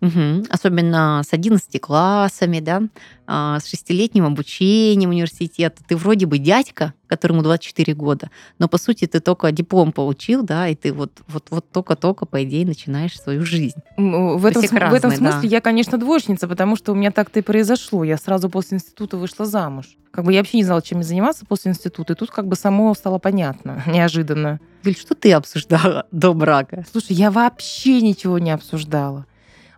Угу. 0.00 0.46
Особенно 0.50 1.22
с 1.26 1.32
11 1.32 1.80
классами, 1.80 2.60
да, 2.60 2.82
а, 3.26 3.58
с 3.58 3.66
шестилетним 3.66 4.26
обучением 4.26 5.10
университета. 5.10 5.82
Ты 5.86 5.96
вроде 5.96 6.26
бы 6.26 6.38
дядька, 6.38 6.92
которому 7.06 7.42
24 7.42 7.94
года, 7.94 8.30
но 8.58 8.68
по 8.68 8.78
сути 8.78 9.06
ты 9.06 9.20
только 9.20 9.50
диплом 9.52 9.92
получил, 9.92 10.42
да, 10.42 10.68
и 10.68 10.74
ты 10.74 10.92
вот, 10.92 11.22
вот, 11.28 11.46
вот 11.50 11.70
только-только, 11.70 12.26
по 12.26 12.44
идее, 12.44 12.66
начинаешь 12.66 13.18
свою 13.18 13.44
жизнь. 13.44 13.80
В 13.96 14.44
этом, 14.44 14.62
разные, 14.62 14.90
в 14.90 14.94
этом 14.94 15.10
смысле 15.12 15.48
да. 15.48 15.48
я, 15.48 15.60
конечно, 15.60 15.98
двоечница, 15.98 16.46
потому 16.46 16.76
что 16.76 16.92
у 16.92 16.94
меня 16.94 17.10
так-то 17.10 17.38
и 17.38 17.42
произошло. 17.42 18.04
Я 18.04 18.18
сразу 18.18 18.50
после 18.50 18.76
института 18.76 19.16
вышла 19.16 19.46
замуж. 19.46 19.96
Как 20.10 20.24
бы 20.24 20.32
я 20.32 20.40
вообще 20.40 20.58
не 20.58 20.64
знала, 20.64 20.82
чем 20.82 21.02
заниматься 21.02 21.46
после 21.46 21.70
института, 21.70 22.12
и 22.12 22.16
тут 22.16 22.30
как 22.30 22.46
бы 22.46 22.56
само 22.56 22.94
стало 22.94 23.18
понятно, 23.18 23.82
неожиданно. 23.86 24.60
Виль, 24.82 24.96
что 24.96 25.14
ты 25.14 25.32
обсуждала 25.32 26.06
до 26.12 26.34
брака? 26.34 26.84
Слушай, 26.90 27.12
я 27.16 27.30
вообще 27.30 28.00
ничего 28.02 28.38
не 28.38 28.50
обсуждала 28.50 29.26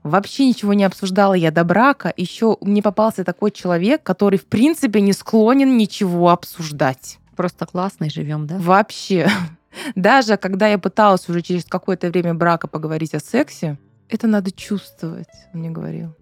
вообще 0.08 0.46
ничего 0.46 0.74
не 0.74 0.84
обсуждала 0.84 1.34
я 1.34 1.50
до 1.50 1.64
брака. 1.64 2.12
Еще 2.16 2.56
мне 2.60 2.82
попался 2.82 3.24
такой 3.24 3.50
человек, 3.50 4.02
который, 4.02 4.38
в 4.38 4.46
принципе, 4.46 5.00
не 5.00 5.12
склонен 5.12 5.76
ничего 5.76 6.30
обсуждать. 6.30 7.18
Просто 7.36 7.66
классно 7.66 8.10
живем, 8.10 8.46
да? 8.46 8.56
Вообще. 8.58 9.28
Даже 9.94 10.36
когда 10.36 10.68
я 10.68 10.78
пыталась 10.78 11.28
уже 11.28 11.42
через 11.42 11.64
какое-то 11.64 12.08
время 12.08 12.34
брака 12.34 12.66
поговорить 12.66 13.14
о 13.14 13.20
сексе, 13.20 13.78
это 14.08 14.26
надо 14.26 14.50
чувствовать, 14.50 15.28
он 15.52 15.60
мне 15.60 15.70
говорил. 15.70 16.14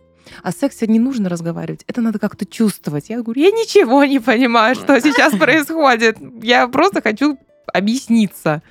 О 0.42 0.50
сексе 0.50 0.86
не 0.86 0.98
нужно 0.98 1.28
разговаривать, 1.28 1.84
это 1.86 2.00
надо 2.00 2.18
как-то 2.18 2.44
чувствовать. 2.44 3.08
Я 3.08 3.22
говорю, 3.22 3.40
я 3.40 3.50
ничего 3.50 4.04
не 4.04 4.18
понимаю, 4.18 4.74
что 4.74 5.00
сейчас 5.00 5.36
происходит. 5.36 6.18
Я 6.42 6.66
просто 6.68 7.00
хочу 7.00 7.38
объясниться. 7.72 8.62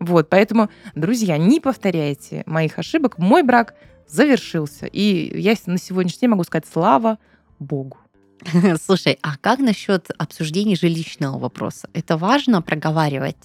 Вот, 0.00 0.28
поэтому, 0.28 0.68
друзья, 0.94 1.38
не 1.38 1.60
повторяйте 1.60 2.42
моих 2.46 2.78
ошибок. 2.78 3.18
Мой 3.18 3.42
брак 3.42 3.74
завершился. 4.08 4.86
И 4.86 5.38
я 5.40 5.54
на 5.66 5.78
сегодняшний 5.78 6.20
день 6.20 6.30
могу 6.30 6.44
сказать 6.44 6.64
слава 6.72 7.18
Богу. 7.58 7.98
Слушай, 8.84 9.18
а 9.22 9.36
как 9.40 9.60
насчет 9.60 10.10
обсуждения 10.18 10.74
жилищного 10.76 11.38
вопроса? 11.38 11.88
Это 11.92 12.16
важно 12.16 12.62
проговаривать? 12.62 13.36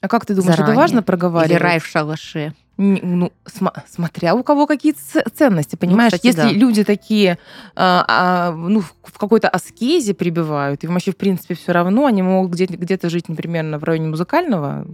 А 0.00 0.08
как 0.08 0.26
ты 0.26 0.34
думаешь, 0.34 0.56
заранее? 0.56 0.72
это 0.72 0.80
важно 0.80 1.02
проговаривать? 1.02 1.50
Или 1.50 1.58
рай 1.62 1.78
в 1.78 1.86
шалаше? 1.86 2.54
Ну, 2.78 3.30
см- 3.46 3.84
смотря 3.88 4.34
у 4.34 4.42
кого 4.42 4.66
какие 4.66 4.94
ценности, 5.34 5.76
понимаешь? 5.76 6.10
Ну, 6.12 6.16
кстати, 6.18 6.26
Если 6.26 6.52
да. 6.54 6.58
люди 6.58 6.82
такие, 6.84 7.38
а, 7.76 8.04
а, 8.08 8.50
ну, 8.52 8.80
в 8.80 9.18
какой-то 9.18 9.48
аскезе 9.48 10.14
прибывают, 10.14 10.82
и 10.82 10.86
вообще, 10.88 11.12
в 11.12 11.16
принципе, 11.16 11.54
все 11.54 11.72
равно, 11.72 12.06
они 12.06 12.22
могут 12.22 12.52
где- 12.52 12.64
где-то 12.66 13.10
жить, 13.10 13.28
например, 13.28 13.78
в 13.78 13.84
районе 13.84 14.08
музыкального, 14.08 14.86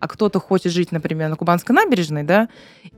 а 0.00 0.08
кто-то 0.08 0.40
хочет 0.40 0.72
жить, 0.72 0.92
например, 0.92 1.30
на 1.30 1.36
Кубанской 1.36 1.74
набережной, 1.74 2.22
да, 2.22 2.48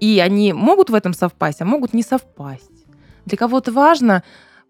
и 0.01 0.21
они 0.21 0.53
могут 0.53 0.91
в 0.91 0.95
этом 0.95 1.15
совпасть, 1.15 1.61
а 1.61 1.65
могут 1.65 1.95
не 1.95 2.03
совпасть. 2.03 2.71
Для 3.27 3.37
кого-то 3.37 3.73
важно 3.73 4.23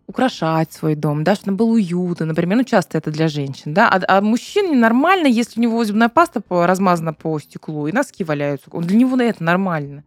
украшать 0.07 0.73
свой 0.73 0.97
дом, 0.97 1.23
да, 1.23 1.37
чтобы 1.37 1.57
был 1.59 1.71
уютно, 1.71 2.27
например, 2.27 2.59
ну, 2.59 2.65
часто 2.65 2.99
это 2.99 3.11
для 3.11 3.29
женщин, 3.29 3.73
да, 3.75 3.89
а, 3.89 4.19
а 4.19 4.21
мужчине 4.21 4.77
нормально, 4.77 5.29
если 5.29 5.61
у 5.61 5.63
него 5.63 5.85
зубная 5.85 6.09
паста 6.09 6.43
размазана 6.49 7.13
по 7.13 7.39
стеклу, 7.39 7.87
и 7.87 7.93
носки 7.93 8.25
валяются, 8.25 8.71
для 8.71 8.97
него 8.97 9.17
это 9.17 9.45
нормально. 9.45 10.03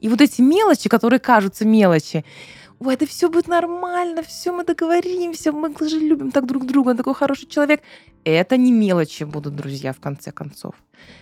И 0.00 0.08
вот 0.08 0.20
эти 0.20 0.42
мелочи, 0.42 0.88
которые 0.88 1.20
кажутся 1.20 1.64
мелочи, 1.64 2.24
ой, 2.78 2.94
это 2.94 3.06
все 3.06 3.28
будет 3.28 3.48
нормально, 3.48 4.22
все 4.22 4.52
мы 4.52 4.64
договоримся, 4.64 5.52
мы 5.52 5.72
же 5.88 5.98
любим 5.98 6.30
так 6.30 6.46
друг 6.46 6.66
друга, 6.66 6.90
он 6.90 6.96
такой 6.96 7.14
хороший 7.14 7.46
человек. 7.46 7.80
Это 8.24 8.56
не 8.56 8.72
мелочи 8.72 9.24
будут, 9.24 9.56
друзья, 9.56 9.92
в 9.92 10.00
конце 10.00 10.32
концов. 10.32 10.74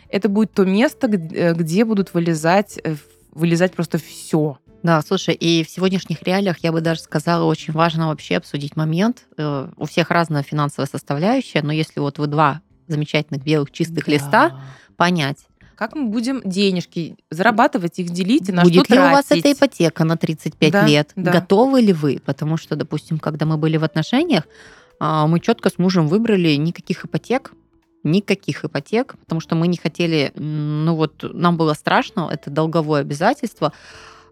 Это 0.08 0.28
будет 0.28 0.52
то 0.52 0.64
место, 0.64 1.08
э, 1.08 1.54
где 1.54 1.84
будут 1.84 2.14
вылезать, 2.14 2.78
э, 2.82 2.96
вылезать 3.32 3.72
просто 3.72 3.98
все. 3.98 4.58
Да, 4.82 5.00
слушай, 5.02 5.34
и 5.34 5.62
в 5.64 5.70
сегодняшних 5.70 6.22
реалиях 6.22 6.58
я 6.58 6.72
бы 6.72 6.80
даже 6.80 7.00
сказала, 7.00 7.44
очень 7.44 7.72
важно 7.72 8.08
вообще 8.08 8.36
обсудить 8.36 8.76
момент. 8.76 9.26
Э, 9.36 9.68
у 9.76 9.86
всех 9.86 10.10
разная 10.10 10.42
финансовая 10.42 10.88
составляющая, 10.88 11.62
но 11.62 11.72
если 11.72 12.00
вот 12.00 12.18
вы 12.18 12.26
два 12.26 12.60
замечательных 12.88 13.44
белых 13.44 13.70
чистых 13.70 14.06
да. 14.06 14.12
листа, 14.12 14.60
понять, 14.96 15.38
как 15.82 15.94
мы 15.96 16.10
будем 16.10 16.42
денежки 16.44 17.16
зарабатывать, 17.30 17.98
их 17.98 18.10
делить 18.10 18.48
и 18.48 18.52
на 18.52 18.62
Будет 18.62 18.84
что 18.84 18.94
ли 18.94 18.98
тратить? 18.98 19.12
у 19.12 19.16
вас 19.16 19.26
эта 19.30 19.52
ипотека 19.52 20.04
на 20.04 20.16
35 20.16 20.72
да, 20.72 20.86
лет? 20.86 21.10
Да. 21.16 21.32
Готовы 21.32 21.80
ли 21.80 21.92
вы? 21.92 22.20
Потому 22.24 22.56
что, 22.56 22.76
допустим, 22.76 23.18
когда 23.18 23.46
мы 23.46 23.56
были 23.56 23.78
в 23.78 23.84
отношениях, 23.84 24.44
а, 25.00 25.26
мы 25.26 25.40
четко 25.40 25.70
с 25.70 25.78
мужем 25.78 26.06
выбрали 26.06 26.54
никаких 26.54 27.04
ипотек, 27.04 27.52
никаких 28.04 28.64
ипотек, 28.64 29.16
потому 29.20 29.40
что 29.40 29.54
мы 29.54 29.68
не 29.68 29.76
хотели, 29.76 30.32
ну 30.34 30.94
вот 30.94 31.22
нам 31.22 31.56
было 31.56 31.74
страшно, 31.74 32.28
это 32.32 32.50
долговое 32.50 33.00
обязательство, 33.00 33.72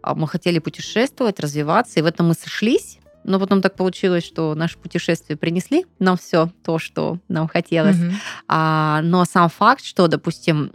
а 0.03 0.15
мы 0.15 0.27
хотели 0.27 0.59
путешествовать, 0.59 1.41
развиваться, 1.41 2.01
и 2.01 2.03
в 2.03 2.07
этом 2.07 2.29
мы 2.29 2.35
сошлись, 2.35 2.99
но 3.25 3.39
потом 3.39 3.61
так 3.61 3.75
получилось, 3.77 4.25
что 4.25 4.55
наши 4.55 4.79
путешествия 4.79 5.37
принесли 5.37 5.85
нам 5.99 6.17
все 6.17 6.51
то, 6.65 6.79
что 6.79 7.19
нам 7.29 7.49
хотелось. 7.49 7.97
Mm-hmm. 7.97 8.15
А, 8.49 9.01
но 9.03 9.25
сам 9.25 9.51
факт, 9.51 9.85
что, 9.85 10.09
допустим, 10.09 10.71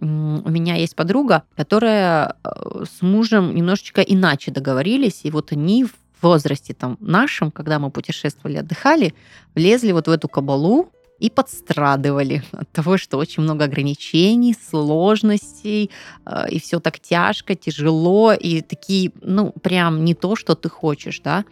у 0.45 0.49
меня 0.49 0.75
есть 0.75 0.95
подруга, 0.95 1.43
которая 1.55 2.36
э, 2.43 2.84
с 2.86 3.01
мужем 3.01 3.55
немножечко 3.55 4.01
иначе 4.01 4.51
договорились, 4.51 5.21
и 5.23 5.31
вот 5.31 5.51
они 5.51 5.86
в 5.86 5.93
возрасте 6.21 6.73
там 6.73 6.97
нашем, 6.99 7.51
когда 7.51 7.79
мы 7.79 7.89
путешествовали, 7.89 8.58
отдыхали, 8.58 9.13
влезли 9.53 9.91
вот 9.91 10.08
в 10.08 10.12
эту 10.12 10.27
кабалу, 10.27 10.91
и 11.19 11.30
подстрадывали 11.30 12.43
от 12.51 12.72
того, 12.72 12.97
что 12.97 13.18
очень 13.18 13.43
много 13.43 13.66
ограничений, 13.66 14.53
сложностей, 14.70 15.89
э, 16.26 16.49
и 16.49 16.59
все 16.59 16.80
так 16.80 16.99
тяжко, 16.99 17.55
тяжело, 17.55 18.34
и 18.34 18.61
такие, 18.61 19.11
ну, 19.22 19.51
прям 19.51 20.03
не 20.03 20.13
то, 20.13 20.36
что 20.36 20.55
ты 20.55 20.70
хочешь, 20.70 21.22
да. 21.22 21.45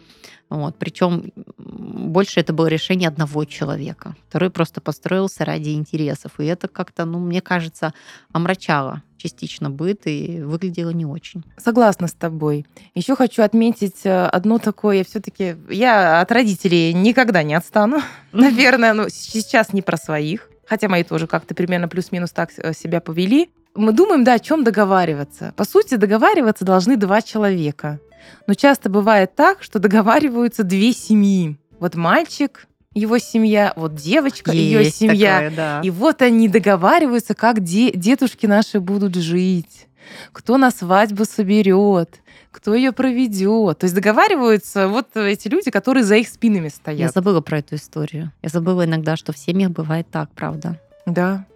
Вот. 0.50 0.76
Причем 0.78 1.32
больше 1.56 2.40
это 2.40 2.52
было 2.52 2.66
решение 2.66 3.08
одного 3.08 3.44
человека. 3.44 4.14
Второй 4.28 4.50
просто 4.50 4.80
построился 4.80 5.44
ради 5.44 5.70
интересов. 5.70 6.38
И 6.38 6.44
это 6.44 6.68
как-то, 6.68 7.06
ну, 7.06 7.18
мне 7.18 7.40
кажется, 7.40 7.92
омрачало 8.32 9.02
частично 9.24 9.70
быт 9.70 10.02
и 10.04 10.42
выглядело 10.42 10.90
не 10.90 11.06
очень. 11.06 11.44
Согласна 11.56 12.08
с 12.08 12.12
тобой. 12.12 12.66
Еще 12.94 13.16
хочу 13.16 13.42
отметить 13.42 14.04
э, 14.04 14.26
одно 14.26 14.58
такое, 14.58 15.02
все-таки 15.02 15.56
я 15.70 16.20
от 16.20 16.30
родителей 16.30 16.92
никогда 16.92 17.42
не 17.42 17.54
отстану. 17.54 18.02
Наверное, 18.32 18.92
ну, 18.92 19.06
сейчас 19.08 19.72
не 19.72 19.80
про 19.80 19.96
своих. 19.96 20.50
хотя 20.66 20.88
мои 20.88 21.04
тоже 21.04 21.26
как-то 21.26 21.54
примерно 21.54 21.88
плюс-минус 21.88 22.32
так 22.32 22.50
э, 22.58 22.74
себя 22.74 23.00
повели, 23.00 23.50
мы 23.74 23.92
думаем, 23.92 24.24
да, 24.24 24.34
о 24.34 24.38
чем 24.38 24.62
договариваться. 24.62 25.52
По 25.56 25.64
сути, 25.64 25.94
договариваться 25.96 26.64
должны 26.64 26.96
два 26.96 27.22
человека. 27.22 27.98
Но 28.46 28.54
часто 28.54 28.90
бывает 28.90 29.34
так, 29.34 29.62
что 29.62 29.78
договариваются 29.78 30.62
две 30.62 30.92
семьи. 30.92 31.56
Вот 31.80 31.94
мальчик, 31.94 32.66
его 32.94 33.18
семья, 33.18 33.72
вот 33.76 33.94
девочка, 33.94 34.52
Есть 34.52 35.00
ее 35.02 35.10
семья. 35.10 35.34
Такое, 35.34 35.50
да. 35.56 35.80
И 35.82 35.90
вот 35.90 36.22
они 36.22 36.48
договариваются, 36.48 37.34
как 37.34 37.60
де- 37.60 37.92
дедушки 37.92 38.46
наши 38.46 38.80
будут 38.80 39.16
жить, 39.16 39.88
кто 40.32 40.56
на 40.58 40.70
свадьбу 40.70 41.24
соберет, 41.24 42.20
кто 42.50 42.74
ее 42.74 42.92
проведет. 42.92 43.78
То 43.78 43.84
есть 43.84 43.94
договариваются 43.94 44.88
вот 44.88 45.16
эти 45.16 45.48
люди, 45.48 45.70
которые 45.70 46.04
за 46.04 46.16
их 46.16 46.28
спинами 46.28 46.68
стоят. 46.68 47.00
Я 47.00 47.08
забыла 47.08 47.40
про 47.40 47.58
эту 47.58 47.74
историю. 47.74 48.30
Я 48.42 48.48
забыла 48.48 48.84
иногда, 48.84 49.16
что 49.16 49.32
в 49.32 49.38
семьях 49.38 49.70
бывает 49.70 50.06
так, 50.10 50.30
правда. 50.30 50.80
Да. 51.04 51.46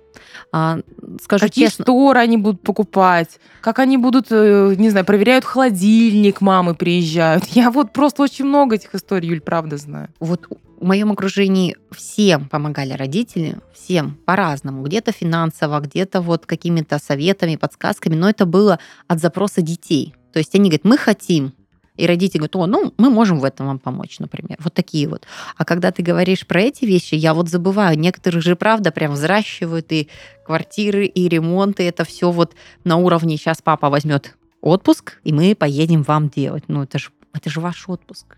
А, 0.50 0.80
скажу 1.22 1.46
Какие 1.46 1.66
честно... 1.66 1.84
шторы 1.84 2.18
они 2.18 2.36
будут 2.36 2.62
покупать, 2.62 3.38
как 3.60 3.78
они 3.78 3.96
будут, 3.96 4.26
э, 4.30 4.74
не 4.76 4.90
знаю, 4.90 5.06
проверяют 5.06 5.44
холодильник, 5.44 6.40
мамы 6.40 6.74
приезжают. 6.74 7.44
Я 7.50 7.70
вот 7.70 7.92
просто 7.92 8.22
очень 8.22 8.46
много 8.46 8.74
этих 8.74 8.94
историй, 8.94 9.28
Юль, 9.28 9.40
правда 9.40 9.76
знаю. 9.76 10.08
Вот 10.18 10.48
в 10.80 10.84
моем 10.84 11.12
окружении 11.12 11.76
всем 11.90 12.48
помогали 12.48 12.92
родители, 12.92 13.58
всем 13.74 14.16
по-разному. 14.24 14.82
Где-то 14.82 15.12
финансово, 15.12 15.80
где-то 15.80 16.20
вот 16.20 16.46
какими-то 16.46 16.98
советами, 16.98 17.56
подсказками, 17.56 18.14
но 18.14 18.30
это 18.30 18.46
было 18.46 18.78
от 19.06 19.20
запроса 19.20 19.62
детей. 19.62 20.14
То 20.32 20.38
есть 20.38 20.54
они 20.54 20.68
говорят, 20.68 20.84
мы 20.84 20.98
хотим, 20.98 21.52
и 21.96 22.06
родители 22.06 22.38
говорят, 22.38 22.56
о, 22.56 22.66
ну, 22.66 22.94
мы 22.96 23.10
можем 23.10 23.40
в 23.40 23.44
этом 23.44 23.66
вам 23.66 23.78
помочь, 23.80 24.20
например. 24.20 24.56
Вот 24.60 24.72
такие 24.72 25.08
вот. 25.08 25.26
А 25.56 25.64
когда 25.64 25.90
ты 25.90 26.02
говоришь 26.02 26.46
про 26.46 26.60
эти 26.60 26.84
вещи, 26.84 27.16
я 27.16 27.34
вот 27.34 27.48
забываю. 27.48 27.98
Некоторых 27.98 28.42
же, 28.42 28.54
правда, 28.54 28.92
прям 28.92 29.12
взращивают 29.12 29.90
и 29.90 30.08
квартиры, 30.46 31.06
и 31.06 31.28
ремонты. 31.28 31.82
Это 31.88 32.04
все 32.04 32.30
вот 32.30 32.54
на 32.84 32.96
уровне 32.98 33.36
сейчас 33.36 33.62
папа 33.62 33.90
возьмет 33.90 34.36
отпуск, 34.60 35.18
и 35.24 35.32
мы 35.32 35.56
поедем 35.56 36.02
вам 36.02 36.28
делать. 36.28 36.64
Ну, 36.68 36.84
это 36.84 36.98
же 36.98 37.10
это 37.34 37.50
же 37.50 37.60
ваш 37.60 37.88
отпуск. 37.88 38.37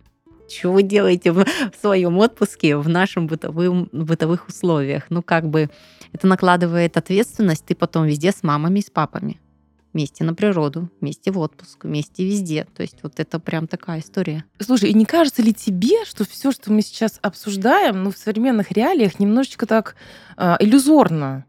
Что 0.51 0.73
вы 0.73 0.83
делаете 0.83 1.33
в 1.33 1.47
своем 1.81 2.19
отпуске 2.19 2.77
в 2.77 2.89
нашем 2.89 3.27
бытовым, 3.29 3.89
бытовых 3.93 4.49
условиях? 4.49 5.05
Ну, 5.09 5.23
как 5.23 5.49
бы 5.49 5.71
это 6.13 6.27
накладывает 6.27 6.97
ответственность, 6.97 7.65
ты 7.65 7.75
потом 7.75 8.07
везде 8.07 8.33
с 8.33 8.43
мамами 8.43 8.81
с 8.81 8.91
папами 8.91 9.41
вместе 9.93 10.23
на 10.23 10.35
природу, 10.35 10.89
вместе 11.01 11.33
в 11.33 11.39
отпуск, 11.39 11.85
вместе 11.85 12.25
везде. 12.25 12.67
То 12.77 12.83
есть 12.83 12.99
вот 13.03 13.19
это 13.19 13.39
прям 13.41 13.67
такая 13.67 14.01
история. 14.01 14.45
Слушай, 14.61 14.91
и 14.91 14.95
не 14.95 15.05
кажется 15.05 15.43
ли 15.43 15.53
тебе, 15.53 16.05
что 16.05 16.25
все, 16.25 16.53
что 16.53 16.73
мы 16.73 16.83
сейчас 16.83 17.19
обсуждаем, 17.23 18.05
ну, 18.05 18.11
в 18.11 18.17
современных 18.17 18.71
реалиях 18.71 19.19
немножечко 19.19 19.67
так 19.67 19.97
э, 20.37 20.57
иллюзорно? 20.61 21.45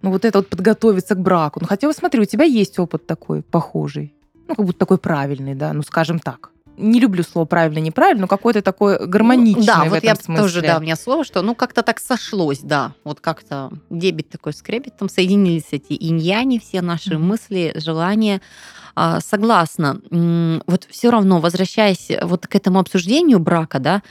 Ну, 0.00 0.10
вот 0.10 0.24
это 0.24 0.38
вот 0.38 0.48
подготовиться 0.48 1.14
к 1.14 1.20
браку. 1.20 1.60
Ну, 1.60 1.66
хотя, 1.66 1.86
вот 1.86 1.96
смотри, 1.96 2.20
у 2.20 2.24
тебя 2.24 2.44
есть 2.44 2.78
опыт 2.78 3.06
такой 3.06 3.42
похожий. 3.42 4.14
Ну, 4.48 4.54
как 4.54 4.64
будто 4.64 4.78
такой 4.78 4.98
правильный, 4.98 5.54
да, 5.54 5.72
ну, 5.72 5.82
скажем 5.82 6.18
так 6.18 6.52
не 6.76 7.00
люблю 7.00 7.22
слово 7.22 7.46
правильно, 7.46 7.78
неправильно, 7.78 8.22
но 8.22 8.28
какое-то 8.28 8.62
такое 8.62 8.98
гармоничное 9.06 9.60
ну, 9.60 9.66
да, 9.66 9.84
в 9.84 9.88
вот 9.90 9.96
этом 9.98 10.08
я 10.08 10.14
смысле. 10.16 10.42
тоже, 10.42 10.62
да, 10.62 10.78
у 10.78 10.80
меня 10.80 10.96
слово, 10.96 11.24
что 11.24 11.42
ну 11.42 11.54
как-то 11.54 11.82
так 11.82 12.00
сошлось, 12.00 12.60
да, 12.60 12.92
вот 13.04 13.20
как-то 13.20 13.70
дебет 13.90 14.28
такой 14.28 14.52
скребет, 14.52 14.96
там 14.96 15.08
соединились 15.08 15.68
эти 15.70 15.96
иньяни, 15.98 16.58
все 16.58 16.82
наши 16.82 17.14
mm-hmm. 17.14 17.18
мысли, 17.18 17.72
желания. 17.76 18.40
А, 18.98 19.20
согласна. 19.20 20.00
Вот 20.66 20.86
все 20.88 21.10
равно, 21.10 21.38
возвращаясь 21.38 22.10
вот 22.22 22.46
к 22.46 22.54
этому 22.54 22.78
обсуждению 22.78 23.38
брака, 23.40 23.78
да, 23.78 24.02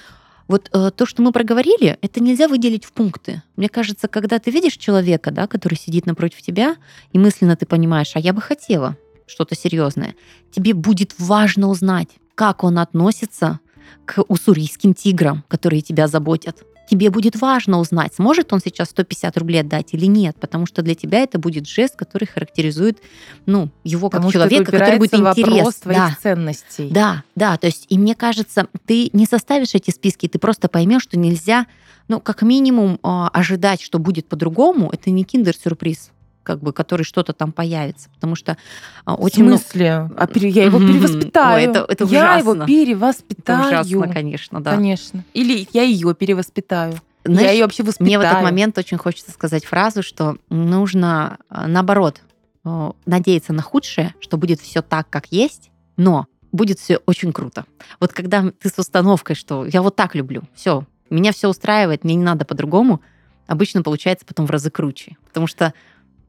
вот 0.47 0.69
э, 0.73 0.91
то, 0.95 1.07
что 1.07 1.23
мы 1.23 1.31
проговорили, 1.31 1.97
это 2.01 2.21
нельзя 2.21 2.47
выделить 2.47 2.85
в 2.85 2.91
пункты. 2.91 3.41
Мне 3.55 3.67
кажется, 3.67 4.07
когда 4.07 4.37
ты 4.37 4.51
видишь 4.51 4.77
человека, 4.77 5.31
да, 5.31 5.47
который 5.47 5.75
сидит 5.75 6.05
напротив 6.05 6.43
тебя, 6.43 6.75
и 7.11 7.17
мысленно 7.17 7.55
ты 7.55 7.65
понимаешь, 7.65 8.11
а 8.13 8.19
я 8.19 8.31
бы 8.31 8.41
хотела 8.41 8.95
что-то 9.25 9.55
серьезное, 9.55 10.15
тебе 10.51 10.75
будет 10.75 11.15
важно 11.17 11.67
узнать, 11.67 12.09
как 12.35 12.63
он 12.63 12.79
относится 12.79 13.59
к 14.05 14.23
уссурийским 14.27 14.93
тиграм, 14.93 15.43
которые 15.47 15.81
тебя 15.81 16.07
заботят. 16.07 16.63
Тебе 16.87 17.09
будет 17.09 17.41
важно 17.41 17.79
узнать, 17.79 18.13
сможет 18.13 18.53
он 18.53 18.59
сейчас 18.59 18.89
150 18.91 19.35
рублей 19.37 19.61
отдать 19.61 19.95
или 19.95 20.05
нет, 20.05 20.37
потому 20.39 20.67
что 20.67 20.83
для 20.83 20.93
тебя 20.93 21.21
это 21.21 21.39
будет 21.39 21.67
жест, 21.67 21.95
который 21.95 22.27
характеризует 22.27 22.99
ну, 23.47 23.71
его 23.83 24.09
как 24.09 24.19
потому 24.21 24.31
человека, 24.31 24.71
который 24.71 24.99
будет 24.99 25.15
интерес. 25.15 25.75
твоих 25.75 25.97
да. 25.97 26.17
ценностей. 26.21 26.89
Да, 26.91 27.23
да, 27.33 27.57
то 27.57 27.65
есть, 27.65 27.87
и 27.89 27.97
мне 27.97 28.13
кажется, 28.13 28.67
ты 28.85 29.09
не 29.13 29.25
составишь 29.25 29.73
эти 29.73 29.89
списки, 29.89 30.27
ты 30.27 30.37
просто 30.37 30.69
поймешь, 30.69 31.01
что 31.01 31.17
нельзя, 31.17 31.65
ну, 32.07 32.19
как 32.19 32.43
минимум, 32.43 32.99
а, 33.01 33.29
ожидать, 33.29 33.81
что 33.81 33.97
будет 33.97 34.27
по-другому, 34.27 34.91
это 34.93 35.09
не 35.09 35.23
киндер-сюрприз 35.23 36.11
как 36.45 36.61
бы, 36.61 36.71
который 36.71 37.03
что-то 37.03 37.33
там 37.33 37.51
появится, 37.51 38.09
потому 38.11 38.35
что 38.35 38.55
а, 39.03 39.15
очень 39.15 39.43
В 39.43 39.49
смысле? 39.49 39.99
Много... 39.99 40.15
А 40.17 40.27
пере... 40.27 40.49
я 40.49 40.63
его 40.63 40.79
перевоспитаю. 40.79 41.55
Ой, 41.55 41.63
это, 41.63 41.85
это 41.89 42.05
я 42.05 42.35
его 42.37 42.55
перевоспитаю. 42.65 43.67
Это 43.67 43.81
ужасно, 43.81 44.13
конечно, 44.13 44.61
да. 44.61 44.71
Конечно. 44.71 45.23
Или 45.33 45.67
я 45.73 45.83
ее 45.83 46.15
перевоспитаю. 46.15 46.93
Знаешь, 47.25 47.47
я 47.47 47.51
ее 47.51 47.63
вообще 47.63 47.83
воспитаю. 47.83 48.07
Мне 48.07 48.19
в 48.19 48.21
этот 48.21 48.43
момент 48.43 48.77
очень 48.77 48.97
хочется 48.97 49.31
сказать 49.31 49.65
фразу, 49.65 50.03
что 50.03 50.37
нужно 50.49 51.39
а, 51.49 51.67
наоборот 51.67 52.21
надеяться 53.05 53.53
на 53.53 53.61
худшее, 53.61 54.15
что 54.19 54.37
будет 54.37 54.59
все 54.59 54.81
так, 54.81 55.07
как 55.09 55.27
есть, 55.27 55.69
но 55.97 56.25
будет 56.51 56.79
все 56.79 56.97
очень 57.05 57.31
круто. 57.31 57.65
Вот 57.99 58.11
когда 58.11 58.51
ты 58.59 58.69
с 58.69 58.79
установкой, 58.79 59.35
что 59.35 59.65
я 59.65 59.83
вот 59.83 59.95
так 59.95 60.15
люблю, 60.15 60.41
все, 60.55 60.83
меня 61.11 61.31
все 61.31 61.47
устраивает, 61.47 62.03
мне 62.03 62.15
не 62.15 62.23
надо 62.23 62.43
по-другому, 62.43 63.01
обычно 63.45 63.83
получается 63.83 64.25
потом 64.25 64.47
в 64.47 64.49
разы 64.49 64.71
круче. 64.71 65.17
Потому 65.27 65.45
что 65.45 65.73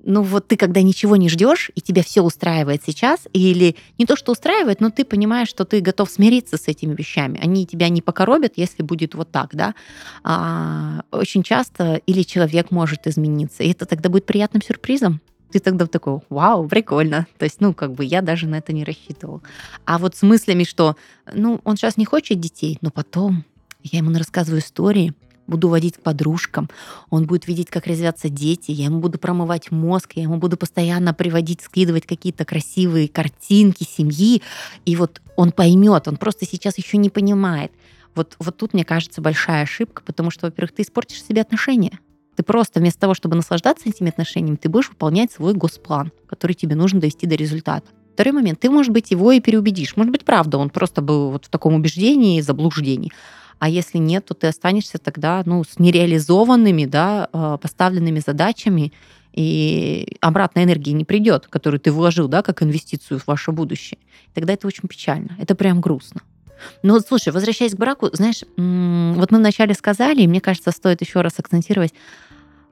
ну 0.06 0.22
вот 0.22 0.46
ты 0.46 0.56
когда 0.56 0.82
ничего 0.82 1.16
не 1.16 1.28
ждешь, 1.28 1.70
и 1.74 1.80
тебя 1.80 2.02
все 2.02 2.22
устраивает 2.22 2.82
сейчас, 2.86 3.26
или 3.32 3.76
не 3.98 4.06
то, 4.06 4.16
что 4.16 4.32
устраивает, 4.32 4.80
но 4.80 4.90
ты 4.90 5.04
понимаешь, 5.04 5.48
что 5.48 5.64
ты 5.64 5.80
готов 5.80 6.08
смириться 6.08 6.56
с 6.56 6.68
этими 6.68 6.94
вещами. 6.94 7.40
Они 7.42 7.66
тебя 7.66 7.88
не 7.88 8.00
покоробят, 8.00 8.52
если 8.56 8.82
будет 8.84 9.14
вот 9.14 9.30
так, 9.32 9.54
да. 9.54 9.74
А, 10.22 11.02
очень 11.10 11.42
часто 11.42 12.00
или 12.06 12.22
человек 12.22 12.70
может 12.70 13.06
измениться, 13.08 13.64
и 13.64 13.70
это 13.72 13.84
тогда 13.84 14.08
будет 14.08 14.26
приятным 14.26 14.62
сюрпризом. 14.62 15.20
Ты 15.50 15.58
тогда 15.58 15.86
такой, 15.86 16.20
вау, 16.28 16.68
прикольно. 16.68 17.26
То 17.38 17.44
есть, 17.44 17.60
ну, 17.60 17.74
как 17.74 17.92
бы 17.92 18.04
я 18.04 18.22
даже 18.22 18.46
на 18.46 18.56
это 18.56 18.72
не 18.72 18.84
рассчитывал. 18.84 19.42
А 19.84 19.98
вот 19.98 20.16
с 20.16 20.22
мыслями, 20.22 20.64
что, 20.64 20.96
ну, 21.32 21.60
он 21.64 21.76
сейчас 21.76 21.96
не 21.96 22.04
хочет 22.04 22.40
детей, 22.40 22.78
но 22.80 22.90
потом 22.90 23.44
я 23.82 23.98
ему 23.98 24.16
рассказываю 24.16 24.60
истории, 24.60 25.14
буду 25.46 25.68
водить 25.68 25.96
к 25.96 26.00
подружкам, 26.00 26.68
он 27.10 27.26
будет 27.26 27.46
видеть, 27.46 27.70
как 27.70 27.86
развятся 27.86 28.28
дети, 28.28 28.70
я 28.70 28.86
ему 28.86 29.00
буду 29.00 29.18
промывать 29.18 29.70
мозг, 29.70 30.12
я 30.14 30.22
ему 30.22 30.36
буду 30.38 30.56
постоянно 30.56 31.14
приводить, 31.14 31.62
скидывать 31.62 32.06
какие-то 32.06 32.44
красивые 32.44 33.08
картинки 33.08 33.84
семьи, 33.84 34.42
и 34.84 34.96
вот 34.96 35.20
он 35.36 35.52
поймет, 35.52 36.08
он 36.08 36.16
просто 36.16 36.46
сейчас 36.46 36.78
еще 36.78 36.96
не 36.96 37.10
понимает. 37.10 37.72
Вот, 38.14 38.34
вот 38.38 38.56
тут, 38.56 38.72
мне 38.72 38.84
кажется, 38.84 39.20
большая 39.20 39.62
ошибка, 39.62 40.02
потому 40.04 40.30
что, 40.30 40.46
во-первых, 40.46 40.74
ты 40.74 40.82
испортишь 40.82 41.22
себе 41.22 41.42
отношения. 41.42 42.00
Ты 42.34 42.42
просто 42.42 42.80
вместо 42.80 43.00
того, 43.00 43.14
чтобы 43.14 43.36
наслаждаться 43.36 43.88
этими 43.88 44.08
отношениями, 44.08 44.56
ты 44.56 44.68
будешь 44.68 44.88
выполнять 44.88 45.32
свой 45.32 45.54
госплан, 45.54 46.12
который 46.26 46.54
тебе 46.54 46.76
нужно 46.76 47.00
довести 47.00 47.26
до 47.26 47.34
результата. 47.34 47.86
Второй 48.14 48.32
момент. 48.32 48.60
Ты, 48.60 48.70
может 48.70 48.92
быть, 48.92 49.10
его 49.10 49.32
и 49.32 49.40
переубедишь. 49.40 49.96
Может 49.96 50.10
быть, 50.10 50.24
правда, 50.24 50.56
он 50.56 50.70
просто 50.70 51.02
был 51.02 51.30
вот 51.30 51.44
в 51.44 51.48
таком 51.50 51.74
убеждении, 51.74 52.40
заблуждении. 52.40 53.12
А 53.58 53.68
если 53.68 53.98
нет, 53.98 54.26
то 54.26 54.34
ты 54.34 54.48
останешься 54.48 54.98
тогда 54.98 55.42
ну, 55.46 55.64
с 55.64 55.78
нереализованными, 55.78 56.84
да, 56.84 57.28
а, 57.32 57.56
поставленными 57.56 58.20
задачами, 58.20 58.92
и 59.32 60.16
обратной 60.20 60.64
энергии 60.64 60.92
не 60.92 61.04
придет, 61.04 61.46
которую 61.46 61.78
ты 61.78 61.92
вложил, 61.92 62.26
да, 62.26 62.42
как 62.42 62.62
инвестицию 62.62 63.20
в 63.20 63.26
ваше 63.26 63.52
будущее. 63.52 63.98
Тогда 64.32 64.54
это 64.54 64.66
очень 64.66 64.88
печально. 64.88 65.36
Это 65.38 65.54
прям 65.54 65.82
грустно. 65.82 66.22
Но 66.82 66.98
слушай, 67.00 67.32
возвращаясь 67.32 67.74
к 67.74 67.78
браку, 67.78 68.08
знаешь, 68.12 68.42
вот 68.56 69.30
мы 69.30 69.38
вначале 69.38 69.74
сказали, 69.74 70.22
и 70.22 70.26
мне 70.26 70.40
кажется, 70.40 70.70
стоит 70.70 71.02
еще 71.02 71.20
раз 71.20 71.34
акцентировать, 71.38 71.92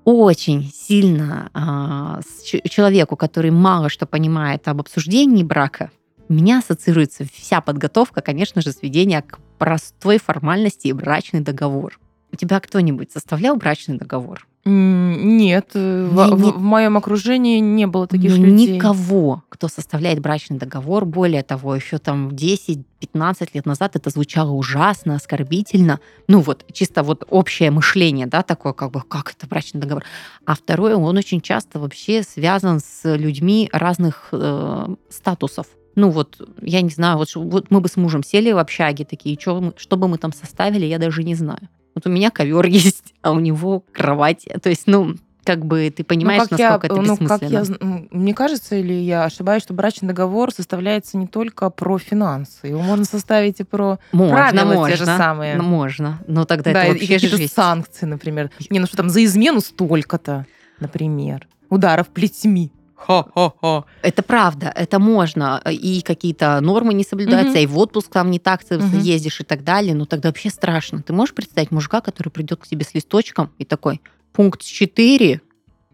очень 0.05 0.71
сильно 0.73 1.51
э, 1.55 2.69
человеку, 2.69 3.17
который 3.17 3.51
мало 3.51 3.89
что 3.89 4.07
понимает 4.07 4.67
об 4.69 4.81
обсуждении 4.81 5.43
брака, 5.43 5.91
у 6.29 6.33
меня 6.33 6.59
ассоциируется 6.59 7.25
вся 7.33 7.61
подготовка, 7.61 8.21
конечно 8.21 8.63
же, 8.63 8.73
сведения 8.73 9.23
к 9.23 9.39
простой 9.59 10.19
формальности 10.19 10.89
и 10.89 10.93
брачный 10.93 11.41
договор. 11.41 11.99
У 12.33 12.37
тебя 12.37 12.61
кто-нибудь 12.61 13.13
составлял 13.13 13.57
брачный 13.57 13.97
договор? 13.97 14.47
Нет, 14.67 15.73
э, 15.75 16.09
в, 16.11 16.15
не, 16.15 16.51
в, 16.51 16.57
в 16.57 16.63
моем 16.63 16.97
окружении 16.97 17.59
не 17.59 17.87
было 17.87 18.07
таких 18.07 18.31
ну, 18.37 18.45
людей. 18.45 18.77
Никого, 18.77 19.45
кто 19.51 19.69
составляет 19.69 20.21
брачный 20.21 20.57
договор. 20.57 21.05
Более 21.05 21.43
того, 21.43 21.77
еще 21.77 21.99
там 21.99 22.31
10-15 22.31 23.51
лет 23.53 23.67
назад 23.67 23.95
это 23.95 24.09
звучало 24.09 24.53
ужасно, 24.53 25.17
оскорбительно. 25.17 26.01
Ну 26.29 26.41
вот, 26.41 26.65
чисто 26.73 27.03
вот 27.03 27.25
общее 27.29 27.71
мышление, 27.71 28.27
да, 28.27 28.43
такое 28.43 28.73
как 28.73 28.91
бы, 28.91 29.03
как 29.03 29.33
это 29.33 29.47
брачный 29.47 29.83
договор. 29.83 30.03
А 30.47 30.55
второе, 30.55 30.97
он 30.97 31.17
очень 31.19 31.43
часто 31.43 31.79
вообще 31.79 32.23
связан 32.23 32.81
с 32.81 33.17
людьми 33.17 33.69
разных 33.71 34.29
э, 34.33 34.87
статусов. 35.11 35.67
Ну 35.95 36.11
вот, 36.11 36.41
я 36.61 36.81
не 36.81 36.91
знаю, 36.91 37.19
вот, 37.19 37.35
вот 37.35 37.71
мы 37.71 37.81
бы 37.81 37.89
с 37.89 37.97
мужем 37.97 38.23
сели 38.23 38.51
в 38.53 38.59
общаге 38.59 39.05
такие, 39.05 39.39
что, 39.41 39.73
что 39.77 39.97
бы 39.97 40.09
мы 40.09 40.19
там 40.19 40.33
составили, 40.33 40.87
я 40.87 40.99
даже 40.99 41.23
не 41.23 41.35
знаю. 41.35 41.69
Вот 41.95 42.07
у 42.07 42.11
меня 42.11 42.31
ковер 42.31 42.67
есть, 42.67 43.15
а 43.23 43.33
у 43.33 43.41
него 43.41 43.85
кровать. 43.93 44.47
То 44.63 44.71
есть, 44.71 44.87
ну, 44.87 45.15
как 45.45 45.65
бы 45.65 45.93
ты 45.95 46.05
понимаешь, 46.05 46.43
ну, 46.51 46.57
насколько 46.59 46.87
я, 46.87 46.95
это 46.95 47.03
ну, 47.03 47.29
как 47.29 47.43
я, 47.43 47.65
Мне 48.11 48.35
кажется, 48.35 48.77
или 48.77 48.95
я 48.95 49.25
ошибаюсь, 49.25 49.63
что 49.63 49.75
брачный 49.75 50.09
договор 50.09 50.53
составляется 50.53 51.17
не 51.19 51.27
только 51.27 51.71
про 51.71 51.99
финансы. 51.99 52.67
Его 52.67 52.81
можно 52.81 53.05
составить 53.05 53.61
и 53.61 53.65
про 53.65 53.99
можно, 54.13 54.35
правила 54.35 54.65
можно, 54.65 54.91
те 54.91 54.97
же 54.97 55.05
самые. 55.05 55.61
Можно. 55.61 56.19
Но 56.27 56.45
тогда 56.45 56.73
да, 56.73 56.85
это 56.85 56.93
вообще 56.95 57.17
и 57.17 57.19
жесть. 57.19 57.55
санкции, 57.55 58.07
например. 58.07 58.51
Не, 58.71 58.81
ну 58.81 58.87
что 58.87 58.97
там, 58.97 59.11
за 59.11 59.23
измену 59.25 59.61
столько-то, 59.61 60.47
например. 60.81 61.47
Ударов 61.69 62.09
плетьми. 62.09 62.73
Ха-ха-ха. 62.95 63.85
Это 64.03 64.23
правда, 64.23 64.73
это 64.75 64.99
можно. 64.99 65.61
И 65.71 66.03
какие-то 66.03 66.61
нормы 66.61 66.95
не 66.95 67.05
соблюдаются, 67.05 67.59
угу. 67.59 67.63
и 67.63 67.67
в 67.67 67.79
отпуск 67.79 68.11
там 68.11 68.31
не 68.31 68.39
так 68.39 68.65
ты 68.65 68.79
угу. 68.79 68.97
ездишь 68.99 69.41
и 69.41 69.45
так 69.45 69.65
далее. 69.65 69.95
Но 69.95 70.05
тогда 70.07 70.29
вообще 70.29 70.51
страшно. 70.51 71.03
Ты 71.03 71.13
можешь 71.13 71.35
представить 71.35 71.71
мужика, 71.71 72.01
который 72.01 72.31
придет 72.31 72.61
к 72.61 72.67
тебе 72.67 72.85
с 72.85 72.95
листочком 72.95 73.51
и 73.59 73.65
такой, 73.65 74.01
пункт 74.33 74.63
4, 74.63 75.41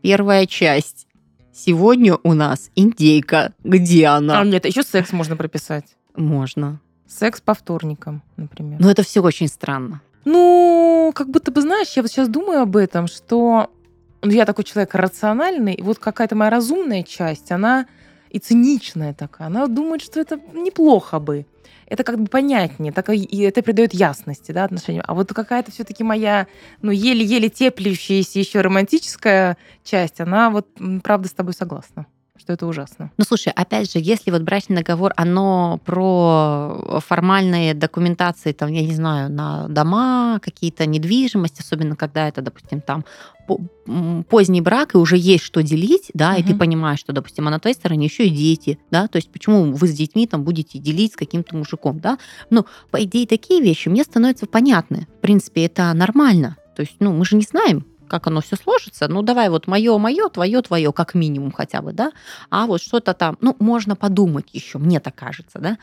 первая 0.02 0.46
часть. 0.46 1.06
Сегодня 1.52 2.16
у 2.22 2.32
нас 2.32 2.70
индейка. 2.76 3.52
Где 3.64 4.06
она? 4.06 4.40
А 4.40 4.44
нет, 4.44 4.64
еще 4.64 4.82
секс 4.82 5.12
можно 5.12 5.36
прописать. 5.36 5.84
Можно. 6.14 6.80
Секс 7.06 7.40
по 7.40 7.54
вторникам, 7.54 8.22
например. 8.36 8.80
Но 8.80 8.90
это 8.90 9.02
все 9.02 9.20
очень 9.20 9.48
странно. 9.48 10.00
Ну, 10.24 11.12
как 11.14 11.28
будто 11.28 11.50
бы, 11.50 11.60
знаешь, 11.60 11.88
я 11.96 12.02
вот 12.02 12.10
сейчас 12.10 12.28
думаю 12.28 12.62
об 12.62 12.76
этом, 12.76 13.08
что 13.08 13.70
я 14.22 14.44
такой 14.44 14.64
человек 14.64 14.94
рациональный, 14.94 15.74
и 15.74 15.82
вот 15.82 15.98
какая-то 15.98 16.36
моя 16.36 16.50
разумная 16.50 17.02
часть, 17.02 17.50
она 17.52 17.86
и 18.30 18.38
циничная 18.38 19.14
такая, 19.14 19.48
она 19.48 19.66
думает, 19.66 20.02
что 20.02 20.20
это 20.20 20.40
неплохо 20.52 21.18
бы. 21.18 21.46
Это 21.86 22.04
как 22.04 22.20
бы 22.20 22.26
понятнее, 22.28 22.92
так 22.92 23.10
и 23.10 23.40
это 23.40 23.62
придает 23.62 23.92
ясности, 23.92 24.52
да, 24.52 24.62
отношениям. 24.64 25.02
А 25.08 25.14
вот 25.14 25.32
какая-то 25.32 25.72
все-таки 25.72 26.04
моя, 26.04 26.46
ну, 26.82 26.92
еле-еле 26.92 27.48
теплящаяся 27.48 28.38
еще 28.38 28.60
романтическая 28.60 29.56
часть, 29.82 30.20
она 30.20 30.50
вот, 30.50 30.68
правда, 31.02 31.28
с 31.28 31.32
тобой 31.32 31.52
согласна 31.52 32.06
что 32.40 32.52
это 32.52 32.66
ужасно. 32.66 33.10
Ну, 33.16 33.24
слушай, 33.24 33.52
опять 33.54 33.92
же, 33.92 33.98
если 33.98 34.30
вот 34.30 34.42
брачный 34.42 34.76
договор, 34.76 35.12
оно 35.16 35.80
про 35.84 37.00
формальные 37.06 37.74
документации, 37.74 38.52
там, 38.52 38.70
я 38.70 38.82
не 38.82 38.94
знаю, 38.94 39.30
на 39.30 39.68
дома, 39.68 40.40
какие-то 40.42 40.86
недвижимость, 40.86 41.60
особенно 41.60 41.96
когда 41.96 42.28
это, 42.28 42.42
допустим, 42.42 42.80
там 42.80 43.04
поздний 44.28 44.60
брак, 44.60 44.94
и 44.94 44.98
уже 44.98 45.16
есть 45.16 45.44
что 45.44 45.62
делить, 45.62 46.10
да, 46.14 46.32
угу. 46.32 46.40
и 46.40 46.42
ты 46.44 46.54
понимаешь, 46.54 47.00
что, 47.00 47.12
допустим, 47.12 47.48
а 47.48 47.50
на 47.50 47.58
твоей 47.58 47.74
стороне 47.74 48.06
еще 48.06 48.26
и 48.26 48.30
дети, 48.30 48.78
да, 48.90 49.08
то 49.08 49.16
есть 49.16 49.30
почему 49.30 49.72
вы 49.72 49.88
с 49.88 49.92
детьми 49.92 50.26
там 50.26 50.44
будете 50.44 50.78
делить 50.78 51.14
с 51.14 51.16
каким-то 51.16 51.56
мужиком, 51.56 51.98
да, 51.98 52.18
ну, 52.50 52.66
по 52.90 53.02
идее, 53.02 53.26
такие 53.26 53.60
вещи 53.60 53.88
мне 53.88 54.04
становятся 54.04 54.46
понятны, 54.46 55.08
в 55.18 55.20
принципе, 55.20 55.64
это 55.64 55.92
нормально, 55.94 56.56
то 56.76 56.82
есть, 56.82 56.94
ну, 57.00 57.12
мы 57.12 57.24
же 57.24 57.36
не 57.36 57.42
знаем, 57.42 57.84
как 58.10 58.26
оно 58.26 58.40
все 58.40 58.56
сложится, 58.56 59.08
ну 59.08 59.22
давай 59.22 59.48
вот 59.48 59.68
мое, 59.68 59.96
мое, 59.98 60.28
твое, 60.28 60.60
твое, 60.60 60.92
как 60.92 61.14
минимум 61.14 61.52
хотя 61.52 61.80
бы, 61.80 61.92
да, 61.92 62.12
а 62.50 62.66
вот 62.66 62.82
что-то 62.82 63.14
там, 63.14 63.38
ну, 63.40 63.56
можно 63.60 63.94
подумать 63.96 64.48
еще, 64.52 64.78
мне 64.78 64.98
так 65.00 65.14
кажется, 65.14 65.60
да, 65.60 65.78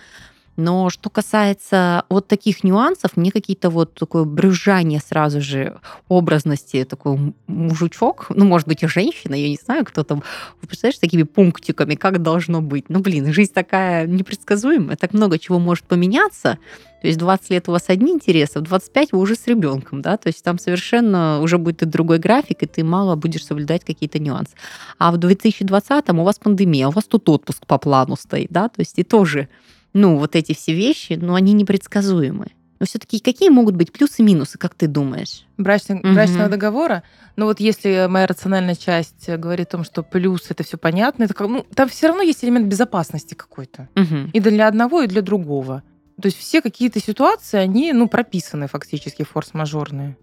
но 0.57 0.89
что 0.89 1.11
касается 1.11 2.03
вот 2.09 2.27
таких 2.27 2.63
нюансов, 2.63 3.15
мне 3.15 3.31
какие-то 3.31 3.69
вот 3.69 3.93
такое 3.93 4.23
брюзжание 4.23 4.99
сразу 4.99 5.39
же 5.39 5.79
образности, 6.07 6.83
такой 6.83 7.33
мужичок, 7.45 8.25
ну, 8.29 8.43
может 8.45 8.67
быть, 8.67 8.81
и 8.81 8.87
женщина, 8.87 9.35
я 9.35 9.49
не 9.49 9.59
знаю, 9.63 9.85
кто 9.85 10.03
там, 10.03 10.23
представляешь, 10.59 10.97
такими 10.97 11.23
пунктиками, 11.23 11.93
как 11.93 12.23
должно 12.23 12.61
быть. 12.61 12.89
Ну, 12.89 12.99
блин, 13.01 13.31
жизнь 13.31 13.53
такая 13.53 14.07
непредсказуемая, 14.07 14.97
так 14.97 15.13
много 15.13 15.37
чего 15.37 15.59
может 15.59 15.85
поменяться. 15.85 16.57
То 17.01 17.07
есть 17.07 17.19
20 17.19 17.49
лет 17.51 17.69
у 17.69 17.71
вас 17.71 17.85
одни 17.87 18.11
интересы, 18.11 18.59
в 18.59 18.63
25 18.63 19.11
вы 19.11 19.19
уже 19.19 19.35
с 19.35 19.45
ребенком, 19.47 20.01
да, 20.01 20.17
то 20.17 20.27
есть 20.27 20.43
там 20.43 20.57
совершенно 20.57 21.39
уже 21.41 21.57
будет 21.57 21.83
и 21.83 21.85
другой 21.85 22.17
график, 22.17 22.63
и 22.63 22.65
ты 22.65 22.83
мало 22.83 23.15
будешь 23.15 23.45
соблюдать 23.45 23.83
какие-то 23.85 24.19
нюансы. 24.19 24.53
А 24.97 25.11
в 25.11 25.17
2020 25.17 26.09
у 26.09 26.23
вас 26.23 26.39
пандемия, 26.39 26.87
у 26.87 26.91
вас 26.91 27.05
тут 27.05 27.29
отпуск 27.29 27.65
по 27.67 27.77
плану 27.77 28.15
стоит, 28.15 28.49
да, 28.49 28.69
то 28.69 28.79
есть 28.79 28.97
и 28.97 29.03
тоже 29.03 29.47
ну, 29.93 30.17
вот 30.17 30.35
эти 30.35 30.53
все 30.53 30.73
вещи, 30.73 31.13
но 31.13 31.35
они 31.35 31.53
непредсказуемы. 31.53 32.47
Но 32.79 32.85
все-таки 32.85 33.19
какие 33.19 33.49
могут 33.49 33.75
быть 33.75 33.91
плюсы 33.91 34.21
и 34.21 34.23
минусы, 34.23 34.57
как 34.57 34.75
ты 34.75 34.87
думаешь? 34.87 35.45
Брачный, 35.57 35.95
угу. 35.95 36.13
Брачного 36.13 36.49
договора? 36.49 37.03
Ну 37.35 37.45
вот 37.45 37.59
если 37.59 38.05
моя 38.07 38.27
рациональная 38.27 38.75
часть 38.75 39.27
говорит 39.27 39.69
о 39.69 39.71
том, 39.77 39.83
что 39.83 40.03
плюс 40.03 40.51
это 40.51 40.63
все 40.63 40.77
понятно, 40.77 41.23
это 41.23 41.33
как, 41.33 41.47
ну, 41.47 41.65
там 41.73 41.89
все 41.89 42.07
равно 42.07 42.21
есть 42.21 42.43
элемент 42.43 42.67
безопасности 42.67 43.33
какой-то. 43.33 43.89
Угу. 43.95 44.31
И 44.33 44.39
для 44.39 44.67
одного, 44.67 45.01
и 45.01 45.07
для 45.07 45.23
другого. 45.23 45.81
То 46.21 46.27
есть 46.27 46.37
все 46.37 46.61
какие-то 46.61 46.99
ситуации, 46.99 47.57
они 47.57 47.93
ну, 47.93 48.07
прописаны 48.07 48.67
фактически 48.67 49.23
форс-мажорные. 49.23 50.17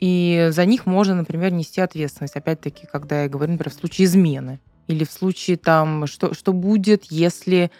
И 0.00 0.48
за 0.50 0.64
них 0.64 0.86
можно, 0.86 1.14
например, 1.14 1.52
нести 1.52 1.80
ответственность. 1.80 2.36
Опять-таки, 2.36 2.86
когда 2.90 3.22
я 3.22 3.28
говорю, 3.28 3.52
например, 3.52 3.70
в 3.70 3.78
случае 3.78 4.06
измены. 4.06 4.60
Или 4.86 5.04
в 5.04 5.12
случае 5.12 5.58
там, 5.58 6.06
что, 6.06 6.32
что 6.32 6.52
будет, 6.52 7.04
если 7.10 7.70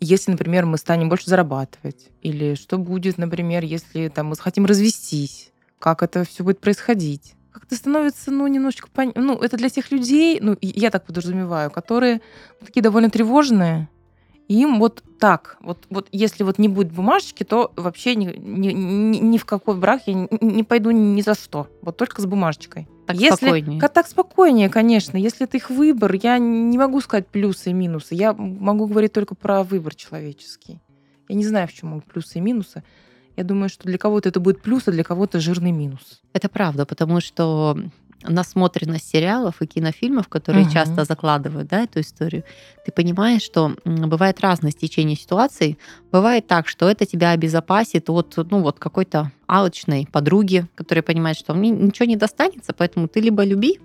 если, 0.00 0.30
например, 0.30 0.64
мы 0.64 0.78
станем 0.78 1.08
больше 1.08 1.28
зарабатывать, 1.28 2.10
или 2.22 2.54
что 2.54 2.78
будет, 2.78 3.18
например, 3.18 3.64
если 3.64 4.08
там, 4.08 4.26
мы 4.28 4.36
хотим 4.36 4.64
развестись, 4.64 5.50
как 5.78 6.02
это 6.02 6.24
все 6.24 6.44
будет 6.44 6.60
происходить. 6.60 7.34
Как-то 7.50 7.74
становится, 7.74 8.30
ну, 8.30 8.46
немножечко... 8.46 8.88
Пон... 8.88 9.12
Ну, 9.16 9.36
это 9.38 9.56
для 9.56 9.68
тех 9.68 9.90
людей, 9.90 10.38
ну, 10.40 10.56
я 10.60 10.90
так 10.90 11.04
подразумеваю, 11.04 11.70
которые 11.70 12.20
такие 12.64 12.80
довольно 12.82 13.10
тревожные, 13.10 13.88
им 14.48 14.78
вот 14.78 15.02
так, 15.18 15.58
вот, 15.60 15.78
вот 15.90 16.08
если 16.10 16.42
вот 16.42 16.58
не 16.58 16.68
будет 16.68 16.90
бумажечки, 16.90 17.44
то 17.44 17.72
вообще 17.76 18.14
ни, 18.14 18.26
ни, 18.36 18.68
ни, 18.68 19.18
ни 19.18 19.38
в 19.38 19.44
какой 19.44 19.76
брак 19.76 20.02
я 20.06 20.14
не, 20.14 20.28
не 20.40 20.64
пойду 20.64 20.90
ни 20.90 21.20
за 21.20 21.34
что. 21.34 21.68
Вот 21.82 21.96
только 21.96 22.22
с 22.22 22.26
бумажечкой. 22.26 22.88
Так 23.06 23.16
если, 23.16 23.36
спокойнее. 23.36 23.80
Так 23.80 24.06
спокойнее, 24.06 24.68
конечно. 24.68 25.16
Если 25.16 25.44
это 25.44 25.56
их 25.56 25.70
выбор, 25.70 26.14
я 26.14 26.38
не 26.38 26.78
могу 26.78 27.00
сказать 27.00 27.26
плюсы 27.26 27.70
и 27.70 27.72
минусы. 27.72 28.14
Я 28.14 28.32
могу 28.32 28.86
говорить 28.86 29.12
только 29.12 29.34
про 29.34 29.62
выбор 29.62 29.94
человеческий. 29.94 30.80
Я 31.28 31.36
не 31.36 31.44
знаю, 31.44 31.68
в 31.68 31.72
чем 31.72 32.00
плюсы 32.00 32.38
и 32.38 32.40
минусы. 32.40 32.82
Я 33.36 33.44
думаю, 33.44 33.68
что 33.68 33.84
для 33.84 33.98
кого-то 33.98 34.28
это 34.28 34.40
будет 34.40 34.62
плюс, 34.62 34.88
а 34.88 34.92
для 34.92 35.04
кого-то 35.04 35.40
жирный 35.40 35.72
минус. 35.72 36.22
Это 36.32 36.48
правда, 36.48 36.86
потому 36.86 37.20
что 37.20 37.78
насмотренность 38.22 39.08
сериалов 39.08 39.62
и 39.62 39.66
кинофильмов, 39.66 40.28
которые 40.28 40.64
угу. 40.64 40.72
часто 40.72 41.04
закладывают 41.04 41.68
да, 41.68 41.84
эту 41.84 42.00
историю, 42.00 42.44
ты 42.84 42.92
понимаешь, 42.92 43.42
что 43.42 43.76
бывает 43.84 44.40
разное 44.40 44.70
стечение 44.70 45.16
ситуаций. 45.16 45.78
Бывает 46.10 46.46
так, 46.46 46.68
что 46.68 46.88
это 46.88 47.06
тебя 47.06 47.30
обезопасит 47.30 48.10
от 48.10 48.36
ну, 48.50 48.60
вот 48.62 48.78
какой-то 48.78 49.30
алчной 49.46 50.08
подруги, 50.10 50.66
которая 50.74 51.02
понимает, 51.02 51.36
что 51.36 51.54
мне 51.54 51.70
ничего 51.70 52.06
не 52.06 52.16
достанется, 52.16 52.72
поэтому 52.72 53.08
ты 53.08 53.20
либо 53.20 53.44
люби, 53.44 53.78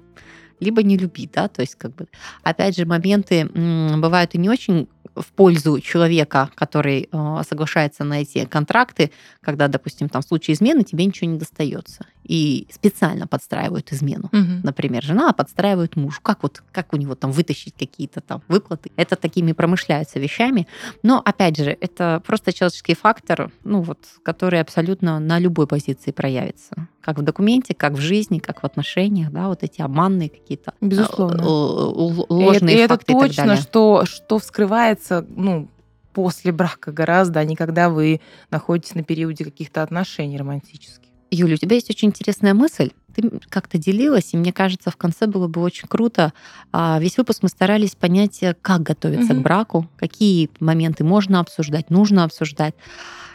либо 0.60 0.84
не 0.84 0.98
люби, 0.98 1.30
да, 1.32 1.48
то 1.48 1.62
есть 1.62 1.76
как 1.76 1.96
бы, 1.96 2.08
опять 2.44 2.76
же, 2.78 2.86
моменты 2.86 3.46
бывают 3.46 4.36
и 4.36 4.38
не 4.38 4.50
очень 4.50 4.88
в 5.16 5.32
пользу 5.34 5.80
человека, 5.80 6.50
который 6.56 7.10
э, 7.12 7.42
соглашается 7.48 8.04
на 8.04 8.22
эти 8.22 8.46
контракты, 8.46 9.12
когда, 9.42 9.68
допустим, 9.68 10.10
там 10.10 10.22
в 10.22 10.26
случае 10.26 10.56
измены 10.56 10.84
тебе 10.84 11.06
ничего 11.06 11.30
не 11.30 11.38
достается. 11.38 12.06
И 12.24 12.68
специально 12.72 13.28
подстраивают 13.28 13.92
измену. 13.92 14.30
Угу. 14.32 14.62
Например, 14.64 15.04
жена 15.04 15.34
подстраивает 15.34 15.96
мужу. 15.96 16.20
Как 16.22 16.44
вот, 16.44 16.64
как 16.72 16.94
у 16.94 16.98
него 16.98 17.16
там 17.16 17.32
вытащить 17.32 17.76
какие-то 17.78 18.22
там 18.22 18.42
выплаты? 18.48 18.92
Это 18.96 19.16
такими 19.16 19.52
промышляются 19.52 20.20
вещами. 20.20 20.68
Но, 21.04 21.22
опять 21.24 21.58
же, 21.58 21.78
это 21.80 22.22
просто 22.26 22.54
человеческий 22.54 22.96
фактор, 22.96 23.52
ну 23.64 23.82
вот, 23.82 24.00
который 24.24 24.62
абсолютно 24.62 25.20
на 25.20 25.38
любой 25.38 25.68
позиции 25.68 26.12
проявится. 26.12 26.88
Как 27.04 27.20
в 27.20 27.22
документе, 27.22 27.74
как 27.74 27.94
в 27.94 28.00
жизни, 28.00 28.40
как 28.40 28.64
в 28.64 28.66
отношениях, 28.66 29.30
да, 29.32 29.50
вот 29.50 29.62
эти 29.62 29.82
обманные 29.82 30.30
какие-то 30.30 30.74
э, 30.80 30.86
Безусловно. 30.86 31.44
ложные 31.44 32.86
и 32.86 32.88
факты 32.88 33.12
это 33.12 33.20
точно, 33.20 33.26
и 33.26 33.36
так 33.36 33.46
далее. 33.46 33.62
что, 33.62 34.06
что 34.06 34.40
вскрывается 34.40 35.26
ну, 35.30 35.70
после 36.14 36.52
брака 36.52 36.92
гораздо, 36.92 37.42
а 37.42 37.44
не 37.44 37.56
когда 37.56 37.90
вы 37.90 38.22
находитесь 38.52 38.96
на 38.96 39.04
периоде 39.04 39.44
каких-то 39.44 39.84
отношений 39.84 40.38
романтических. 40.38 41.10
Юля, 41.30 41.56
у 41.56 41.58
тебя 41.58 41.76
есть 41.76 41.90
очень 41.90 42.10
интересная 42.10 42.54
мысль. 42.54 42.92
Ты 43.16 43.30
как-то 43.50 43.78
делилась, 43.78 44.34
и 44.34 44.38
мне 44.38 44.54
кажется, 44.54 44.92
в 44.92 44.98
конце 44.98 45.28
было 45.28 45.48
бы 45.48 45.62
очень 45.62 45.88
круто. 45.88 46.32
А, 46.72 47.00
весь 47.00 47.18
выпуск 47.18 47.40
мы 47.42 47.50
старались 47.50 47.96
понять, 47.96 48.42
э, 48.44 48.56
как 48.62 48.82
готовиться 48.84 49.34
угу. 49.34 49.42
к 49.42 49.44
браку, 49.44 49.90
какие 49.98 50.50
моменты 50.60 51.04
можно 51.04 51.40
обсуждать, 51.40 51.90
нужно 51.90 52.24
обсуждать, 52.24 52.76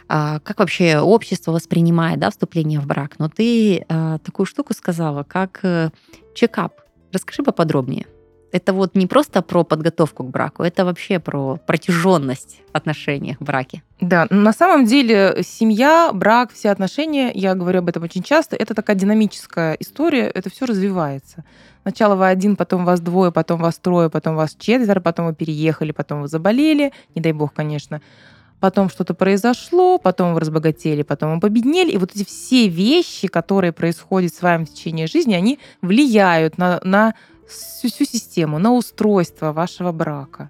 как 0.09 0.59
вообще 0.59 0.99
общество 0.99 1.51
воспринимает 1.51 2.19
да, 2.19 2.31
вступление 2.31 2.79
в 2.79 2.87
брак. 2.87 3.15
Но 3.19 3.29
ты 3.29 3.85
а, 3.87 4.17
такую 4.19 4.45
штуку 4.47 4.73
сказала, 4.73 5.23
как 5.23 5.59
э, 5.63 5.91
чекап. 6.33 6.81
Расскажи 7.13 7.43
поподробнее. 7.43 8.07
Это 8.51 8.73
вот 8.73 8.95
не 8.95 9.05
просто 9.05 9.41
про 9.41 9.63
подготовку 9.63 10.23
к 10.23 10.29
браку, 10.29 10.63
это 10.63 10.83
вообще 10.83 11.19
про 11.19 11.57
протяженность 11.57 12.61
отношений 12.73 13.37
в 13.39 13.43
браке. 13.43 13.83
Да, 14.01 14.25
на 14.31 14.53
самом 14.53 14.85
деле 14.85 15.41
семья, 15.43 16.09
брак, 16.13 16.51
все 16.51 16.71
отношения, 16.71 17.31
я 17.33 17.53
говорю 17.53 17.79
об 17.79 17.89
этом 17.89 18.03
очень 18.03 18.23
часто, 18.23 18.55
это 18.55 18.73
такая 18.73 18.95
динамическая 18.95 19.73
история, 19.73 20.23
это 20.27 20.49
все 20.49 20.65
развивается. 20.65 21.43
Сначала 21.83 22.15
вы 22.15 22.27
один, 22.27 22.55
потом 22.55 22.85
вас 22.85 23.01
двое, 23.01 23.31
потом 23.31 23.61
вас 23.61 23.77
трое, 23.77 24.09
потом 24.09 24.35
вас 24.35 24.55
четверо, 24.57 24.99
потом 24.99 25.27
вы 25.27 25.35
переехали, 25.35 25.91
потом 25.91 26.21
вы 26.21 26.27
заболели, 26.27 26.91
не 27.13 27.21
дай 27.21 27.33
бог, 27.33 27.53
конечно. 27.53 28.01
Потом 28.59 28.89
что-то 28.89 29.13
произошло, 29.13 29.97
потом 29.97 30.33
вы 30.33 30.39
разбогатели, 30.39 31.03
потом 31.03 31.35
вы 31.35 31.39
победнели. 31.39 31.91
И 31.91 31.97
вот 31.97 32.11
эти 32.15 32.25
все 32.25 32.67
вещи, 32.67 33.27
которые 33.27 33.71
происходят 33.71 34.33
с 34.33 34.41
вами 34.41 34.65
в 34.65 34.73
течение 34.73 35.07
жизни, 35.07 35.33
они 35.33 35.59
влияют 35.81 36.57
на, 36.57 36.79
на 36.83 37.13
всю, 37.47 37.89
всю 37.89 38.05
систему, 38.05 38.59
на 38.59 38.73
устройство 38.73 39.51
вашего 39.51 39.91
брака. 39.91 40.49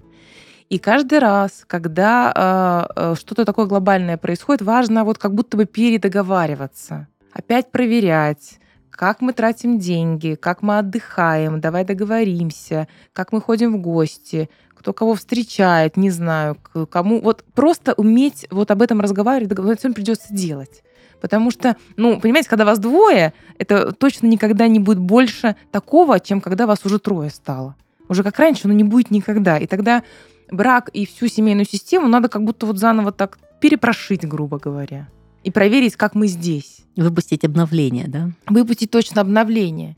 И 0.70 0.78
каждый 0.78 1.20
раз, 1.20 1.64
когда 1.66 2.86
э, 2.95 3.16
что-то 3.18 3.43
такое 3.43 3.66
глобальное 3.66 4.18
происходит, 4.18 4.62
важно 4.62 5.03
вот 5.03 5.18
как 5.18 5.34
будто 5.34 5.57
бы 5.57 5.66
передоговариваться, 5.66 7.07
опять 7.34 7.72
проверять, 7.72 8.60
как 9.00 9.22
мы 9.22 9.32
тратим 9.32 9.80
деньги, 9.80 10.36
как 10.36 10.62
мы 10.62 10.80
отдыхаем, 10.80 11.62
давай 11.62 11.86
договоримся, 11.86 12.89
как 13.14 13.32
мы 13.32 13.39
ходим 13.39 13.78
в 13.78 13.82
гости, 13.82 14.50
кто 14.76 14.91
кого 14.91 15.16
встречает, 15.16 15.95
не 15.95 16.10
знаю, 16.10 16.58
кому. 16.89 17.22
Вот 17.22 17.45
просто 17.54 17.93
уметь 17.93 18.45
вот 18.52 18.72
об 18.72 18.82
этом 18.82 19.00
разговаривать, 19.00 19.47
договариваться, 19.47 19.89
придется 19.91 20.34
делать. 20.34 20.84
Потому 21.22 21.50
что, 21.50 21.78
ну, 21.95 22.20
понимаете, 22.20 22.50
когда 22.50 22.66
вас 22.66 22.78
двое, 22.78 23.32
это 23.58 23.93
точно 23.93 24.28
никогда 24.28 24.68
не 24.68 24.80
будет 24.80 25.00
больше 25.00 25.56
такого, 25.72 26.20
чем 26.20 26.41
когда 26.41 26.68
вас 26.68 26.86
уже 26.86 27.00
трое 27.00 27.30
стало. 27.30 27.78
Уже 28.10 28.22
как 28.22 28.38
раньше, 28.38 28.68
но 28.68 28.74
не 28.74 28.84
будет 28.84 29.12
никогда. 29.12 29.60
И 29.60 29.66
тогда 29.66 30.04
брак 30.52 30.89
и 30.89 31.06
всю 31.06 31.30
семейную 31.30 31.66
систему 31.66 32.10
надо 32.10 32.28
как 32.28 32.43
будто 32.43 32.66
вот 32.66 32.78
заново 32.78 33.14
так 33.14 33.39
перепрошить, 33.62 34.28
грубо 34.28 34.60
говоря. 34.60 35.08
И 35.43 35.51
проверить, 35.51 35.95
как 35.95 36.15
мы 36.15 36.27
здесь. 36.27 36.81
Выпустить 36.95 37.45
обновление, 37.45 38.07
да? 38.07 38.31
Выпустить 38.47 38.91
точно 38.91 39.21
обновление. 39.21 39.95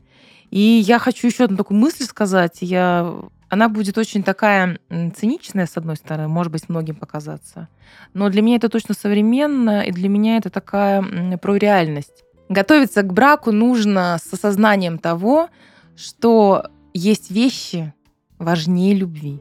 И 0.50 0.60
я 0.60 0.98
хочу 0.98 1.26
еще 1.26 1.44
одну 1.44 1.56
такую 1.56 1.78
мысль 1.78 2.04
сказать. 2.04 2.58
Я... 2.60 3.14
Она 3.48 3.68
будет 3.68 3.98
очень 3.98 4.22
такая 4.22 4.78
циничная, 4.88 5.66
с 5.66 5.76
одной 5.76 5.96
стороны, 5.96 6.28
может 6.28 6.52
быть, 6.52 6.68
многим 6.68 6.94
показаться. 6.94 7.68
Но 8.14 8.30
для 8.30 8.40
меня 8.40 8.56
это 8.56 8.68
точно 8.68 8.94
современно, 8.94 9.82
и 9.82 9.90
для 9.90 10.08
меня 10.08 10.38
это 10.38 10.48
такая 10.48 11.36
про 11.36 11.56
реальность. 11.56 12.24
Готовиться 12.48 13.02
к 13.02 13.12
браку 13.12 13.52
нужно 13.52 14.18
с 14.22 14.32
осознанием 14.32 14.98
того, 14.98 15.48
что 15.96 16.66
есть 16.94 17.30
вещи 17.30 17.92
важнее 18.38 18.94
любви. 18.94 19.40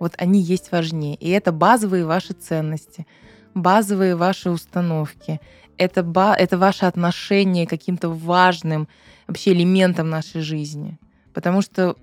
Вот 0.00 0.14
они 0.18 0.40
есть 0.40 0.70
важнее. 0.70 1.16
И 1.16 1.28
это 1.30 1.50
базовые 1.50 2.04
ваши 2.04 2.32
ценности, 2.32 3.06
базовые 3.54 4.16
ваши 4.16 4.50
установки. 4.50 5.40
Это, 5.76 6.02
ба- 6.02 6.34
это 6.36 6.58
ваше 6.58 6.86
отношение 6.86 7.66
к 7.66 7.70
каким-то 7.70 8.08
важным 8.08 8.88
вообще 9.26 9.52
элементам 9.52 10.10
нашей 10.10 10.40
жизни. 10.40 10.98
Потому 11.32 11.62
что 11.62 11.96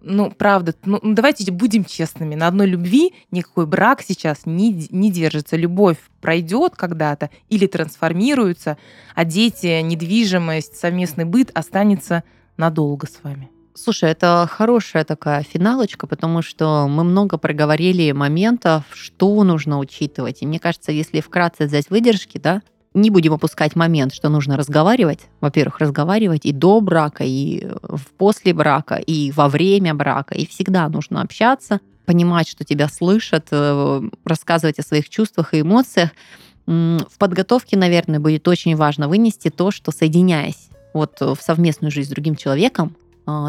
ну, 0.00 0.30
правда, 0.30 0.74
ну, 0.84 1.00
ну, 1.02 1.14
давайте 1.14 1.50
будем 1.50 1.84
честными. 1.84 2.34
На 2.34 2.46
одной 2.46 2.66
любви 2.66 3.14
никакой 3.30 3.66
брак 3.66 4.02
сейчас 4.02 4.46
не, 4.46 4.88
не 4.90 5.10
держится. 5.10 5.56
Любовь 5.56 5.98
пройдет 6.20 6.76
когда-то 6.76 7.30
или 7.48 7.66
трансформируется, 7.66 8.78
а 9.14 9.24
дети, 9.24 9.80
недвижимость, 9.82 10.76
совместный 10.76 11.24
быт 11.24 11.50
останется 11.54 12.22
надолго 12.56 13.06
с 13.06 13.22
вами. 13.22 13.50
Слушай, 13.80 14.10
это 14.10 14.48
хорошая 14.50 15.04
такая 15.04 15.44
финалочка, 15.44 16.08
потому 16.08 16.42
что 16.42 16.88
мы 16.88 17.04
много 17.04 17.38
проговорили 17.38 18.10
моментов, 18.10 18.82
что 18.92 19.44
нужно 19.44 19.78
учитывать. 19.78 20.42
И 20.42 20.46
мне 20.46 20.58
кажется, 20.58 20.90
если 20.90 21.20
вкратце 21.20 21.66
взять 21.66 21.88
выдержки, 21.88 22.38
да, 22.38 22.62
не 22.92 23.10
будем 23.10 23.34
опускать 23.34 23.76
момент, 23.76 24.12
что 24.12 24.30
нужно 24.30 24.56
разговаривать. 24.56 25.20
Во-первых, 25.40 25.78
разговаривать 25.78 26.44
и 26.44 26.50
до 26.50 26.80
брака, 26.80 27.22
и 27.22 27.68
после 28.16 28.52
брака, 28.52 28.96
и 28.96 29.30
во 29.30 29.48
время 29.48 29.94
брака. 29.94 30.34
И 30.34 30.44
всегда 30.44 30.88
нужно 30.88 31.22
общаться, 31.22 31.80
понимать, 32.04 32.48
что 32.48 32.64
тебя 32.64 32.88
слышат, 32.88 33.46
э, 33.52 34.02
рассказывать 34.24 34.80
о 34.80 34.82
своих 34.82 35.08
чувствах 35.08 35.54
и 35.54 35.60
эмоциях. 35.60 36.10
В 36.66 37.16
подготовке, 37.16 37.76
наверное, 37.76 38.18
будет 38.18 38.48
очень 38.48 38.74
важно 38.74 39.06
вынести 39.08 39.50
то, 39.50 39.70
что 39.70 39.92
соединяясь 39.92 40.68
вот 40.92 41.20
в 41.20 41.38
совместную 41.40 41.92
жизнь 41.92 42.08
с 42.08 42.12
другим 42.12 42.34
человеком, 42.34 42.96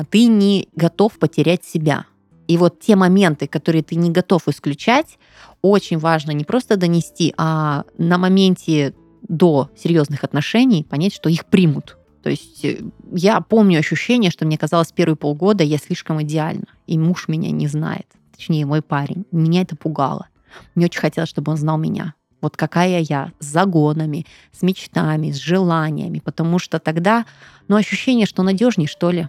ты 0.10 0.26
не 0.26 0.68
готов 0.76 1.18
потерять 1.20 1.64
себя. 1.64 2.06
И 2.48 2.58
вот 2.58 2.80
те 2.80 2.96
моменты, 2.96 3.48
которые 3.48 3.84
ты 3.84 3.96
не 3.96 4.10
готов 4.10 4.48
исключать, 4.48 5.18
очень 5.62 6.00
важно 6.00 6.32
не 6.32 6.44
просто 6.44 6.78
донести, 6.78 7.34
а 7.38 7.84
на 7.98 8.18
моменте 8.18 8.94
до 9.22 9.70
серьезных 9.78 10.24
отношений 10.24 10.84
понять, 10.84 11.14
что 11.14 11.30
их 11.30 11.46
примут. 11.46 11.98
То 12.24 12.30
есть 12.30 12.66
э, 12.66 12.82
я 13.12 13.42
помню 13.42 13.80
ощущение, 13.80 14.32
что 14.32 14.46
мне 14.46 14.58
казалось 14.58 14.92
первые 14.92 15.16
полгода 15.16 15.64
я 15.64 15.78
слишком 15.78 16.22
идеальна, 16.24 16.66
и 16.88 16.98
муж 16.98 17.28
меня 17.28 17.52
не 17.52 17.68
знает, 17.68 18.08
точнее 18.36 18.66
мой 18.66 18.82
парень. 18.82 19.26
Меня 19.32 19.62
это 19.62 19.76
пугало. 19.76 20.28
Мне 20.76 20.86
очень 20.86 21.00
хотелось, 21.00 21.30
чтобы 21.30 21.52
он 21.52 21.58
знал 21.58 21.78
меня. 21.78 22.14
Вот 22.42 22.56
какая 22.56 23.02
я, 23.02 23.32
с 23.40 23.46
загонами, 23.46 24.26
с 24.52 24.62
мечтами, 24.62 25.32
с 25.32 25.38
желаниями, 25.38 26.20
потому 26.20 26.58
что 26.58 26.80
тогда, 26.80 27.26
ну, 27.68 27.76
ощущение, 27.76 28.26
что 28.26 28.44
надежней, 28.44 28.88
что 28.88 29.12
ли. 29.12 29.28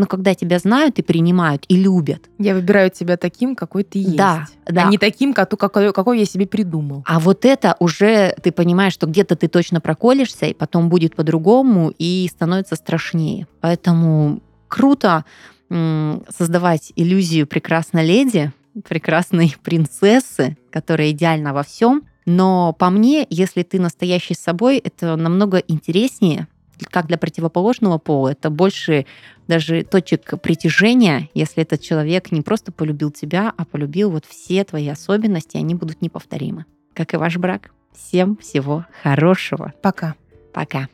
Но 0.00 0.06
когда 0.06 0.34
тебя 0.34 0.58
знают 0.58 0.98
и 0.98 1.02
принимают, 1.02 1.66
и 1.68 1.76
любят. 1.76 2.30
Я 2.38 2.54
выбираю 2.54 2.88
тебя 2.88 3.18
таким, 3.18 3.54
какой 3.54 3.84
ты 3.84 3.98
есть. 3.98 4.16
Да, 4.16 4.46
да. 4.66 4.86
А 4.86 4.90
не 4.90 4.96
таким, 4.96 5.34
какой, 5.34 5.92
какой 5.92 6.18
я 6.18 6.24
себе 6.24 6.46
придумал. 6.46 7.04
А 7.04 7.20
вот 7.20 7.44
это 7.44 7.76
уже 7.80 8.34
ты 8.42 8.50
понимаешь, 8.50 8.94
что 8.94 9.06
где-то 9.06 9.36
ты 9.36 9.46
точно 9.46 9.82
проколешься, 9.82 10.46
и 10.46 10.54
потом 10.54 10.88
будет 10.88 11.14
по-другому, 11.14 11.92
и 11.98 12.26
становится 12.32 12.76
страшнее. 12.76 13.46
Поэтому 13.60 14.40
круто 14.68 15.26
создавать 15.68 16.94
иллюзию 16.96 17.46
прекрасной 17.46 18.06
леди, 18.06 18.52
прекрасной 18.88 19.54
принцессы, 19.62 20.56
которая 20.70 21.10
идеальна 21.10 21.52
во 21.52 21.62
всем. 21.62 22.04
Но 22.24 22.72
по 22.72 22.88
мне, 22.88 23.26
если 23.28 23.64
ты 23.64 23.78
настоящий 23.78 24.32
с 24.32 24.38
собой, 24.38 24.78
это 24.78 25.16
намного 25.16 25.58
интереснее, 25.58 26.48
как 26.88 27.06
для 27.06 27.18
противоположного 27.18 27.98
пола, 27.98 28.28
это 28.28 28.50
больше 28.50 29.06
даже 29.48 29.82
точек 29.82 30.40
притяжения, 30.40 31.28
если 31.34 31.62
этот 31.62 31.80
человек 31.80 32.30
не 32.32 32.42
просто 32.42 32.72
полюбил 32.72 33.10
тебя, 33.10 33.52
а 33.56 33.64
полюбил 33.64 34.10
вот 34.10 34.24
все 34.26 34.64
твои 34.64 34.88
особенности, 34.88 35.56
они 35.56 35.74
будут 35.74 36.02
неповторимы. 36.02 36.66
Как 36.94 37.14
и 37.14 37.16
ваш 37.16 37.36
брак. 37.36 37.70
Всем 37.92 38.36
всего 38.36 38.86
хорошего. 39.02 39.72
Пока. 39.82 40.14
Пока. 40.52 40.88